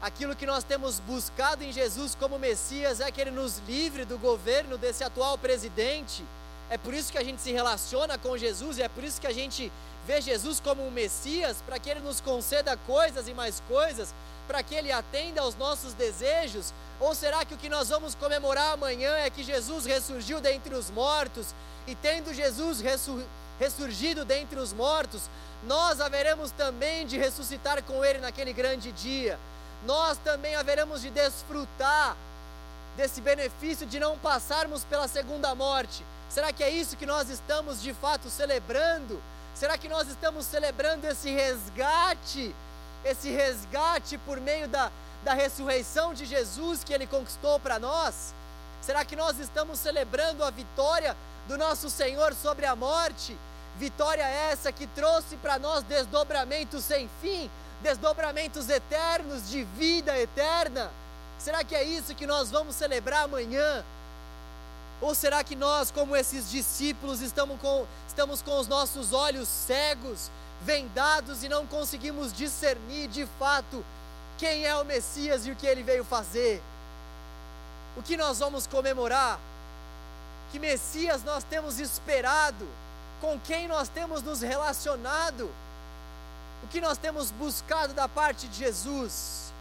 aquilo 0.00 0.36
que 0.36 0.46
nós 0.46 0.64
temos 0.64 1.00
buscado 1.00 1.62
em 1.62 1.72
Jesus 1.72 2.14
como 2.14 2.38
Messias 2.38 3.00
é 3.00 3.10
que 3.10 3.20
ele 3.20 3.30
nos 3.30 3.58
livre 3.66 4.04
do 4.04 4.18
governo 4.18 4.78
desse 4.78 5.04
atual 5.04 5.36
presidente? 5.36 6.24
É 6.68 6.78
por 6.78 6.94
isso 6.94 7.10
que 7.10 7.18
a 7.18 7.24
gente 7.24 7.42
se 7.42 7.52
relaciona 7.52 8.16
com 8.16 8.38
Jesus 8.38 8.78
e 8.78 8.82
é 8.82 8.88
por 8.88 9.02
isso 9.02 9.20
que 9.20 9.26
a 9.26 9.32
gente 9.32 9.70
vê 10.06 10.20
Jesus 10.20 10.60
como 10.60 10.86
um 10.86 10.90
Messias, 10.90 11.58
para 11.66 11.78
que 11.78 11.90
ele 11.90 12.00
nos 12.00 12.20
conceda 12.20 12.76
coisas 12.76 13.28
e 13.28 13.34
mais 13.34 13.60
coisas, 13.68 14.14
para 14.50 14.64
que 14.64 14.74
Ele 14.74 14.90
atenda 14.90 15.42
aos 15.42 15.54
nossos 15.54 15.94
desejos? 15.94 16.74
Ou 16.98 17.14
será 17.14 17.44
que 17.44 17.54
o 17.54 17.56
que 17.56 17.68
nós 17.68 17.88
vamos 17.88 18.16
comemorar 18.16 18.72
amanhã 18.72 19.14
é 19.14 19.30
que 19.30 19.44
Jesus 19.44 19.86
ressurgiu 19.86 20.40
dentre 20.40 20.74
os 20.74 20.90
mortos 20.90 21.54
e, 21.86 21.94
tendo 21.94 22.34
Jesus 22.34 22.82
ressurgido 23.60 24.24
dentre 24.24 24.58
os 24.58 24.72
mortos, 24.72 25.30
nós 25.62 26.00
haveremos 26.00 26.50
também 26.50 27.06
de 27.06 27.16
ressuscitar 27.16 27.80
com 27.84 28.04
Ele 28.04 28.18
naquele 28.18 28.52
grande 28.52 28.90
dia. 28.90 29.38
Nós 29.84 30.18
também 30.18 30.54
haveremos 30.54 31.00
de 31.00 31.10
desfrutar 31.10 32.16
desse 32.96 33.20
benefício 33.20 33.86
de 33.86 33.98
não 33.98 34.18
passarmos 34.18 34.84
pela 34.84 35.08
segunda 35.08 35.54
morte. 35.54 36.04
Será 36.28 36.52
que 36.52 36.62
é 36.62 36.70
isso 36.70 36.96
que 36.96 37.06
nós 37.06 37.28
estamos 37.28 37.82
de 37.82 37.94
fato 37.94 38.28
celebrando? 38.28 39.20
Será 39.54 39.76
que 39.76 39.88
nós 39.88 40.08
estamos 40.08 40.46
celebrando 40.46 41.06
esse 41.06 41.30
resgate? 41.30 42.54
Esse 43.04 43.30
resgate 43.30 44.18
por 44.18 44.40
meio 44.40 44.68
da, 44.68 44.90
da 45.24 45.34
ressurreição 45.34 46.14
de 46.14 46.24
Jesus 46.26 46.84
que 46.84 46.92
Ele 46.92 47.06
conquistou 47.06 47.58
para 47.58 47.78
nós? 47.78 48.34
Será 48.82 49.04
que 49.04 49.16
nós 49.16 49.38
estamos 49.38 49.78
celebrando 49.78 50.44
a 50.44 50.50
vitória 50.50 51.16
do 51.48 51.58
nosso 51.58 51.90
Senhor 51.90 52.34
sobre 52.34 52.66
a 52.66 52.76
morte? 52.76 53.36
Vitória 53.76 54.22
essa 54.22 54.72
que 54.72 54.86
trouxe 54.86 55.36
para 55.36 55.58
nós 55.58 55.82
desdobramentos 55.84 56.84
sem 56.84 57.08
fim, 57.20 57.50
desdobramentos 57.82 58.68
eternos 58.68 59.48
de 59.48 59.64
vida 59.64 60.18
eterna. 60.18 60.90
Será 61.38 61.64
que 61.64 61.74
é 61.74 61.82
isso 61.82 62.14
que 62.14 62.26
nós 62.26 62.50
vamos 62.50 62.76
celebrar 62.76 63.24
amanhã? 63.24 63.84
Ou 65.00 65.14
será 65.14 65.42
que 65.42 65.56
nós, 65.56 65.90
como 65.90 66.14
esses 66.14 66.50
discípulos, 66.50 67.20
estamos 67.20 67.58
com, 67.60 67.86
estamos 68.06 68.42
com 68.42 68.58
os 68.58 68.68
nossos 68.68 69.12
olhos 69.12 69.48
cegos, 69.48 70.30
vendados 70.62 71.42
e 71.42 71.48
não 71.48 71.66
conseguimos 71.66 72.32
discernir 72.32 73.08
de 73.08 73.26
fato 73.38 73.84
quem 74.36 74.66
é 74.66 74.76
o 74.76 74.84
Messias 74.84 75.46
e 75.46 75.50
o 75.50 75.56
que 75.56 75.66
ele 75.66 75.82
veio 75.82 76.04
fazer? 76.04 76.62
O 77.96 78.02
que 78.02 78.16
nós 78.16 78.38
vamos 78.38 78.66
comemorar? 78.66 79.40
Que 80.52 80.58
Messias 80.58 81.24
nós 81.24 81.44
temos 81.44 81.78
esperado? 81.78 82.68
com 83.20 83.38
quem 83.38 83.68
nós 83.68 83.88
temos 83.88 84.22
nos 84.22 84.40
relacionado, 84.40 85.50
o 86.62 86.68
que 86.68 86.80
nós 86.80 86.98
temos 86.98 87.30
buscado 87.30 87.92
da 87.94 88.08
parte 88.08 88.46
de 88.48 88.58
Jesus. 88.58 89.52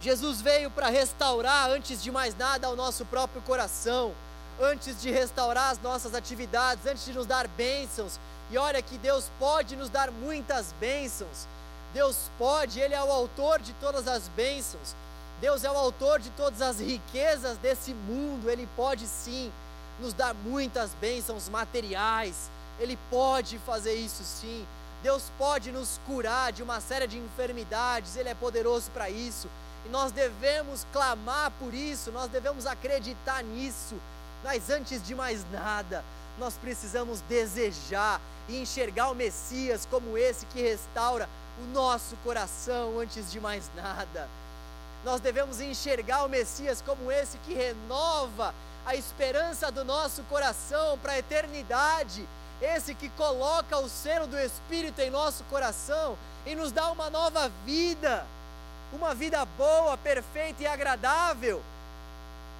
Jesus 0.00 0.40
veio 0.40 0.70
para 0.70 0.88
restaurar, 0.88 1.70
antes 1.70 2.02
de 2.02 2.10
mais 2.10 2.36
nada, 2.36 2.68
o 2.68 2.76
nosso 2.76 3.04
próprio 3.06 3.40
coração, 3.42 4.14
antes 4.60 5.00
de 5.00 5.10
restaurar 5.10 5.70
as 5.70 5.80
nossas 5.80 6.14
atividades, 6.14 6.86
antes 6.86 7.04
de 7.04 7.12
nos 7.12 7.26
dar 7.26 7.48
bênçãos. 7.48 8.18
E 8.50 8.58
olha 8.58 8.82
que 8.82 8.98
Deus 8.98 9.30
pode 9.38 9.74
nos 9.74 9.88
dar 9.88 10.10
muitas 10.10 10.72
bênçãos. 10.78 11.46
Deus 11.92 12.30
pode, 12.38 12.78
Ele 12.78 12.94
é 12.94 13.02
o 13.02 13.10
autor 13.10 13.60
de 13.60 13.72
todas 13.74 14.06
as 14.06 14.28
bênçãos. 14.28 14.94
Deus 15.40 15.64
é 15.64 15.70
o 15.70 15.76
autor 15.76 16.20
de 16.20 16.30
todas 16.30 16.62
as 16.62 16.78
riquezas 16.78 17.58
desse 17.58 17.92
mundo. 17.92 18.50
Ele 18.50 18.68
pode 18.76 19.06
sim 19.06 19.52
nos 20.00 20.12
dar 20.12 20.34
muitas 20.34 20.92
bênçãos 20.94 21.48
materiais. 21.48 22.50
Ele 22.78 22.98
pode 23.10 23.58
fazer 23.60 23.94
isso 23.94 24.22
sim. 24.22 24.66
Deus 25.02 25.30
pode 25.38 25.70
nos 25.70 26.00
curar 26.06 26.52
de 26.52 26.62
uma 26.62 26.80
série 26.80 27.06
de 27.06 27.18
enfermidades, 27.18 28.16
Ele 28.16 28.28
é 28.28 28.34
poderoso 28.34 28.90
para 28.90 29.08
isso. 29.10 29.48
E 29.84 29.88
nós 29.88 30.10
devemos 30.10 30.86
clamar 30.92 31.52
por 31.58 31.72
isso, 31.72 32.10
nós 32.10 32.28
devemos 32.30 32.66
acreditar 32.66 33.42
nisso. 33.42 33.96
Mas 34.42 34.70
antes 34.70 35.04
de 35.04 35.14
mais 35.14 35.44
nada, 35.50 36.04
nós 36.38 36.54
precisamos 36.54 37.20
desejar 37.22 38.20
e 38.48 38.60
enxergar 38.60 39.10
o 39.10 39.14
Messias 39.14 39.86
como 39.90 40.16
esse 40.16 40.46
que 40.46 40.60
restaura 40.60 41.28
o 41.58 41.66
nosso 41.72 42.16
coração 42.16 42.98
antes 42.98 43.30
de 43.30 43.40
mais 43.40 43.70
nada. 43.74 44.28
Nós 45.04 45.20
devemos 45.20 45.60
enxergar 45.60 46.24
o 46.24 46.28
Messias 46.28 46.82
como 46.84 47.10
esse 47.10 47.38
que 47.38 47.54
renova 47.54 48.54
a 48.84 48.94
esperança 48.94 49.70
do 49.70 49.84
nosso 49.84 50.22
coração 50.24 50.98
para 50.98 51.12
a 51.12 51.18
eternidade, 51.18 52.26
esse 52.60 52.94
que 52.94 53.08
coloca 53.10 53.76
o 53.78 53.88
selo 53.88 54.26
do 54.26 54.38
Espírito 54.38 55.00
em 55.00 55.10
nosso 55.10 55.44
coração 55.44 56.16
e 56.44 56.54
nos 56.54 56.72
dá 56.72 56.90
uma 56.90 57.10
nova 57.10 57.50
vida, 57.64 58.24
uma 58.92 59.14
vida 59.14 59.44
boa, 59.44 59.96
perfeita 59.96 60.62
e 60.62 60.66
agradável. 60.66 61.62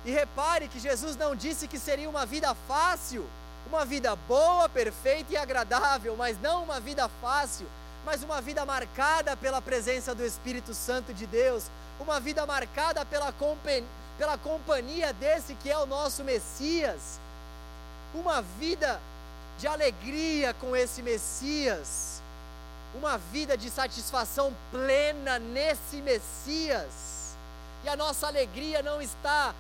E 0.05 0.11
repare 0.11 0.69
que 0.69 0.79
Jesus 0.79 1.17
não 1.17 1.35
disse 1.35 1.67
que 1.67 1.79
seria 1.79 2.09
uma 2.09 2.27
vida 2.27 2.55
fácil, 2.69 3.27
uma 3.67 3.85
vida 3.85 4.15
boa, 4.29 4.69
perfeita 4.69 5.33
e 5.33 5.37
agradável, 5.37 6.15
mas 6.17 6.41
não 6.41 6.63
uma 6.65 6.79
vida 6.79 7.09
fácil, 7.21 7.67
mas 8.05 8.23
uma 8.23 8.41
vida 8.41 8.65
marcada 8.65 9.37
pela 9.37 9.61
presença 9.61 10.15
do 10.15 10.25
Espírito 10.25 10.75
Santo 10.75 11.13
de 11.13 11.27
Deus, 11.27 11.65
uma 11.99 12.21
vida 12.21 12.47
marcada 12.47 13.05
pela 13.05 13.33
pela 14.19 14.39
companhia 14.39 15.13
desse 15.13 15.55
que 15.55 15.71
é 15.71 15.77
o 15.77 15.87
nosso 15.87 16.23
Messias, 16.23 17.19
uma 18.15 18.41
vida 18.41 19.01
de 19.59 19.67
alegria 19.67 20.55
com 20.55 20.77
esse 20.77 21.03
Messias, 21.03 22.23
uma 22.95 23.19
vida 23.19 23.57
de 23.57 23.71
satisfação 23.71 24.55
plena 24.71 25.39
nesse 25.39 26.03
Messias. 26.03 27.37
E 27.85 27.89
a 27.89 27.97
nossa 27.97 28.27
alegria 28.27 28.83
não 28.83 29.01
está 29.01 29.55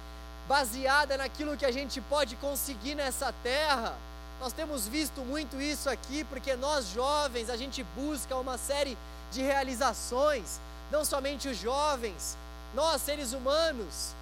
baseada 0.48 1.16
naquilo 1.16 1.56
que 1.56 1.64
a 1.64 1.72
gente 1.72 2.00
pode 2.00 2.36
conseguir 2.36 2.94
nessa 2.94 3.32
terra. 3.42 3.94
Nós 4.40 4.52
temos 4.52 4.86
visto 4.86 5.22
muito 5.22 5.60
isso 5.60 5.88
aqui, 5.88 6.24
porque 6.24 6.54
nós 6.56 6.88
jovens, 6.88 7.48
a 7.48 7.56
gente 7.56 7.82
busca 7.94 8.36
uma 8.36 8.58
série 8.58 8.96
de 9.32 9.42
realizações, 9.42 10.60
não 10.90 11.04
somente 11.04 11.48
os 11.48 11.56
jovens, 11.56 12.36
nós 12.74 13.00
seres 13.00 13.32
humanos, 13.32 14.14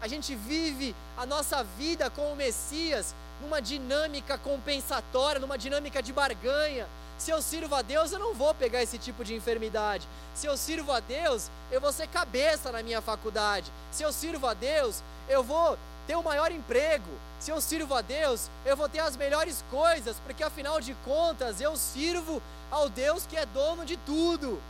a 0.00 0.08
gente 0.08 0.34
vive 0.34 0.94
a 1.16 1.24
nossa 1.24 1.62
vida 1.62 2.10
com 2.10 2.32
o 2.32 2.36
Messias 2.36 3.14
numa 3.42 3.60
dinâmica 3.60 4.38
compensatória, 4.38 5.40
numa 5.40 5.58
dinâmica 5.58 6.02
de 6.02 6.12
barganha. 6.12 6.86
Se 7.18 7.30
eu 7.30 7.42
sirvo 7.42 7.74
a 7.74 7.82
Deus, 7.82 8.12
eu 8.12 8.18
não 8.18 8.34
vou 8.34 8.54
pegar 8.54 8.82
esse 8.82 8.98
tipo 8.98 9.24
de 9.24 9.34
enfermidade. 9.34 10.08
Se 10.34 10.46
eu 10.46 10.56
sirvo 10.56 10.90
a 10.92 11.00
Deus, 11.00 11.50
eu 11.70 11.80
vou 11.80 11.92
ser 11.92 12.06
cabeça 12.08 12.72
na 12.72 12.82
minha 12.82 13.02
faculdade. 13.02 13.70
Se 13.90 14.02
eu 14.02 14.12
sirvo 14.12 14.46
a 14.46 14.54
Deus, 14.54 15.02
eu 15.28 15.42
vou 15.42 15.78
ter 16.06 16.16
o 16.16 16.22
maior 16.22 16.50
emprego. 16.50 17.10
Se 17.38 17.50
eu 17.50 17.60
sirvo 17.60 17.94
a 17.94 18.00
Deus, 18.00 18.48
eu 18.64 18.76
vou 18.76 18.88
ter 18.88 19.00
as 19.00 19.16
melhores 19.16 19.64
coisas, 19.70 20.16
porque 20.24 20.42
afinal 20.42 20.80
de 20.80 20.94
contas 21.04 21.60
eu 21.60 21.76
sirvo 21.76 22.42
ao 22.70 22.88
Deus 22.88 23.26
que 23.26 23.36
é 23.36 23.44
dono 23.46 23.84
de 23.84 23.96
tudo. 23.98 24.60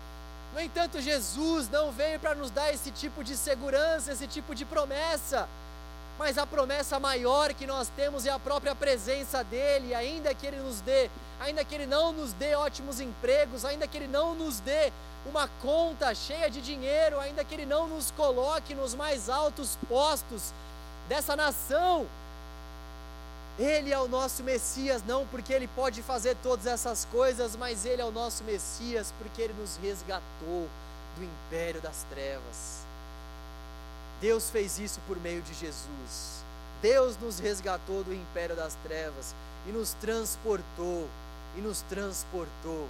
No 0.52 0.60
entanto, 0.60 1.00
Jesus 1.00 1.70
não 1.70 1.90
veio 1.90 2.20
para 2.20 2.34
nos 2.34 2.50
dar 2.50 2.72
esse 2.72 2.90
tipo 2.90 3.24
de 3.24 3.36
segurança, 3.36 4.12
esse 4.12 4.26
tipo 4.26 4.54
de 4.54 4.64
promessa. 4.64 5.48
Mas 6.18 6.38
a 6.38 6.46
promessa 6.46 7.00
maior 7.00 7.52
que 7.54 7.66
nós 7.66 7.88
temos 7.88 8.26
é 8.26 8.30
a 8.30 8.38
própria 8.38 8.74
presença 8.74 9.42
dele, 9.42 9.94
ainda 9.94 10.34
que 10.34 10.46
ele 10.46 10.58
nos 10.58 10.80
dê, 10.80 11.10
ainda 11.40 11.64
que 11.64 11.74
ele 11.74 11.86
não 11.86 12.12
nos 12.12 12.32
dê 12.32 12.54
ótimos 12.54 13.00
empregos, 13.00 13.64
ainda 13.64 13.88
que 13.88 13.96
ele 13.96 14.06
não 14.06 14.34
nos 14.34 14.60
dê 14.60 14.92
uma 15.24 15.48
conta 15.60 16.14
cheia 16.14 16.50
de 16.50 16.60
dinheiro, 16.60 17.18
ainda 17.18 17.44
que 17.44 17.54
ele 17.54 17.66
não 17.66 17.88
nos 17.88 18.10
coloque 18.10 18.74
nos 18.74 18.94
mais 18.94 19.28
altos 19.28 19.78
postos 19.88 20.52
dessa 21.08 21.34
nação, 21.34 22.06
ele 23.58 23.92
é 23.92 23.98
o 23.98 24.08
nosso 24.08 24.42
Messias, 24.42 25.02
não 25.06 25.26
porque 25.26 25.52
Ele 25.52 25.68
pode 25.68 26.02
fazer 26.02 26.36
todas 26.42 26.66
essas 26.66 27.04
coisas, 27.06 27.54
mas 27.54 27.84
Ele 27.84 28.00
é 28.00 28.04
o 28.04 28.10
nosso 28.10 28.42
Messias 28.44 29.12
porque 29.18 29.42
Ele 29.42 29.52
nos 29.52 29.76
resgatou 29.76 30.68
do 31.16 31.22
império 31.22 31.80
das 31.80 32.04
trevas. 32.04 32.81
Deus 34.22 34.48
fez 34.48 34.78
isso 34.78 35.00
por 35.06 35.18
meio 35.18 35.42
de 35.42 35.52
Jesus. 35.52 36.44
Deus 36.80 37.18
nos 37.18 37.40
resgatou 37.40 38.04
do 38.04 38.14
império 38.14 38.54
das 38.54 38.74
trevas 38.84 39.34
e 39.66 39.72
nos 39.72 39.94
transportou, 39.94 41.08
e 41.56 41.60
nos 41.60 41.82
transportou 41.82 42.88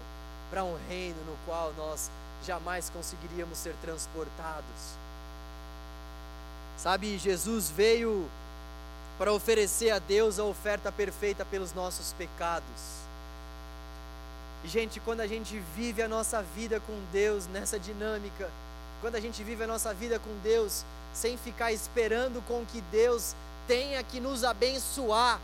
para 0.50 0.62
um 0.62 0.76
reino 0.88 1.16
no 1.24 1.34
qual 1.46 1.72
nós 1.72 2.10
jamais 2.44 2.90
conseguiríamos 2.90 3.56
ser 3.56 3.74
transportados. 3.80 4.96
Sabe, 6.76 7.16
Jesus 7.16 7.70
veio 7.70 8.28
para 9.16 9.32
oferecer 9.32 9.90
a 9.90 9.98
Deus 9.98 10.38
a 10.38 10.44
oferta 10.44 10.92
perfeita 10.92 11.46
pelos 11.46 11.72
nossos 11.72 12.12
pecados. 12.12 13.02
E, 14.64 14.68
gente, 14.68 15.00
quando 15.00 15.20
a 15.20 15.26
gente 15.26 15.58
vive 15.74 16.02
a 16.02 16.08
nossa 16.08 16.42
vida 16.42 16.78
com 16.80 16.92
Deus 17.10 17.46
nessa 17.46 17.78
dinâmica, 17.78 18.50
quando 19.00 19.14
a 19.14 19.20
gente 19.20 19.42
vive 19.42 19.64
a 19.64 19.66
nossa 19.66 19.94
vida 19.94 20.18
com 20.18 20.30
Deus 20.42 20.84
sem 21.12 21.36
ficar 21.36 21.72
esperando 21.72 22.42
com 22.46 22.64
que 22.64 22.80
Deus 22.82 23.34
tenha 23.66 24.02
que 24.02 24.20
nos 24.20 24.44
abençoar, 24.44 25.40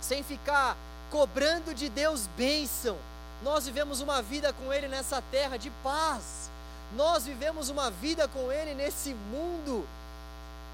sem 0.00 0.22
ficar 0.22 0.76
cobrando 1.10 1.74
de 1.74 1.88
Deus 1.88 2.26
bênção, 2.36 2.96
nós 3.42 3.64
vivemos 3.64 4.00
uma 4.00 4.20
vida 4.20 4.52
com 4.52 4.72
Ele 4.72 4.88
nessa 4.88 5.22
terra 5.30 5.56
de 5.56 5.70
paz, 5.82 6.50
nós 6.94 7.24
vivemos 7.24 7.68
uma 7.68 7.90
vida 7.90 8.28
com 8.28 8.50
Ele 8.52 8.74
nesse 8.74 9.14
mundo 9.14 9.86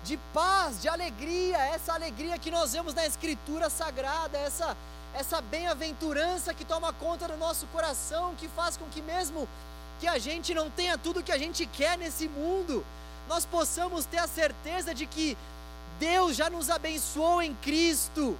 de 0.05 0.17
paz, 0.33 0.81
de 0.81 0.89
alegria, 0.89 1.59
essa 1.59 1.93
alegria 1.93 2.39
que 2.39 2.51
nós 2.51 2.73
vemos 2.73 2.95
na 2.95 3.07
Escritura 3.07 3.69
Sagrada, 3.69 4.39
essa, 4.39 4.77
essa 5.15 5.41
bem-aventurança 5.41 6.55
que 6.55 6.65
toma 6.65 6.93
conta 6.93 7.27
do 7.29 7.37
nosso 7.37 7.67
coração, 7.69 8.35
que 8.37 8.49
faz 8.49 8.77
com 8.77 8.87
que, 8.87 9.03
mesmo 9.03 9.49
que 9.99 10.07
a 10.07 10.19
gente 10.19 10.55
não 10.55 10.71
tenha 10.71 10.99
tudo 10.99 11.23
que 11.23 11.33
a 11.33 11.39
gente 11.39 11.67
quer 11.67 11.97
nesse 11.99 12.29
mundo, 12.29 12.85
nós 13.29 13.45
possamos 13.45 14.05
ter 14.05 14.19
a 14.19 14.27
certeza 14.27 14.95
de 14.95 15.07
que 15.07 15.37
Deus 15.99 16.37
já 16.37 16.51
nos 16.51 16.71
abençoou 16.71 17.43
em 17.43 17.55
Cristo, 17.55 18.37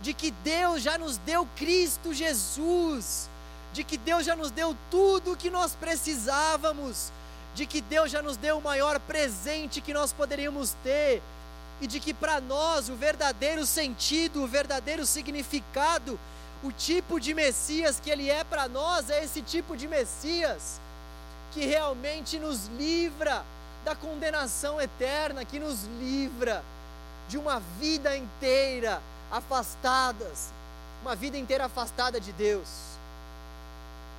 de 0.00 0.12
que 0.12 0.30
Deus 0.30 0.82
já 0.82 0.98
nos 0.98 1.16
deu 1.18 1.46
Cristo 1.56 2.12
Jesus, 2.12 3.28
de 3.72 3.82
que 3.82 3.96
Deus 3.96 4.24
já 4.24 4.36
nos 4.36 4.50
deu 4.50 4.76
tudo 4.90 5.32
o 5.32 5.36
que 5.36 5.50
nós 5.50 5.74
precisávamos, 5.74 7.10
de 7.54 7.66
que 7.66 7.80
Deus 7.80 8.10
já 8.10 8.20
nos 8.20 8.36
deu 8.36 8.58
o 8.58 8.62
maior 8.62 9.00
presente 9.00 9.80
que 9.80 9.94
nós 9.94 10.12
poderíamos 10.12 10.74
ter, 10.82 11.22
e 11.80 11.86
de 11.86 12.00
que 12.00 12.14
para 12.14 12.40
nós 12.40 12.88
o 12.88 12.94
verdadeiro 12.94 13.66
sentido, 13.66 14.42
o 14.42 14.46
verdadeiro 14.46 15.04
significado, 15.04 16.18
o 16.62 16.72
tipo 16.72 17.20
de 17.20 17.34
Messias 17.34 18.00
que 18.00 18.10
Ele 18.10 18.30
é 18.30 18.44
para 18.44 18.66
nós 18.68 19.10
é 19.10 19.22
esse 19.22 19.42
tipo 19.42 19.76
de 19.76 19.86
Messias 19.86 20.80
que 21.52 21.64
realmente 21.64 22.38
nos 22.38 22.66
livra 22.68 23.44
da 23.86 23.94
condenação 23.94 24.80
eterna, 24.80 25.44
que 25.44 25.60
nos 25.60 25.84
livra 26.00 26.64
de 27.28 27.38
uma 27.38 27.60
vida 27.78 28.16
inteira 28.16 29.00
afastadas, 29.30 30.50
uma 31.02 31.14
vida 31.14 31.38
inteira 31.38 31.66
afastada 31.66 32.20
de 32.20 32.32
Deus. 32.32 32.66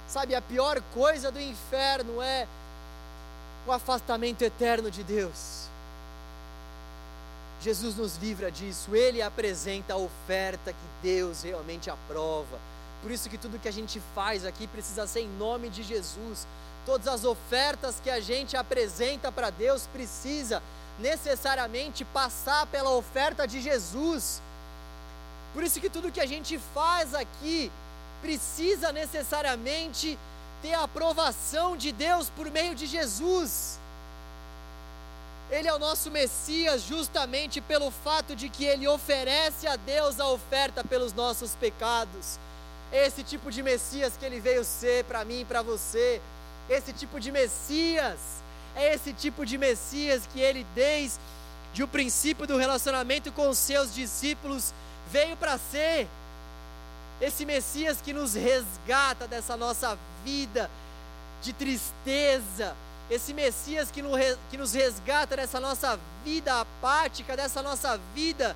Sabe, 0.07 0.33
a 0.33 0.41
pior 0.41 0.81
coisa 0.93 1.29
do 1.29 1.41
inferno 1.41 2.21
é 2.21 2.47
o 3.67 3.71
afastamento 3.73 4.41
eterno 4.41 4.89
de 4.89 5.03
Deus. 5.03 5.67
Jesus 7.59 7.97
nos 7.97 8.15
livra 8.15 8.49
disso, 8.49 8.95
Ele 8.95 9.21
apresenta 9.21 9.95
a 9.95 9.97
oferta 9.97 10.71
que 10.71 10.87
Deus 11.03 11.43
realmente 11.43 11.89
aprova. 11.89 12.57
Por 13.01 13.11
isso 13.11 13.29
que 13.29 13.37
tudo 13.37 13.59
que 13.59 13.67
a 13.67 13.73
gente 13.73 14.01
faz 14.15 14.45
aqui 14.45 14.65
precisa 14.65 15.05
ser 15.05 15.21
em 15.21 15.29
nome 15.37 15.67
de 15.69 15.83
Jesus. 15.83 16.47
Todas 16.87 17.07
as 17.09 17.25
ofertas 17.25 17.99
que 18.01 18.09
a 18.09 18.21
gente 18.21 18.55
apresenta 18.55 19.29
para 19.29 19.49
Deus 19.49 19.85
precisa 19.87 20.63
necessariamente 20.97 22.05
passar 22.05 22.65
pela 22.67 22.91
oferta 22.91 23.45
de 23.45 23.59
Jesus. 23.59 24.41
Por 25.53 25.63
isso 25.63 25.81
que 25.81 25.89
tudo 25.89 26.13
que 26.13 26.21
a 26.21 26.25
gente 26.25 26.57
faz 26.73 27.13
aqui 27.13 27.69
precisa 28.21 28.93
necessariamente 28.93 30.17
ter 30.61 30.75
a 30.75 30.83
aprovação 30.83 31.75
de 31.75 31.91
Deus 31.91 32.29
por 32.29 32.49
meio 32.49 32.73
de 32.73 32.85
Jesus. 32.85 33.77
Ele 35.51 35.67
é 35.67 35.73
o 35.73 35.79
nosso 35.79 36.09
Messias 36.09 36.83
justamente 36.83 37.59
pelo 37.59 37.91
fato 37.91 38.33
de 38.33 38.47
que 38.47 38.63
ele 38.63 38.87
oferece 38.87 39.67
a 39.67 39.75
Deus 39.75 40.21
a 40.21 40.27
oferta 40.29 40.85
pelos 40.85 41.11
nossos 41.11 41.51
pecados. 41.53 42.39
Esse 42.93 43.23
tipo 43.23 43.51
de 43.51 43.61
Messias 43.61 44.13
que 44.17 44.25
ele 44.25 44.39
veio 44.39 44.63
ser 44.63 45.03
para 45.03 45.25
mim 45.25 45.41
e 45.41 45.45
para 45.45 45.61
você. 45.61 46.21
Esse 46.69 46.93
tipo 46.93 47.19
de 47.19 47.31
Messias. 47.31 48.19
É 48.75 48.93
esse 48.93 49.11
tipo 49.11 49.45
de 49.45 49.57
Messias 49.57 50.27
que 50.31 50.39
ele, 50.39 50.65
desde 50.75 51.19
o 51.81 51.87
princípio 51.87 52.45
do 52.45 52.57
relacionamento 52.57 53.31
com 53.31 53.49
os 53.49 53.57
seus 53.57 53.93
discípulos, 53.93 54.73
veio 55.11 55.35
para 55.35 55.57
ser. 55.57 56.07
Esse 57.19 57.45
Messias 57.45 57.99
que 57.99 58.13
nos 58.13 58.35
resgata 58.35 59.27
dessa 59.27 59.57
nossa 59.57 59.97
vida 60.23 60.69
de 61.41 61.53
tristeza, 61.53 62.75
esse 63.09 63.33
Messias 63.33 63.89
que, 63.89 64.01
nos 64.01 64.73
resgata 64.73 65.35
dessa 65.35 65.59
nossa 65.59 65.99
vida 66.23 66.61
apática, 66.61 67.35
dessa 67.35 67.63
nossa 67.63 67.99
vida 68.13 68.55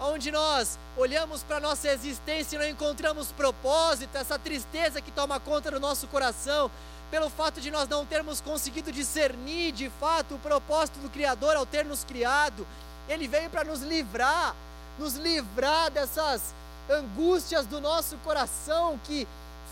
onde 0.00 0.30
nós 0.30 0.78
olhamos 0.96 1.42
para 1.42 1.56
a 1.56 1.60
nossa 1.60 1.88
existência 1.88 2.56
e 2.56 2.58
não 2.58 2.68
encontramos 2.68 3.32
propósito, 3.32 4.16
essa 4.16 4.38
tristeza 4.38 5.00
que 5.00 5.10
toma 5.10 5.40
conta 5.40 5.70
do 5.70 5.80
nosso 5.80 6.06
coração, 6.06 6.70
pelo 7.10 7.30
fato 7.30 7.60
de 7.60 7.70
nós 7.70 7.88
não 7.88 8.04
termos 8.04 8.40
conseguido 8.40 8.92
discernir 8.92 9.72
de 9.72 9.90
fato 10.00 10.34
o 10.34 10.38
propósito 10.38 10.98
do 10.98 11.08
Criador 11.08 11.56
ao 11.56 11.64
ter 11.64 11.84
nos 11.84 12.04
criado, 12.04 12.66
Ele 13.08 13.26
veio 13.26 13.48
para 13.48 13.64
nos 13.64 13.80
livrar, 13.80 14.54
nos 14.98 15.14
livrar 15.14 15.90
dessas 15.90 16.54
angústias 16.90 17.66
do 17.66 17.80
nosso 17.80 18.16
coração 18.18 18.98
que 19.04 19.26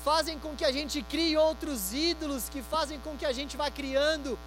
fazem 0.04 0.38
com 0.38 0.54
que 0.54 0.64
a 0.64 0.70
gente 0.70 1.02
crie 1.02 1.36
outros 1.36 1.92
ídolos, 1.92 2.48
que 2.48 2.62
fazem 2.62 2.98
com 3.00 3.16
que 3.16 3.26
a 3.26 3.32
gente 3.32 3.56
vá 3.56 3.70
criando 3.70 4.38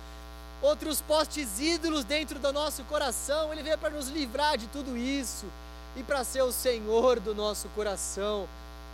outros 0.62 1.02
postes 1.02 1.60
ídolos 1.60 2.04
dentro 2.04 2.40
do 2.40 2.54
nosso 2.54 2.84
coração. 2.86 3.52
Ele 3.52 3.64
veio 3.64 3.78
para 3.78 3.90
nos 3.90 4.08
livrar 4.08 4.58
de 4.58 4.68
tudo 4.68 4.98
isso 4.98 5.46
e 5.96 6.04
para 6.04 6.24
ser 6.24 6.44
o 6.44 6.52
Senhor 6.52 7.20
do 7.20 7.36
nosso 7.36 7.68
coração. 7.70 8.48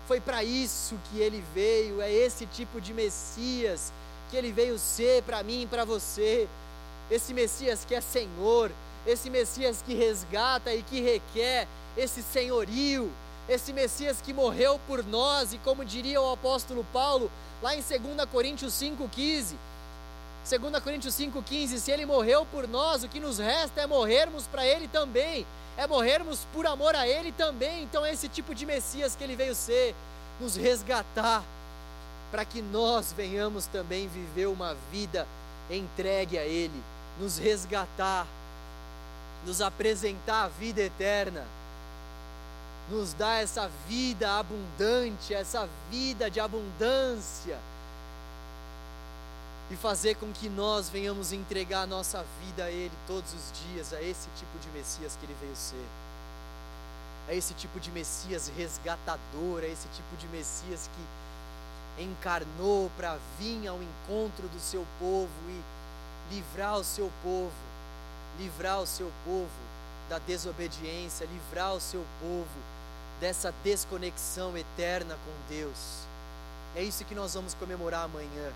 Foi 0.07 0.19
para 0.19 0.43
isso 0.43 0.99
que 1.09 1.19
ele 1.19 1.43
veio, 1.53 2.01
é 2.01 2.11
esse 2.11 2.45
tipo 2.45 2.79
de 2.79 2.93
Messias 2.93 3.91
que 4.29 4.37
ele 4.37 4.51
veio 4.51 4.77
ser 4.77 5.23
para 5.23 5.43
mim 5.43 5.63
e 5.63 5.67
para 5.67 5.85
você. 5.85 6.47
Esse 7.09 7.33
Messias 7.33 7.85
que 7.85 7.95
é 7.95 8.01
Senhor, 8.01 8.71
esse 9.05 9.29
Messias 9.29 9.83
que 9.85 9.93
resgata 9.93 10.73
e 10.73 10.83
que 10.83 11.01
requer 11.01 11.67
esse 11.95 12.21
senhorio, 12.21 13.11
esse 13.47 13.71
Messias 13.71 14.21
que 14.21 14.33
morreu 14.33 14.79
por 14.87 15.05
nós, 15.05 15.53
e 15.53 15.57
como 15.59 15.85
diria 15.85 16.21
o 16.21 16.31
apóstolo 16.31 16.85
Paulo, 16.91 17.31
lá 17.61 17.75
em 17.75 17.81
2 17.81 18.29
Coríntios 18.31 18.73
5,15, 18.73 19.55
2 20.47 20.83
Coríntios 20.83 21.15
5,15, 21.15 21.77
se 21.79 21.91
ele 21.91 22.05
morreu 22.05 22.45
por 22.45 22.67
nós, 22.67 23.03
o 23.03 23.09
que 23.09 23.19
nos 23.19 23.39
resta 23.39 23.81
é 23.81 23.87
morrermos 23.87 24.45
para 24.47 24.65
ele 24.65 24.87
também, 24.87 25.45
é 25.75 25.87
morrermos 25.87 26.45
por 26.53 26.67
amor 26.67 26.95
a 26.95 27.07
ele 27.07 27.31
também. 27.31 27.83
Então 27.83 28.05
é 28.05 28.13
esse 28.13 28.29
tipo 28.29 28.53
de 28.53 28.65
Messias 28.65 29.15
que 29.15 29.23
ele 29.23 29.35
veio 29.35 29.55
ser, 29.55 29.95
nos 30.39 30.55
resgatar, 30.55 31.43
para 32.31 32.45
que 32.45 32.61
nós 32.61 33.11
venhamos 33.11 33.65
também 33.67 34.07
viver 34.07 34.47
uma 34.47 34.75
vida 34.91 35.27
entregue 35.69 36.37
a 36.37 36.43
ele, 36.43 36.83
nos 37.19 37.37
resgatar, 37.37 38.27
nos 39.45 39.61
apresentar 39.61 40.43
a 40.43 40.47
vida 40.47 40.81
eterna 40.81 41.45
nos 42.89 43.13
dá 43.13 43.35
essa 43.35 43.69
vida 43.87 44.37
abundante, 44.37 45.33
essa 45.33 45.67
vida 45.89 46.29
de 46.29 46.39
abundância, 46.39 47.57
e 49.69 49.75
fazer 49.75 50.15
com 50.15 50.31
que 50.31 50.47
nós 50.47 50.89
venhamos 50.89 51.31
entregar 51.31 51.81
a 51.81 51.87
nossa 51.87 52.23
vida 52.41 52.65
a 52.65 52.71
Ele 52.71 52.93
todos 53.07 53.33
os 53.33 53.51
dias, 53.59 53.93
a 53.93 54.01
esse 54.01 54.27
tipo 54.37 54.59
de 54.59 54.69
Messias 54.69 55.17
que 55.19 55.25
Ele 55.25 55.35
veio 55.41 55.55
ser, 55.55 55.85
a 57.27 57.33
esse 57.33 57.53
tipo 57.55 57.79
de 57.79 57.89
Messias 57.91 58.51
resgatador, 58.55 59.61
a 59.63 59.67
esse 59.67 59.87
tipo 59.89 60.15
de 60.17 60.27
Messias 60.27 60.89
que 60.93 62.03
encarnou 62.03 62.91
para 62.97 63.17
vir 63.39 63.67
ao 63.67 63.79
encontro 63.81 64.47
do 64.49 64.59
seu 64.59 64.85
povo 64.99 65.31
e 65.49 66.35
livrar 66.35 66.77
o 66.77 66.83
seu 66.83 67.11
povo, 67.23 67.51
livrar 68.37 68.81
o 68.81 68.85
seu 68.85 69.11
povo 69.23 69.49
da 70.09 70.19
desobediência, 70.19 71.25
livrar 71.25 71.73
o 71.73 71.81
seu 71.81 72.05
povo 72.19 72.75
dessa 73.19 73.53
desconexão 73.63 74.55
eterna 74.55 75.15
com 75.25 75.49
Deus. 75.49 76.05
É 76.75 76.83
isso 76.83 77.05
que 77.05 77.15
nós 77.15 77.33
vamos 77.33 77.53
comemorar 77.53 78.03
amanhã. 78.03 78.51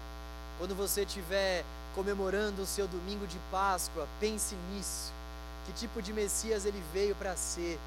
Quando 0.59 0.75
você 0.75 1.03
estiver 1.03 1.63
comemorando 1.95 2.61
o 2.61 2.65
seu 2.65 2.85
domingo 2.85 3.25
de 3.25 3.39
Páscoa, 3.49 4.05
pense 4.19 4.55
nisso. 4.73 5.09
Que 5.65 5.71
tipo 5.71 6.01
de 6.01 6.11
Messias 6.11 6.65
ele 6.65 6.83
veio 6.91 7.15
para 7.15 7.33
ser? 7.37 7.79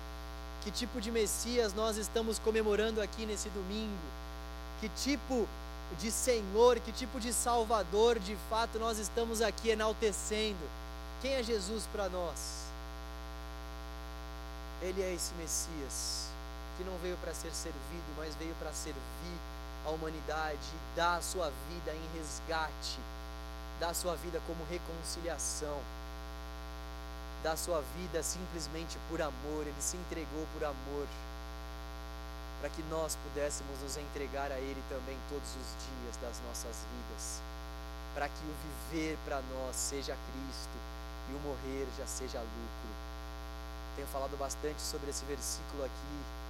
Que 0.62 0.70
tipo 0.70 0.98
de 0.98 1.10
Messias 1.10 1.74
nós 1.74 1.98
estamos 1.98 2.38
comemorando 2.38 3.02
aqui 3.02 3.26
nesse 3.26 3.50
domingo? 3.50 4.06
Que 4.80 4.88
tipo 4.88 5.46
de 6.00 6.10
Senhor, 6.10 6.80
que 6.80 6.92
tipo 6.92 7.20
de 7.20 7.30
Salvador 7.30 8.18
de 8.18 8.36
fato 8.48 8.78
nós 8.78 8.98
estamos 8.98 9.42
aqui 9.42 9.68
enaltecendo? 9.68 10.66
Quem 11.20 11.34
é 11.34 11.42
Jesus 11.42 11.86
para 11.92 12.08
nós? 12.08 12.62
Ele 14.80 15.02
é 15.02 15.12
esse 15.12 15.34
Messias 15.34 16.30
que 16.78 16.84
não 16.84 16.96
veio 17.02 17.18
para 17.18 17.34
ser 17.34 17.52
servido, 17.52 18.14
mas 18.16 18.34
veio 18.36 18.54
para 18.54 18.72
servir 18.72 19.02
a 19.86 19.90
humanidade, 19.90 20.58
dar 20.94 21.16
a 21.16 21.22
sua 21.22 21.50
vida 21.68 21.92
em 21.92 22.18
resgate, 22.18 22.98
dar 23.80 23.90
a 23.90 23.94
sua 23.94 24.14
vida 24.16 24.40
como 24.46 24.64
reconciliação, 24.70 25.80
dar 27.42 27.52
a 27.52 27.56
sua 27.56 27.82
vida 27.96 28.22
simplesmente 28.22 28.98
por 29.08 29.20
amor, 29.20 29.62
ele 29.66 29.80
se 29.80 29.96
entregou 29.96 30.46
por 30.54 30.64
amor, 30.64 31.06
para 32.60 32.70
que 32.70 32.82
nós 32.84 33.16
pudéssemos 33.16 33.76
nos 33.80 33.96
entregar 33.96 34.52
a 34.52 34.58
Ele 34.58 34.80
também 34.88 35.18
todos 35.28 35.48
os 35.48 35.66
dias 35.82 36.16
das 36.22 36.40
nossas 36.46 36.86
vidas, 36.94 37.42
para 38.14 38.28
que 38.28 38.44
o 38.46 38.54
viver 38.92 39.18
para 39.24 39.42
nós 39.50 39.74
seja 39.74 40.14
Cristo 40.14 40.78
e 41.28 41.34
o 41.34 41.40
morrer 41.40 41.88
já 41.98 42.06
seja 42.06 42.38
lucro. 42.38 42.92
Tenho 43.96 44.06
falado 44.06 44.38
bastante 44.38 44.80
sobre 44.80 45.10
esse 45.10 45.24
versículo 45.24 45.84
aqui 45.84 46.41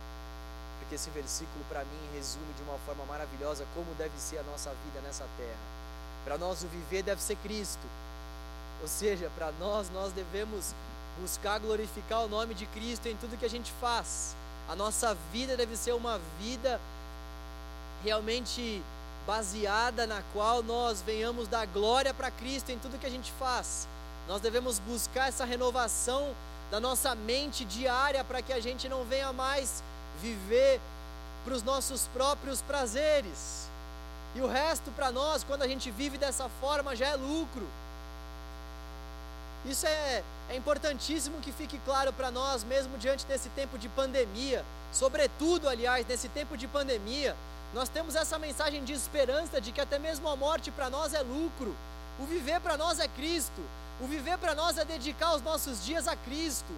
porque 0.93 0.97
esse 0.97 1.11
versículo 1.11 1.65
para 1.71 1.81
mim 1.85 2.11
resume 2.15 2.53
de 2.55 2.63
uma 2.63 2.79
forma 2.81 3.05
maravilhosa 3.07 3.65
como 3.75 3.95
deve 3.95 4.15
ser 4.19 4.39
a 4.39 4.43
nossa 4.43 4.71
vida 4.85 5.01
nessa 5.03 5.25
terra. 5.39 5.57
Para 6.23 6.37
nós 6.37 6.63
o 6.63 6.69
viver 6.69 7.03
deve 7.03 7.23
ser 7.23 7.37
Cristo. 7.37 7.87
Ou 8.83 8.89
seja, 8.89 9.31
para 9.35 9.51
nós 9.53 9.89
nós 9.91 10.13
devemos 10.13 10.75
buscar 11.19 11.59
glorificar 11.61 12.25
o 12.25 12.29
nome 12.29 12.53
de 12.53 12.67
Cristo 12.67 13.07
em 13.09 13.17
tudo 13.17 13.39
que 13.39 13.47
a 13.47 13.51
gente 13.51 13.73
faz. 13.81 14.37
A 14.69 14.77
nossa 14.77 15.17
vida 15.33 15.57
deve 15.57 15.77
ser 15.77 15.95
uma 15.95 16.21
vida 16.39 16.79
realmente 18.05 18.83
baseada 19.27 20.07
na 20.07 20.23
qual 20.35 20.63
nós 20.63 21.01
venhamos 21.01 21.49
dar 21.49 21.67
glória 21.67 22.13
para 22.13 22.31
Cristo 22.31 22.71
em 22.71 22.79
tudo 22.79 22.99
que 22.99 23.07
a 23.07 23.11
gente 23.11 23.33
faz. 23.39 23.89
Nós 24.29 24.43
devemos 24.43 24.79
buscar 24.79 25.29
essa 25.29 25.47
renovação 25.47 26.35
da 26.71 26.79
nossa 26.79 27.15
mente 27.15 27.65
diária 27.65 28.23
para 28.25 28.43
que 28.43 28.53
a 28.53 28.61
gente 28.61 28.89
não 28.91 29.05
venha 29.05 29.33
mais 29.33 29.83
viver 30.21 30.81
para 31.45 31.55
os 31.55 31.63
nossos 31.63 32.07
próprios 32.09 32.61
prazeres. 32.63 33.69
E 34.35 34.41
o 34.41 34.47
resto 34.47 34.91
para 34.93 35.13
nós, 35.13 35.45
quando 35.45 35.63
a 35.63 35.69
gente 35.69 35.91
vive 35.91 36.17
dessa 36.17 36.49
forma, 36.61 36.97
já 36.97 37.09
é 37.09 37.17
lucro. 37.17 37.67
Isso 39.65 39.87
é, 39.87 40.23
é 40.49 40.57
importantíssimo 40.57 41.41
que 41.41 41.53
fique 41.53 41.79
claro 41.85 42.13
para 42.13 42.31
nós, 42.31 42.65
mesmo 42.65 42.99
diante 42.99 43.25
desse 43.27 43.49
tempo 43.51 43.79
de 43.79 43.89
pandemia. 43.89 44.65
Sobretudo, 44.93 45.69
aliás, 45.69 46.07
nesse 46.07 46.29
tempo 46.29 46.57
de 46.57 46.67
pandemia, 46.67 47.37
nós 47.73 47.89
temos 47.89 48.15
essa 48.15 48.39
mensagem 48.39 48.83
de 48.85 48.93
esperança 48.93 49.61
de 49.61 49.71
que 49.71 49.81
até 49.81 49.99
mesmo 49.99 50.29
a 50.29 50.37
morte 50.37 50.71
para 50.71 50.91
nós 50.91 51.15
é 51.15 51.21
lucro. 51.21 51.75
O 52.19 52.25
viver 52.25 52.61
para 52.61 52.77
nós 52.77 52.99
é 52.99 53.09
Cristo. 53.09 53.63
O 54.01 54.07
viver 54.07 54.37
para 54.39 54.55
nós 54.55 54.77
é 54.79 54.85
dedicar 54.85 55.35
os 55.35 55.43
nossos 55.43 55.85
dias 55.85 56.09
a 56.09 56.17
Cristo. 56.17 56.73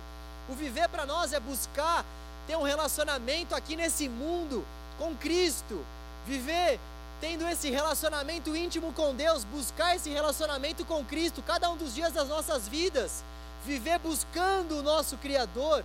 O 0.48 0.54
viver 0.54 0.88
para 0.88 1.06
nós 1.06 1.32
é 1.32 1.40
buscar 1.40 2.04
ter 2.46 2.56
um 2.56 2.62
relacionamento 2.62 3.54
aqui 3.54 3.76
nesse 3.76 4.08
mundo 4.08 4.64
com 4.98 5.14
Cristo. 5.14 5.84
Viver 6.26 6.78
tendo 7.20 7.46
esse 7.48 7.70
relacionamento 7.70 8.54
íntimo 8.54 8.92
com 8.92 9.14
Deus, 9.14 9.44
buscar 9.44 9.96
esse 9.96 10.10
relacionamento 10.10 10.84
com 10.84 11.04
Cristo 11.04 11.42
cada 11.42 11.70
um 11.70 11.76
dos 11.76 11.94
dias 11.94 12.12
das 12.12 12.28
nossas 12.28 12.68
vidas. 12.68 13.24
Viver 13.64 13.98
buscando 13.98 14.78
o 14.78 14.82
nosso 14.82 15.16
Criador. 15.16 15.84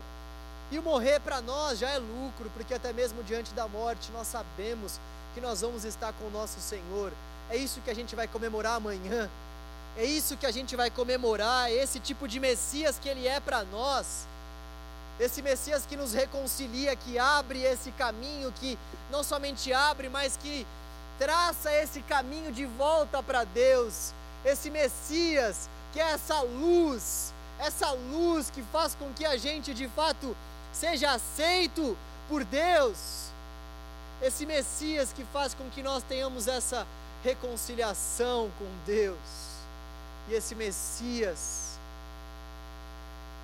E 0.72 0.80
morrer 0.80 1.20
para 1.20 1.42
nós 1.42 1.80
já 1.80 1.90
é 1.90 1.98
lucro, 1.98 2.52
porque 2.54 2.76
até 2.76 2.94
mesmo 2.94 3.24
diante 3.24 3.52
da 3.54 3.68
morte 3.68 4.12
nós 4.12 4.28
sabemos 4.28 5.00
que 5.34 5.42
nós 5.42 5.62
vamos 5.62 5.84
estar 5.84 6.14
com 6.14 6.26
o 6.26 6.30
nosso 6.30 6.60
Senhor. 6.60 7.12
É 7.50 7.58
isso 7.58 7.82
que 7.82 7.90
a 7.90 7.96
gente 7.96 8.16
vai 8.16 8.28
comemorar 8.28 8.76
amanhã. 8.76 9.28
É 9.98 10.06
isso 10.06 10.38
que 10.38 10.46
a 10.46 10.52
gente 10.52 10.76
vai 10.76 10.92
comemorar, 10.92 11.72
esse 11.72 12.00
tipo 12.00 12.28
de 12.28 12.40
Messias 12.40 13.00
que 13.00 13.10
ele 13.10 13.28
é 13.28 13.40
para 13.40 13.64
nós. 13.64 14.28
Esse 15.20 15.42
Messias 15.42 15.86
que 15.86 15.98
nos 15.98 16.14
reconcilia, 16.14 16.96
que 16.96 17.20
abre 17.20 17.62
esse 17.62 17.92
caminho, 17.92 18.52
que 18.54 18.80
não 19.12 19.24
somente 19.24 19.74
abre, 19.74 20.08
mas 20.08 20.38
que 20.38 20.66
traça 21.18 21.72
esse 21.74 22.02
caminho 22.04 22.52
de 22.52 22.66
volta 22.66 23.22
para 23.22 23.44
Deus. 23.44 24.14
Esse 24.46 24.70
Messias 24.70 25.70
que 25.92 26.00
é 26.00 26.12
essa 26.12 26.40
luz, 26.42 27.34
essa 27.60 27.92
luz 27.92 28.50
que 28.50 28.62
faz 28.64 28.96
com 28.96 29.12
que 29.14 29.26
a 29.26 29.36
gente 29.36 29.74
de 29.74 29.88
fato 29.90 30.36
seja 30.72 31.12
aceito 31.12 31.98
por 32.30 32.44
Deus. 32.46 33.30
Esse 34.22 34.46
Messias 34.46 35.12
que 35.12 35.26
faz 35.26 35.54
com 35.54 35.70
que 35.70 35.82
nós 35.84 36.04
tenhamos 36.04 36.48
essa 36.48 36.86
reconciliação 37.24 38.50
com 38.58 38.68
Deus. 38.86 39.18
E 40.30 40.34
esse 40.34 40.56
Messias, 40.56 41.78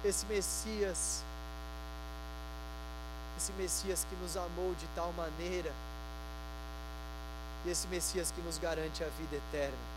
esse 0.04 0.26
Messias, 0.28 1.24
esse 3.38 3.52
Messias 3.54 4.06
que 4.10 4.16
nos 4.16 4.38
amou 4.38 4.74
de 4.76 4.88
tal 4.96 5.12
maneira, 5.14 5.72
e 7.66 7.70
esse 7.70 7.88
Messias 7.88 8.32
que 8.32 8.42
nos 8.42 8.58
garante 8.58 9.04
a 9.04 9.08
vida 9.08 9.36
eterna. 9.36 9.96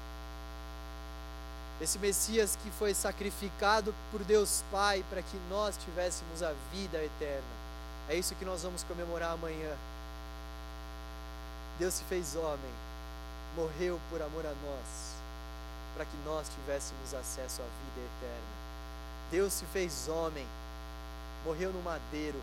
Esse 1.81 1.99
Messias 1.99 2.59
que 2.63 2.71
foi 2.73 2.93
sacrificado 2.93 3.95
por 4.11 4.25
Deus 4.25 4.65
Pai 4.73 5.05
para 5.09 5.23
que 5.23 5.37
nós 5.49 5.77
tivéssemos 5.77 6.43
a 6.43 6.53
vida 6.73 6.99
eterna. 6.99 7.47
É 8.09 8.17
isso 8.17 8.35
que 8.35 8.45
nós 8.45 8.63
vamos 8.63 8.83
comemorar 8.83 9.33
amanhã. 9.33 9.77
Deus 11.79 11.95
se 11.95 12.05
fez 12.05 12.35
homem, 12.35 12.73
morreu 13.55 14.01
por 14.11 14.21
amor 14.21 14.45
a 14.45 14.51
nós, 14.51 15.15
para 15.95 16.05
que 16.05 16.17
nós 16.25 16.49
tivéssemos 16.49 17.15
acesso 17.15 17.63
à 17.63 17.65
vida 17.65 18.09
eterna. 18.17 18.59
Deus 19.31 19.53
se 19.53 19.65
fez 19.67 20.09
homem, 20.09 20.47
morreu 21.45 21.73
no 21.73 21.83
madeiro, 21.83 22.43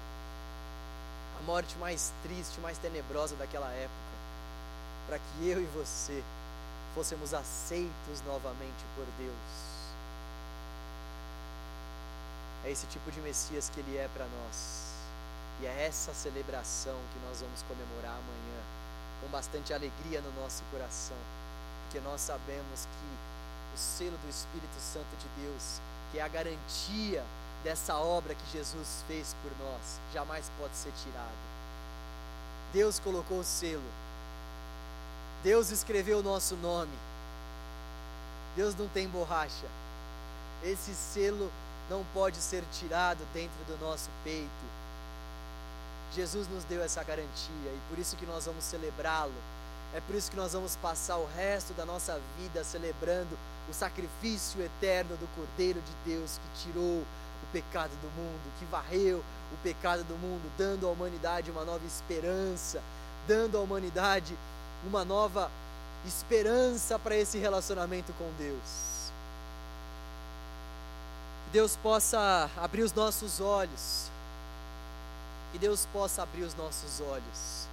a 1.39 1.43
morte 1.43 1.75
mais 1.77 2.13
triste, 2.23 2.59
mais 2.59 2.77
tenebrosa 2.77 3.35
daquela 3.35 3.69
época, 3.71 3.95
para 5.07 5.19
que 5.19 5.47
eu 5.47 5.61
e 5.61 5.65
você 5.67 6.23
fôssemos 6.93 7.33
aceitos 7.33 8.21
novamente 8.25 8.85
por 8.95 9.05
Deus. 9.17 9.65
É 12.63 12.71
esse 12.71 12.87
tipo 12.87 13.11
de 13.11 13.19
Messias 13.21 13.69
que 13.69 13.79
Ele 13.79 13.97
é 13.97 14.09
para 14.13 14.25
nós. 14.25 14.85
E 15.61 15.65
é 15.65 15.85
essa 15.85 16.13
celebração 16.13 16.97
que 17.13 17.27
nós 17.27 17.39
vamos 17.39 17.61
comemorar 17.63 18.11
amanhã, 18.11 18.61
com 19.21 19.27
bastante 19.29 19.73
alegria 19.73 20.19
no 20.21 20.41
nosso 20.41 20.63
coração, 20.71 21.17
porque 21.83 21.99
nós 21.99 22.19
sabemos 22.19 22.85
que 22.85 23.75
o 23.75 23.77
selo 23.77 24.17
do 24.17 24.29
Espírito 24.29 24.79
Santo 24.79 25.15
de 25.17 25.43
Deus, 25.43 25.79
que 26.11 26.19
é 26.19 26.21
a 26.23 26.27
garantia 26.27 27.23
dessa 27.65 27.95
obra 27.95 28.35
que 28.35 28.51
Jesus 28.53 29.03
fez 29.07 29.35
por 29.41 29.51
nós, 29.65 29.99
jamais 30.13 30.49
pode 30.59 30.75
ser 30.75 30.93
tirado. 31.03 31.33
Deus 32.71 32.99
colocou 32.99 33.39
o 33.39 33.43
selo, 33.43 33.83
Deus 35.43 35.71
escreveu 35.71 36.19
o 36.19 36.23
nosso 36.23 36.55
nome. 36.55 36.93
Deus 38.55 38.75
não 38.75 38.87
tem 38.87 39.07
borracha. 39.07 39.67
Esse 40.63 40.93
selo 40.95 41.51
não 41.89 42.05
pode 42.13 42.37
ser 42.37 42.63
tirado 42.71 43.19
dentro 43.33 43.57
do 43.67 43.77
nosso 43.83 44.09
peito. 44.23 44.49
Jesus 46.15 46.47
nos 46.47 46.63
deu 46.63 46.81
essa 46.81 47.03
garantia 47.03 47.27
e 47.53 47.79
por 47.89 47.99
isso 47.99 48.15
que 48.15 48.25
nós 48.25 48.45
vamos 48.45 48.63
celebrá-lo. 48.63 49.33
É 49.93 50.01
por 50.01 50.15
isso 50.15 50.29
que 50.29 50.37
nós 50.37 50.53
vamos 50.53 50.75
passar 50.77 51.17
o 51.17 51.27
resto 51.35 51.73
da 51.73 51.85
nossa 51.85 52.19
vida 52.39 52.63
celebrando 52.63 53.37
o 53.69 53.73
sacrifício 53.73 54.61
eterno 54.61 55.15
do 55.17 55.27
Cordeiro 55.35 55.81
de 55.81 56.11
Deus 56.11 56.37
que 56.37 56.63
tirou 56.63 57.03
o 57.45 57.51
pecado 57.53 57.91
do 58.01 58.09
mundo, 58.09 58.41
que 58.59 58.65
varreu 58.65 59.23
o 59.53 59.57
pecado 59.63 60.03
do 60.03 60.15
mundo, 60.15 60.51
dando 60.57 60.87
à 60.87 60.91
humanidade 60.91 61.51
uma 61.51 61.63
nova 61.63 61.85
esperança, 61.85 62.81
dando 63.27 63.57
à 63.57 63.61
humanidade 63.61 64.35
uma 64.85 65.05
nova 65.05 65.49
esperança 66.05 66.99
para 66.99 67.15
esse 67.15 67.37
relacionamento 67.37 68.13
com 68.13 68.29
Deus. 68.37 69.11
Que 71.45 71.51
Deus 71.53 71.75
possa 71.77 72.49
abrir 72.57 72.83
os 72.83 72.93
nossos 72.93 73.39
olhos. 73.39 74.09
Que 75.51 75.59
Deus 75.59 75.87
possa 75.93 76.23
abrir 76.23 76.43
os 76.43 76.55
nossos 76.55 76.99
olhos. 77.01 77.67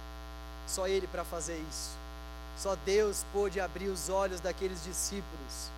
Só 0.67 0.87
Ele 0.87 1.07
para 1.07 1.23
fazer 1.23 1.57
isso. 1.69 1.91
Só 2.57 2.75
Deus 2.85 3.25
pôde 3.33 3.59
abrir 3.59 3.87
os 3.87 4.09
olhos 4.09 4.39
daqueles 4.39 4.83
discípulos. 4.83 5.69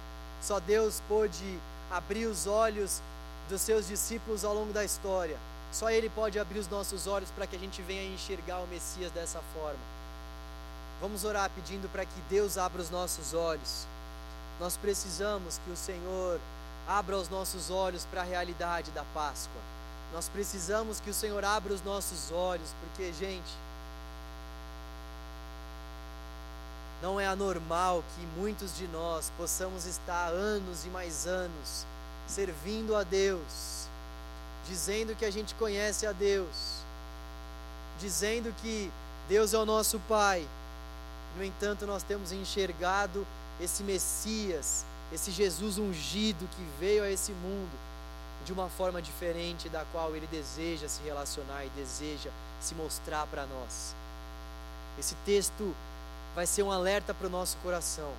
Só 0.42 0.60
Deus 0.60 1.02
pôde 1.08 1.60
abrir 1.90 2.26
os 2.28 2.46
olhos 2.46 3.02
dos 3.50 3.62
seus 3.62 3.88
discípulos 3.88 4.44
ao 4.44 4.54
longo 4.54 4.74
da 4.74 4.84
história. 4.84 5.38
Só 5.72 5.90
Ele 5.90 6.10
pode 6.10 6.40
abrir 6.40 6.60
os 6.60 6.68
nossos 6.68 7.06
olhos 7.08 7.30
para 7.32 7.46
que 7.46 7.56
a 7.56 7.60
gente 7.60 7.82
venha 7.82 8.14
enxergar 8.14 8.60
o 8.60 8.68
Messias 8.68 9.12
dessa 9.12 9.42
forma. 9.54 9.80
Vamos 11.02 11.24
orar 11.24 11.52
pedindo 11.54 11.90
para 11.90 12.06
que 12.06 12.22
Deus 12.30 12.58
abra 12.58 12.82
os 12.82 12.90
nossos 12.90 13.34
olhos. 13.34 13.86
Nós 14.60 14.78
precisamos 14.78 15.60
que 15.66 15.72
o 15.72 15.76
Senhor 15.76 16.40
abra 16.88 17.18
os 17.18 17.28
nossos 17.28 17.70
olhos 17.70 18.06
para 18.06 18.22
a 18.22 18.26
realidade 18.26 18.92
da 18.92 19.04
Páscoa. 19.14 19.62
Nós 20.14 20.30
precisamos 20.30 21.00
que 21.00 21.10
o 21.10 21.14
Senhor 21.14 21.44
abra 21.44 21.74
os 21.74 21.84
nossos 21.84 22.32
olhos, 22.32 22.70
porque, 22.80 23.12
gente, 23.12 23.52
não 27.02 27.20
é 27.20 27.28
anormal 27.28 28.04
que 28.16 28.26
muitos 28.40 28.78
de 28.78 28.88
nós 28.88 29.32
possamos 29.38 29.86
estar 29.86 30.30
anos 30.30 30.86
e 30.86 30.90
mais 30.90 31.28
anos 31.28 31.86
servindo 32.28 32.96
a 32.96 33.04
Deus, 33.04 33.88
dizendo 34.68 35.16
que 35.16 35.26
a 35.26 35.32
gente 35.32 35.54
conhece 35.56 36.06
a 36.08 36.12
Deus, 36.12 36.82
dizendo 38.00 38.54
que 38.62 38.92
Deus 39.28 39.54
é 39.54 39.58
o 39.58 39.66
nosso 39.66 40.00
Pai, 40.08 40.48
no 41.38 41.44
entanto, 41.44 41.86
nós 41.86 42.02
temos 42.02 42.32
enxergado 42.32 43.28
esse 43.60 43.84
Messias, 43.84 44.86
esse 45.12 45.32
Jesus 45.32 45.78
ungido 45.78 46.48
que 46.56 46.64
veio 46.80 47.04
a 47.04 47.12
esse 47.12 47.32
mundo 47.32 47.78
de 48.46 48.54
uma 48.54 48.70
forma 48.70 49.02
diferente 49.02 49.68
da 49.68 49.84
qual 49.92 50.16
ele 50.16 50.28
deseja 50.28 50.88
se 50.88 51.02
relacionar 51.02 51.66
e 51.66 51.70
deseja 51.70 52.30
se 52.62 52.74
mostrar 52.76 53.26
para 53.28 53.46
nós. 53.46 53.96
Esse 54.98 55.16
texto 55.26 55.76
vai 56.34 56.46
ser 56.46 56.64
um 56.64 56.72
alerta 56.72 57.14
para 57.14 57.28
o 57.28 57.30
nosso 57.30 57.58
coração. 57.58 58.12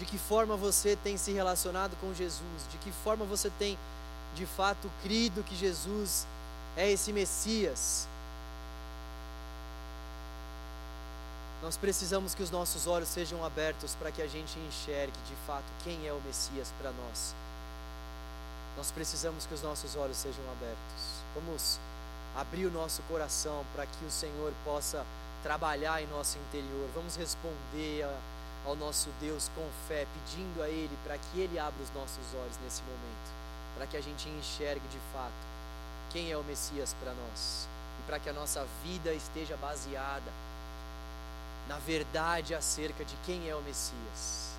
De 0.00 0.06
que 0.06 0.16
forma 0.16 0.56
você 0.56 0.96
tem 0.96 1.18
se 1.18 1.30
relacionado 1.30 1.94
com 2.00 2.14
Jesus? 2.14 2.66
De 2.70 2.78
que 2.78 2.90
forma 2.90 3.22
você 3.26 3.50
tem 3.58 3.78
de 4.34 4.46
fato 4.46 4.90
crido 5.02 5.44
que 5.44 5.54
Jesus 5.54 6.26
é 6.74 6.90
esse 6.90 7.12
Messias? 7.12 8.08
Nós 11.62 11.76
precisamos 11.76 12.34
que 12.34 12.42
os 12.42 12.50
nossos 12.50 12.86
olhos 12.86 13.10
sejam 13.10 13.44
abertos 13.44 13.94
para 13.94 14.10
que 14.10 14.22
a 14.22 14.26
gente 14.26 14.58
enxergue 14.60 15.18
de 15.28 15.34
fato 15.46 15.66
quem 15.84 16.08
é 16.08 16.12
o 16.14 16.20
Messias 16.22 16.72
para 16.80 16.90
nós. 16.92 17.34
Nós 18.78 18.90
precisamos 18.90 19.44
que 19.44 19.52
os 19.52 19.60
nossos 19.60 19.96
olhos 19.96 20.16
sejam 20.16 20.42
abertos. 20.50 21.20
Vamos 21.34 21.78
abrir 22.34 22.64
o 22.64 22.70
nosso 22.70 23.02
coração 23.02 23.66
para 23.74 23.84
que 23.84 24.02
o 24.06 24.10
Senhor 24.10 24.50
possa 24.64 25.04
trabalhar 25.42 26.02
em 26.02 26.06
nosso 26.06 26.38
interior. 26.38 26.88
Vamos 26.94 27.16
responder 27.16 28.04
a, 28.04 28.18
ao 28.66 28.76
nosso 28.76 29.08
Deus 29.20 29.50
com 29.54 29.66
fé, 29.88 30.06
pedindo 30.14 30.62
a 30.62 30.68
Ele 30.68 30.96
para 31.04 31.16
que 31.16 31.40
Ele 31.40 31.58
abra 31.58 31.82
os 31.82 31.90
nossos 31.92 32.34
olhos 32.34 32.56
nesse 32.62 32.82
momento, 32.82 33.30
para 33.76 33.86
que 33.86 33.96
a 33.96 34.00
gente 34.00 34.28
enxergue 34.28 34.86
de 34.88 34.98
fato 35.12 35.50
quem 36.10 36.30
é 36.30 36.36
o 36.36 36.44
Messias 36.44 36.94
para 37.00 37.12
nós 37.14 37.68
e 37.98 38.02
para 38.06 38.18
que 38.18 38.28
a 38.28 38.32
nossa 38.32 38.66
vida 38.84 39.12
esteja 39.12 39.56
baseada 39.56 40.30
na 41.68 41.78
verdade 41.78 42.52
acerca 42.52 43.04
de 43.04 43.14
quem 43.24 43.48
é 43.48 43.54
o 43.54 43.62
Messias. 43.62 44.50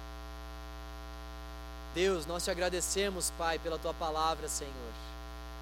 Deus, 1.93 2.25
nós 2.25 2.45
te 2.45 2.49
agradecemos, 2.49 3.33
Pai, 3.37 3.59
pela 3.59 3.77
tua 3.77 3.93
palavra, 3.93 4.47
Senhor. 4.47 4.71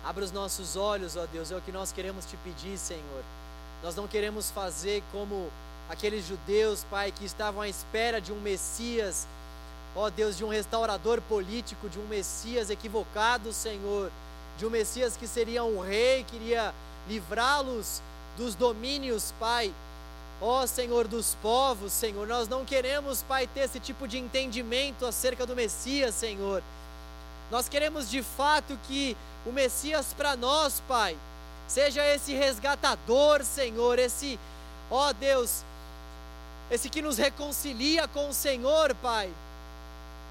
Abra 0.06 0.24
os 0.24 0.32
nossos 0.32 0.76
olhos, 0.76 1.18
ó 1.18 1.26
Deus, 1.26 1.52
é 1.52 1.56
o 1.56 1.62
que 1.62 1.72
nós 1.72 1.92
queremos 1.92 2.26
te 2.26 2.38
pedir, 2.38 2.78
Senhor. 2.78 3.24
Nós 3.82 3.96
não 3.96 4.08
queremos 4.08 4.52
fazer 4.52 5.04
como 5.12 5.50
aqueles 5.90 6.26
judeus, 6.28 6.86
Pai, 6.90 7.12
que 7.12 7.26
estavam 7.26 7.62
à 7.62 7.68
espera 7.68 8.22
de 8.22 8.32
um 8.32 8.40
Messias, 8.40 9.28
ó 9.96 10.10
Deus, 10.10 10.38
de 10.38 10.46
um 10.46 10.50
restaurador 10.50 11.20
político, 11.22 11.90
de 11.90 12.00
um 12.00 12.08
Messias 12.08 12.70
equivocado, 12.70 13.52
Senhor, 13.52 14.12
de 14.58 14.66
um 14.66 14.70
Messias 14.70 15.18
que 15.18 15.28
seria 15.28 15.64
um 15.64 15.80
rei, 15.80 16.24
que 16.24 16.36
iria 16.36 16.74
livrá-los 17.08 18.02
dos 18.38 18.54
domínios, 18.54 19.34
Pai, 19.40 19.74
ó 20.40 20.66
Senhor 20.68 21.08
dos 21.08 21.36
povos, 21.42 21.92
Senhor. 21.92 22.28
Nós 22.28 22.48
não 22.48 22.64
queremos, 22.64 23.24
Pai, 23.24 23.48
ter 23.48 23.62
esse 23.62 23.80
tipo 23.80 24.08
de 24.08 24.20
entendimento 24.20 25.06
acerca 25.06 25.46
do 25.46 25.56
Messias, 25.56 26.14
Senhor. 26.14 26.62
Nós 27.50 27.68
queremos 27.68 28.10
de 28.10 28.22
fato 28.22 28.78
que 28.88 29.18
o 29.44 29.52
Messias 29.52 30.14
para 30.14 30.36
nós, 30.36 30.84
Pai, 30.88 31.18
seja 31.68 32.06
esse 32.06 32.34
resgatador, 32.34 33.44
Senhor, 33.44 33.98
esse, 33.98 34.40
ó 34.92 35.12
Deus, 35.14 35.64
esse 36.70 36.90
que 36.90 37.02
nos 37.02 37.18
reconcilia 37.18 38.08
com 38.08 38.30
o 38.30 38.34
Senhor, 38.34 38.94
Pai, 38.96 39.32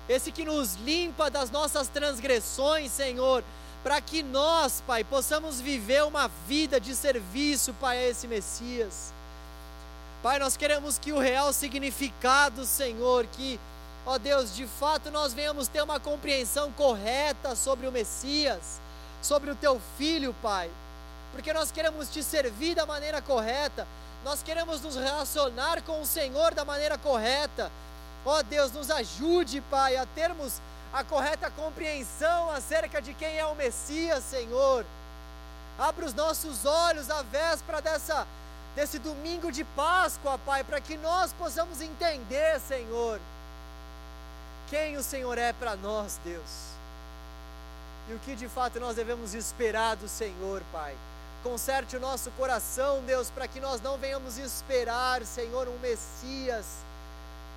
esse 0.09 0.33
que 0.33 0.45
nos 0.45 0.75
limpa 0.77 1.31
das 1.31 1.51
nossas 1.51 1.89
transgressões, 1.89 2.91
Senhor, 2.91 3.45
para 3.83 4.01
que 4.01 4.23
nós, 4.23 4.83
Pai, 4.87 5.05
possamos 5.05 5.61
viver 5.61 6.05
uma 6.05 6.29
vida 6.47 6.81
de 6.81 6.95
serviço, 6.95 7.75
Pai, 7.75 7.99
a 7.99 8.09
esse 8.09 8.27
Messias. 8.27 9.13
Pai, 10.23 10.39
nós 10.39 10.57
queremos 10.57 10.99
que 10.99 11.13
o 11.13 11.19
real 11.19 11.53
significado, 11.53 12.65
Senhor, 12.65 13.27
que, 13.27 13.61
ó 14.05 14.19
Deus, 14.19 14.55
de 14.55 14.67
fato 14.67 15.11
nós 15.11 15.33
venhamos 15.33 15.69
ter 15.69 15.83
uma 15.83 16.01
compreensão 16.01 16.73
correta 16.73 17.55
sobre 17.55 17.87
o 17.87 17.93
Messias, 17.93 18.81
sobre 19.23 19.51
o 19.51 19.55
teu 19.55 19.81
filho, 19.97 20.35
Pai, 20.43 20.71
porque 21.33 21.53
nós 21.53 21.71
queremos 21.71 22.09
te 22.09 22.23
servir 22.23 22.75
da 22.75 22.87
maneira 22.87 23.21
correta, 23.23 23.87
nós 24.25 24.43
queremos 24.43 24.81
nos 24.83 24.97
relacionar 24.97 25.83
com 25.83 26.01
o 26.01 26.07
Senhor 26.07 26.55
da 26.55 26.65
maneira 26.65 26.99
correta. 26.99 27.71
Ó 28.25 28.43
Deus, 28.43 28.73
nos 28.73 28.91
ajude, 28.91 29.61
Pai, 29.63 29.97
a 29.97 30.05
termos 30.07 30.61
a 30.93 31.05
correta 31.05 31.51
compreensão 31.51 32.51
acerca 32.51 33.01
de 33.01 33.15
quem 33.15 33.39
é 33.39 33.47
o 33.47 33.55
Messias, 33.55 34.25
Senhor. 34.25 34.85
Abra 35.79 36.07
os 36.07 36.15
nossos 36.15 36.65
olhos 36.65 37.11
à 37.11 37.23
véspera 37.23 37.81
dessa, 37.81 38.27
desse 38.75 38.99
domingo 38.99 39.53
de 39.53 39.65
Páscoa, 39.65 40.39
Pai, 40.39 40.65
para 40.65 40.81
que 40.81 40.97
nós 40.97 41.33
possamos 41.35 41.81
entender, 41.81 42.59
Senhor, 42.61 43.21
quem 44.69 44.97
o 44.97 45.03
Senhor 45.03 45.39
é 45.39 45.53
para 45.53 45.77
nós, 45.77 46.19
Deus. 46.25 46.69
E 48.09 48.15
o 48.15 48.19
que 48.21 48.35
de 48.35 48.49
fato 48.49 48.81
nós 48.81 48.97
devemos 48.97 49.35
esperar 49.35 49.97
do 49.97 50.09
Senhor, 50.09 50.63
Pai. 50.73 50.97
Conserte 51.43 51.97
o 51.97 52.01
nosso 52.01 52.31
coração, 52.33 53.03
Deus, 53.07 53.31
para 53.31 53.47
que 53.47 53.61
nós 53.61 53.81
não 53.81 53.97
venhamos 53.97 54.39
esperar, 54.39 55.25
Senhor, 55.25 55.69
um 55.69 55.79
Messias, 55.79 56.67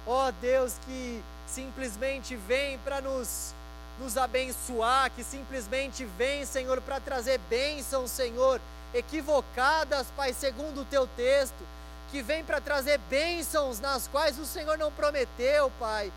ó 0.05 0.27
oh, 0.27 0.31
Deus, 0.33 0.73
que 0.85 1.23
simplesmente 1.47 2.35
vem 2.35 2.77
para 2.79 3.01
nos, 3.01 3.53
nos 3.99 4.17
abençoar, 4.17 5.09
que 5.11 5.23
simplesmente 5.23 6.05
vem, 6.05 6.45
Senhor, 6.45 6.79
para 6.81 6.99
trazer 6.99 7.39
bênçãos, 7.49 8.11
Senhor, 8.11 8.61
equivocadas, 8.93 10.07
Pai, 10.15 10.31
segundo 10.31 10.81
o 10.81 10.85
teu 10.85 11.07
texto, 11.07 11.65
que 12.11 12.21
vem 12.21 12.43
para 12.43 12.61
trazer 12.61 12.99
bênçãos 13.09 13.79
nas 13.79 14.07
quais 14.07 14.37
o 14.37 14.45
Senhor 14.45 14.77
não 14.77 14.91
prometeu, 14.91 15.71
Pai. 15.79 16.11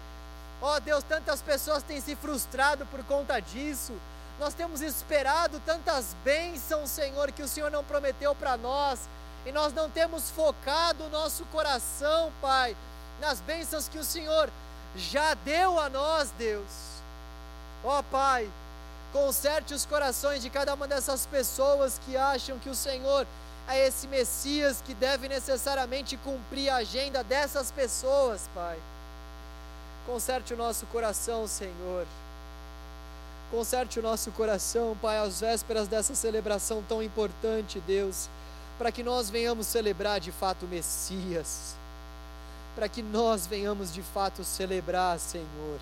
Ó 0.61 0.77
oh, 0.77 0.81
Deus, 0.81 1.05
tantas 1.05 1.41
pessoas 1.41 1.83
têm 1.83 2.01
se 2.01 2.15
frustrado 2.17 2.85
por 2.87 3.03
conta 3.05 3.41
disso. 3.41 3.93
Nós 4.39 4.55
temos 4.55 4.81
esperado 4.81 5.61
tantas 5.65 6.17
bênçãos, 6.25 6.91
Senhor, 6.91 7.31
que 7.31 7.43
o 7.43 7.49
Senhor 7.49 7.71
não 7.71 7.85
prometeu 7.85 8.35
para 8.35 8.57
nós, 8.57 9.09
e 9.47 9.53
nós 9.53 9.73
não 9.73 9.89
temos 9.89 10.31
focado 10.31 11.05
o 11.05 11.09
nosso 11.09 11.45
coração, 11.47 12.33
Pai, 12.41 12.77
nas 13.21 13.41
bênçãos 13.41 13.89
que 13.89 13.99
o 13.99 14.05
Senhor 14.05 14.51
já 14.97 15.35
deu 15.35 15.79
a 15.79 15.89
nós, 15.89 16.31
Deus. 16.39 16.65
Ó 17.85 17.99
oh, 17.99 18.03
Pai, 18.05 18.51
conserte 19.13 19.75
os 19.75 19.85
corações 19.85 20.43
de 20.43 20.51
cada 20.51 20.75
uma 20.75 20.89
dessas 20.89 21.27
pessoas 21.27 22.01
que 22.05 22.17
acham 22.17 22.59
que 22.59 22.71
o 22.71 22.75
Senhor 22.75 23.27
é 23.69 23.87
esse 23.87 24.09
Messias 24.09 24.83
que 24.85 24.95
deve 24.95 25.29
necessariamente 25.29 26.17
cumprir 26.17 26.71
a 26.71 26.77
agenda 26.77 27.23
dessas 27.23 27.71
pessoas, 27.71 28.49
Pai. 28.55 28.79
Conserte 30.07 30.53
o 30.53 30.57
nosso 30.57 30.87
coração, 30.87 31.47
Senhor. 31.47 32.07
Conserte 33.55 34.01
o 34.01 34.03
nosso 34.03 34.33
coração, 34.33 34.97
Pai, 35.01 35.17
às 35.17 35.41
vésperas 35.41 35.87
dessa 35.87 36.13
celebração 36.13 36.83
tão 36.89 37.01
importante, 37.01 37.79
Deus, 37.79 38.29
para 38.77 38.91
que 38.91 39.01
nós 39.01 39.31
venhamos 39.31 39.69
celebrar 39.69 40.19
de 40.19 40.33
fato 40.33 40.67
o 40.67 40.69
Messias, 40.69 41.77
para 42.75 42.89
que 42.89 43.01
nós 43.01 43.47
venhamos 43.47 43.95
de 43.95 44.03
fato 44.03 44.43
celebrar, 44.43 45.21
Senhor, 45.21 45.79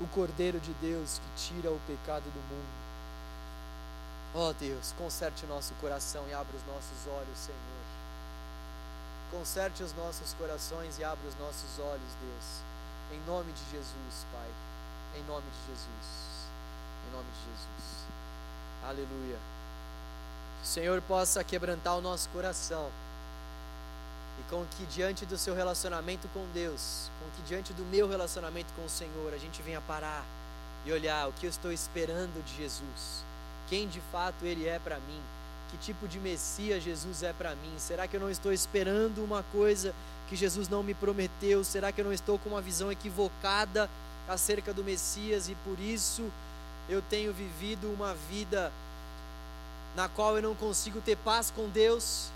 o 0.00 0.06
Cordeiro 0.06 0.58
de 0.60 0.72
Deus 0.80 1.20
que 1.20 1.42
tira 1.48 1.70
o 1.70 1.78
pecado 1.86 2.24
do 2.24 2.40
mundo. 2.48 2.80
Ó 4.34 4.48
oh, 4.48 4.52
Deus, 4.54 4.94
conserte 4.96 5.44
o 5.44 5.48
nosso 5.48 5.74
coração 5.74 6.24
e 6.26 6.32
abra 6.32 6.56
os 6.56 6.64
nossos 6.74 7.06
olhos, 7.06 7.36
Senhor. 7.36 7.60
Conserte 9.30 9.82
os 9.82 9.92
nossos 9.92 10.32
corações 10.32 10.98
e 10.98 11.04
abra 11.04 11.28
os 11.28 11.38
nossos 11.38 11.78
olhos, 11.80 12.12
Deus. 12.18 12.62
Em 13.12 13.20
nome 13.30 13.52
de 13.52 13.70
Jesus, 13.72 14.26
Pai. 14.32 15.20
Em 15.20 15.24
nome 15.24 15.44
de 15.50 15.72
Jesus. 15.74 16.39
Em 17.10 17.12
nome 17.12 17.28
de 17.32 17.38
Jesus. 17.38 18.06
Aleluia. 18.84 19.36
Que 20.60 20.64
o 20.64 20.68
Senhor 20.68 21.02
possa 21.02 21.42
quebrantar 21.42 21.96
o 21.96 22.00
nosso 22.00 22.28
coração. 22.28 22.88
E 24.38 24.50
com 24.50 24.64
que 24.76 24.86
diante 24.86 25.26
do 25.26 25.36
seu 25.36 25.54
relacionamento 25.54 26.28
com 26.28 26.46
Deus, 26.54 27.10
com 27.18 27.28
que 27.36 27.48
diante 27.48 27.72
do 27.72 27.82
meu 27.84 28.08
relacionamento 28.08 28.72
com 28.74 28.84
o 28.84 28.88
Senhor, 28.88 29.34
a 29.34 29.38
gente 29.38 29.60
venha 29.60 29.80
parar 29.80 30.24
e 30.86 30.92
olhar 30.92 31.28
o 31.28 31.32
que 31.32 31.46
eu 31.46 31.50
estou 31.50 31.72
esperando 31.72 32.42
de 32.44 32.56
Jesus. 32.56 33.24
Quem 33.68 33.88
de 33.88 34.00
fato 34.12 34.44
Ele 34.44 34.68
é 34.68 34.78
para 34.78 34.98
mim. 35.00 35.20
Que 35.70 35.78
tipo 35.78 36.06
de 36.06 36.18
Messias 36.18 36.82
Jesus 36.82 37.22
é 37.22 37.32
para 37.32 37.54
mim? 37.56 37.74
Será 37.76 38.06
que 38.06 38.16
eu 38.16 38.20
não 38.20 38.30
estou 38.30 38.52
esperando 38.52 39.22
uma 39.22 39.42
coisa 39.52 39.94
que 40.28 40.36
Jesus 40.36 40.68
não 40.68 40.82
me 40.82 40.94
prometeu? 40.94 41.64
Será 41.64 41.90
que 41.90 42.00
eu 42.00 42.04
não 42.04 42.12
estou 42.12 42.38
com 42.38 42.50
uma 42.50 42.62
visão 42.62 42.90
equivocada 42.90 43.90
acerca 44.28 44.72
do 44.72 44.84
Messias 44.84 45.48
e 45.48 45.56
por 45.56 45.78
isso 45.78 46.30
eu 46.90 47.00
tenho 47.00 47.32
vivido 47.32 47.88
uma 47.88 48.14
vida 48.28 48.72
na 49.94 50.08
qual 50.08 50.36
eu 50.36 50.42
não 50.42 50.56
consigo 50.56 51.00
ter 51.00 51.16
paz 51.16 51.52
com 51.54 51.68
Deus? 51.68 52.26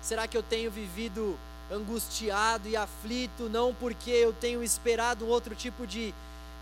Será 0.00 0.28
que 0.28 0.36
eu 0.36 0.42
tenho 0.42 0.70
vivido 0.70 1.36
angustiado 1.68 2.68
e 2.68 2.76
aflito, 2.76 3.48
não 3.48 3.74
porque 3.74 4.10
eu 4.10 4.32
tenho 4.32 4.62
esperado 4.62 5.24
um 5.24 5.28
outro 5.28 5.56
tipo 5.56 5.84
de, 5.84 6.14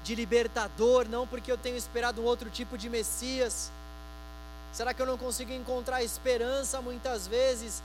de 0.03 0.15
libertador, 0.15 1.07
não 1.07 1.27
porque 1.27 1.53
eu 1.53 1.59
tenho 1.59 1.77
esperado 1.77 2.23
um 2.23 2.25
outro 2.25 2.49
tipo 2.49 2.79
de 2.79 2.89
Messias? 2.89 3.71
Será 4.73 4.95
que 4.95 5.03
eu 5.03 5.07
não 5.07 5.19
consigo 5.19 5.53
encontrar 5.53 6.03
esperança 6.03 6.81
muitas 6.81 7.27
vezes 7.27 7.83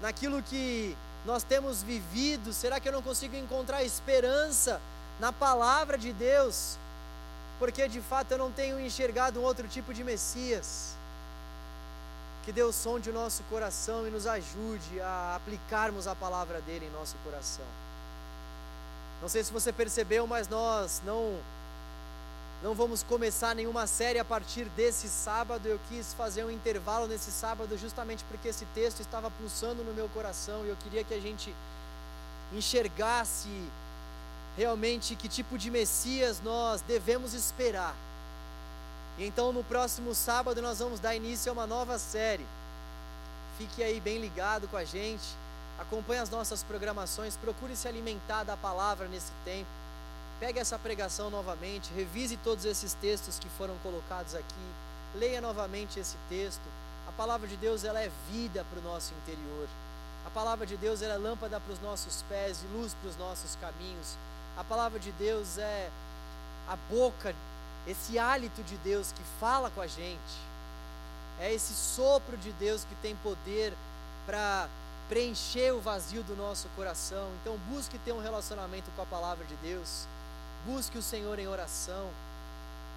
naquilo 0.00 0.40
que 0.44 0.96
nós 1.24 1.42
temos 1.42 1.82
vivido? 1.82 2.52
Será 2.52 2.78
que 2.78 2.88
eu 2.88 2.92
não 2.92 3.02
consigo 3.02 3.34
encontrar 3.34 3.82
esperança 3.82 4.80
na 5.18 5.32
palavra 5.32 5.98
de 5.98 6.12
Deus? 6.12 6.78
Porque 7.58 7.88
de 7.88 8.00
fato 8.00 8.32
eu 8.32 8.38
não 8.38 8.52
tenho 8.52 8.78
enxergado 8.78 9.40
um 9.40 9.42
outro 9.42 9.66
tipo 9.68 9.94
de 9.94 10.04
Messias. 10.04 10.94
Que 12.44 12.52
sonde 12.72 13.10
o 13.10 13.12
nosso 13.12 13.42
coração 13.44 14.06
e 14.06 14.10
nos 14.10 14.26
ajude 14.26 15.00
a 15.00 15.34
aplicarmos 15.34 16.06
a 16.06 16.14
palavra 16.14 16.60
dele 16.60 16.86
em 16.86 16.90
nosso 16.90 17.16
coração. 17.24 17.64
Não 19.20 19.28
sei 19.28 19.42
se 19.42 19.52
você 19.52 19.72
percebeu, 19.72 20.26
mas 20.26 20.46
nós 20.46 21.02
não 21.04 21.40
não 22.62 22.74
vamos 22.74 23.02
começar 23.02 23.54
nenhuma 23.54 23.86
série 23.86 24.18
a 24.18 24.24
partir 24.24 24.64
desse 24.70 25.08
sábado. 25.08 25.66
Eu 25.66 25.78
quis 25.88 26.14
fazer 26.14 26.44
um 26.44 26.50
intervalo 26.50 27.06
nesse 27.06 27.30
sábado 27.30 27.76
justamente 27.76 28.24
porque 28.24 28.48
esse 28.48 28.64
texto 28.66 29.00
estava 29.00 29.30
pulsando 29.30 29.84
no 29.84 29.92
meu 29.92 30.08
coração 30.08 30.64
e 30.64 30.68
eu 30.68 30.76
queria 30.76 31.04
que 31.04 31.14
a 31.14 31.20
gente 31.20 31.54
enxergasse 32.52 33.48
realmente 34.56 35.14
que 35.14 35.28
tipo 35.28 35.58
de 35.58 35.70
Messias 35.70 36.40
nós 36.42 36.80
devemos 36.80 37.34
esperar. 37.34 37.94
E 39.18 39.24
então 39.26 39.52
no 39.52 39.62
próximo 39.62 40.14
sábado 40.14 40.62
nós 40.62 40.78
vamos 40.78 41.00
dar 41.00 41.14
início 41.14 41.50
a 41.50 41.52
uma 41.52 41.66
nova 41.66 41.98
série. 41.98 42.46
Fique 43.58 43.82
aí 43.82 44.00
bem 44.00 44.18
ligado 44.18 44.68
com 44.68 44.76
a 44.76 44.84
gente. 44.84 45.24
Acompanhe 45.78 46.20
as 46.20 46.30
nossas 46.30 46.62
programações, 46.62 47.36
procure 47.36 47.76
se 47.76 47.86
alimentar 47.86 48.44
da 48.44 48.56
palavra 48.56 49.06
nesse 49.08 49.32
tempo. 49.44 49.68
Pegue 50.40 50.58
essa 50.58 50.78
pregação 50.78 51.30
novamente, 51.30 51.92
revise 51.94 52.36
todos 52.38 52.64
esses 52.64 52.94
textos 52.94 53.38
que 53.38 53.48
foram 53.50 53.76
colocados 53.82 54.34
aqui. 54.34 54.66
leia 55.14 55.40
novamente 55.40 55.98
esse 55.98 56.16
texto. 56.28 56.62
A 57.08 57.12
palavra 57.12 57.46
de 57.46 57.56
Deus 57.56 57.84
ela 57.84 58.00
é 58.00 58.10
vida 58.30 58.64
para 58.70 58.78
o 58.78 58.82
nosso 58.82 59.14
interior. 59.14 59.66
A 60.26 60.30
palavra 60.30 60.66
de 60.66 60.76
Deus 60.76 61.00
ela 61.00 61.14
é 61.14 61.18
lâmpada 61.18 61.58
para 61.58 61.72
os 61.72 61.80
nossos 61.80 62.22
pés 62.28 62.62
e 62.62 62.76
luz 62.76 62.94
para 63.00 63.08
os 63.08 63.16
nossos 63.16 63.56
caminhos. 63.56 64.16
A 64.56 64.64
palavra 64.64 64.98
de 64.98 65.12
Deus 65.12 65.58
é 65.58 65.90
a 66.66 66.76
boca, 66.90 67.34
esse 67.86 68.18
hálito 68.18 68.62
de 68.62 68.76
Deus 68.78 69.12
que 69.12 69.22
fala 69.38 69.70
com 69.70 69.82
a 69.82 69.86
gente. 69.86 70.18
É 71.38 71.52
esse 71.52 71.74
sopro 71.74 72.36
de 72.38 72.50
Deus 72.52 72.84
que 72.84 72.94
tem 72.96 73.14
poder 73.16 73.74
para 74.24 74.66
preencher 75.10 75.72
o 75.72 75.80
vazio 75.80 76.22
do 76.22 76.34
nosso 76.34 76.68
coração. 76.74 77.28
Então, 77.40 77.58
busque 77.68 77.98
ter 77.98 78.12
um 78.12 78.20
relacionamento 78.20 78.90
com 78.96 79.02
a 79.02 79.06
palavra 79.06 79.44
de 79.44 79.54
Deus. 79.56 80.06
Busque 80.64 80.96
o 80.96 81.02
Senhor 81.02 81.38
em 81.38 81.46
oração. 81.46 82.08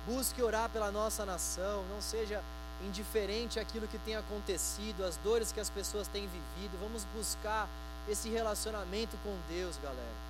Busque 0.08 0.42
orar 0.42 0.70
pela 0.70 0.92
nossa 0.92 1.26
nação. 1.26 1.84
Não 1.90 2.02
seja 2.02 2.42
indiferente 2.88 3.60
àquilo 3.60 3.88
que 3.88 3.98
tem 4.00 4.16
acontecido, 4.16 5.04
às 5.04 5.18
dores 5.18 5.52
que 5.52 5.60
as 5.60 5.70
pessoas 5.70 6.08
têm 6.08 6.26
vivido. 6.28 6.80
Vamos 6.80 7.04
buscar 7.14 7.68
esse 8.08 8.30
relacionamento 8.30 9.18
com 9.24 9.38
Deus, 9.50 9.76
galera. 9.84 10.29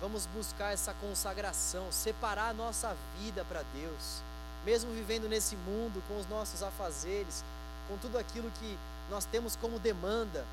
Vamos 0.00 0.24
buscar 0.26 0.72
essa 0.72 0.94
consagração, 0.94 1.92
separar 1.92 2.48
a 2.48 2.54
nossa 2.54 2.96
vida 3.18 3.44
para 3.44 3.62
Deus, 3.74 4.22
mesmo 4.64 4.90
vivendo 4.92 5.28
nesse 5.28 5.54
mundo 5.56 6.02
com 6.08 6.18
os 6.18 6.26
nossos 6.26 6.62
afazeres, 6.62 7.44
com 7.86 7.98
tudo 7.98 8.16
aquilo 8.16 8.50
que 8.52 8.78
nós 9.10 9.26
temos 9.26 9.56
como 9.56 9.78
demanda. 9.78 10.44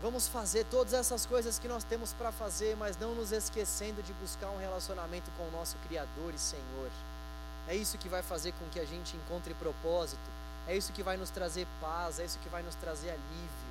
Vamos 0.00 0.28
fazer 0.28 0.64
todas 0.70 0.94
essas 0.94 1.26
coisas 1.26 1.58
que 1.58 1.68
nós 1.68 1.84
temos 1.84 2.14
para 2.14 2.32
fazer, 2.32 2.74
mas 2.74 2.96
não 2.96 3.14
nos 3.14 3.32
esquecendo 3.32 4.02
de 4.02 4.14
buscar 4.14 4.48
um 4.48 4.58
relacionamento 4.58 5.30
com 5.36 5.46
o 5.48 5.50
nosso 5.50 5.76
Criador 5.86 6.32
e 6.34 6.38
Senhor. 6.38 6.90
É 7.68 7.74
isso 7.74 7.98
que 7.98 8.08
vai 8.08 8.22
fazer 8.22 8.52
com 8.52 8.66
que 8.70 8.80
a 8.80 8.86
gente 8.86 9.14
encontre 9.14 9.52
propósito, 9.52 10.18
é 10.66 10.74
isso 10.74 10.92
que 10.92 11.02
vai 11.02 11.18
nos 11.18 11.28
trazer 11.28 11.66
paz, 11.82 12.18
é 12.18 12.24
isso 12.24 12.38
que 12.38 12.48
vai 12.48 12.62
nos 12.62 12.74
trazer 12.76 13.10
alívio. 13.10 13.70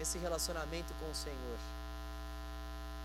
Esse 0.00 0.16
relacionamento 0.16 0.94
com 0.94 1.10
o 1.10 1.14
Senhor. 1.14 1.58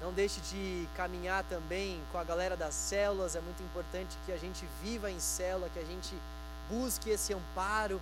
Não 0.02 0.12
deixe 0.12 0.42
de 0.42 0.88
caminhar 0.96 1.44
também 1.44 2.02
com 2.12 2.18
a 2.18 2.24
galera 2.24 2.58
das 2.58 2.74
células. 2.74 3.36
É 3.36 3.42
muito 3.42 3.62
importante 3.62 4.18
que 4.26 4.32
a 4.32 4.38
gente 4.38 4.66
viva 4.82 5.12
em 5.12 5.20
célula, 5.20 5.70
que 5.70 5.80
a 5.80 5.86
gente 5.86 6.16
busque 6.70 7.12
esse 7.12 7.34
amparo 7.34 8.02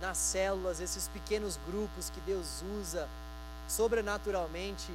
nas 0.00 0.18
células, 0.18 0.78
esses 0.78 1.08
pequenos 1.08 1.58
grupos 1.66 2.10
que 2.10 2.20
Deus 2.20 2.62
usa 2.78 3.08
sobrenaturalmente 3.66 4.92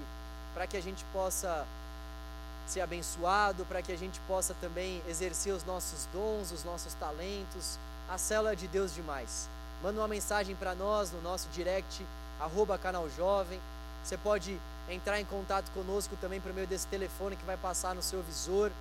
para 0.53 0.67
que 0.67 0.77
a 0.77 0.81
gente 0.81 1.03
possa 1.11 1.65
ser 2.67 2.81
abençoado, 2.81 3.65
para 3.65 3.81
que 3.81 3.91
a 3.91 3.97
gente 3.97 4.19
possa 4.21 4.53
também 4.61 5.01
exercer 5.07 5.53
os 5.53 5.63
nossos 5.63 6.07
dons, 6.13 6.51
os 6.51 6.63
nossos 6.63 6.93
talentos. 6.93 7.77
A 8.09 8.17
célula 8.17 8.53
é 8.53 8.55
de 8.55 8.67
Deus 8.67 8.93
demais. 8.93 9.49
Manda 9.81 9.99
uma 9.99 10.07
mensagem 10.07 10.55
para 10.55 10.75
nós 10.75 11.11
no 11.11 11.21
nosso 11.21 11.49
direct, 11.49 12.05
arroba 12.39 12.77
canal 12.77 13.09
jovem. 13.09 13.59
Você 14.03 14.17
pode 14.17 14.59
entrar 14.89 15.19
em 15.19 15.25
contato 15.25 15.71
conosco 15.71 16.15
também 16.19 16.41
por 16.41 16.53
meio 16.53 16.67
desse 16.67 16.87
telefone 16.87 17.35
que 17.35 17.45
vai 17.45 17.57
passar 17.57 17.95
no 17.95 18.01
seu 18.01 18.21
visor, 18.23 18.71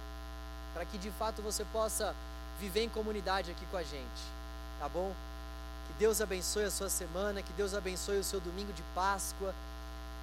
para 0.74 0.84
que 0.84 0.98
de 0.98 1.10
fato 1.12 1.42
você 1.42 1.64
possa 1.66 2.14
viver 2.58 2.82
em 2.82 2.88
comunidade 2.88 3.50
aqui 3.50 3.64
com 3.66 3.76
a 3.76 3.82
gente, 3.82 4.22
tá 4.78 4.88
bom? 4.88 5.12
Que 5.86 5.92
Deus 5.94 6.20
abençoe 6.20 6.64
a 6.64 6.70
sua 6.70 6.88
semana, 6.88 7.42
que 7.42 7.52
Deus 7.52 7.74
abençoe 7.74 8.18
o 8.18 8.24
seu 8.24 8.40
domingo 8.40 8.72
de 8.72 8.82
Páscoa, 8.94 9.54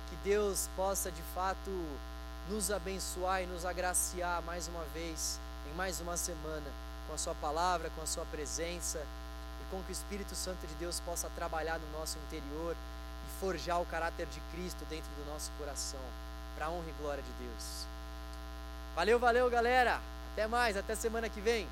que 0.10 0.16
Deus 0.24 0.70
possa 0.76 1.12
de 1.12 1.22
fato 1.34 1.72
nos 2.50 2.72
abençoar 2.72 3.44
e 3.44 3.46
nos 3.46 3.64
agraciar 3.66 4.42
mais 4.42 4.68
uma 4.68 4.84
vez, 4.94 5.40
em 5.72 5.76
mais 5.76 6.02
uma 6.02 6.18
semana, 6.18 6.66
com 7.08 7.14
a 7.14 7.18
Sua 7.18 7.36
palavra, 7.36 7.92
com 7.96 8.02
a 8.02 8.08
Sua 8.08 8.26
presença 8.26 9.00
e 9.00 9.72
com 9.72 9.82
que 9.84 9.92
o 9.92 9.94
Espírito 9.94 10.34
Santo 10.36 10.66
de 10.66 10.74
Deus 10.76 11.00
possa 11.02 11.30
trabalhar 11.36 11.78
no 11.78 12.00
nosso 12.00 12.18
interior 12.28 12.76
forjar 13.40 13.82
o 13.82 13.86
caráter 13.86 14.28
de 14.28 14.40
Cristo 14.52 14.86
dentro 14.90 15.10
do 15.18 15.32
nosso 15.32 15.52
coração, 15.58 16.00
para 16.56 16.70
honra 16.70 16.90
e 16.90 17.02
glória 17.02 17.24
de 17.24 17.32
Deus. 17.44 17.86
Valeu, 18.96 19.20
valeu, 19.20 19.50
galera. 19.50 20.00
Até 20.34 20.48
mais, 20.48 20.76
até 20.76 20.96
semana 20.96 21.30
que 21.30 21.40
vem. 21.40 21.68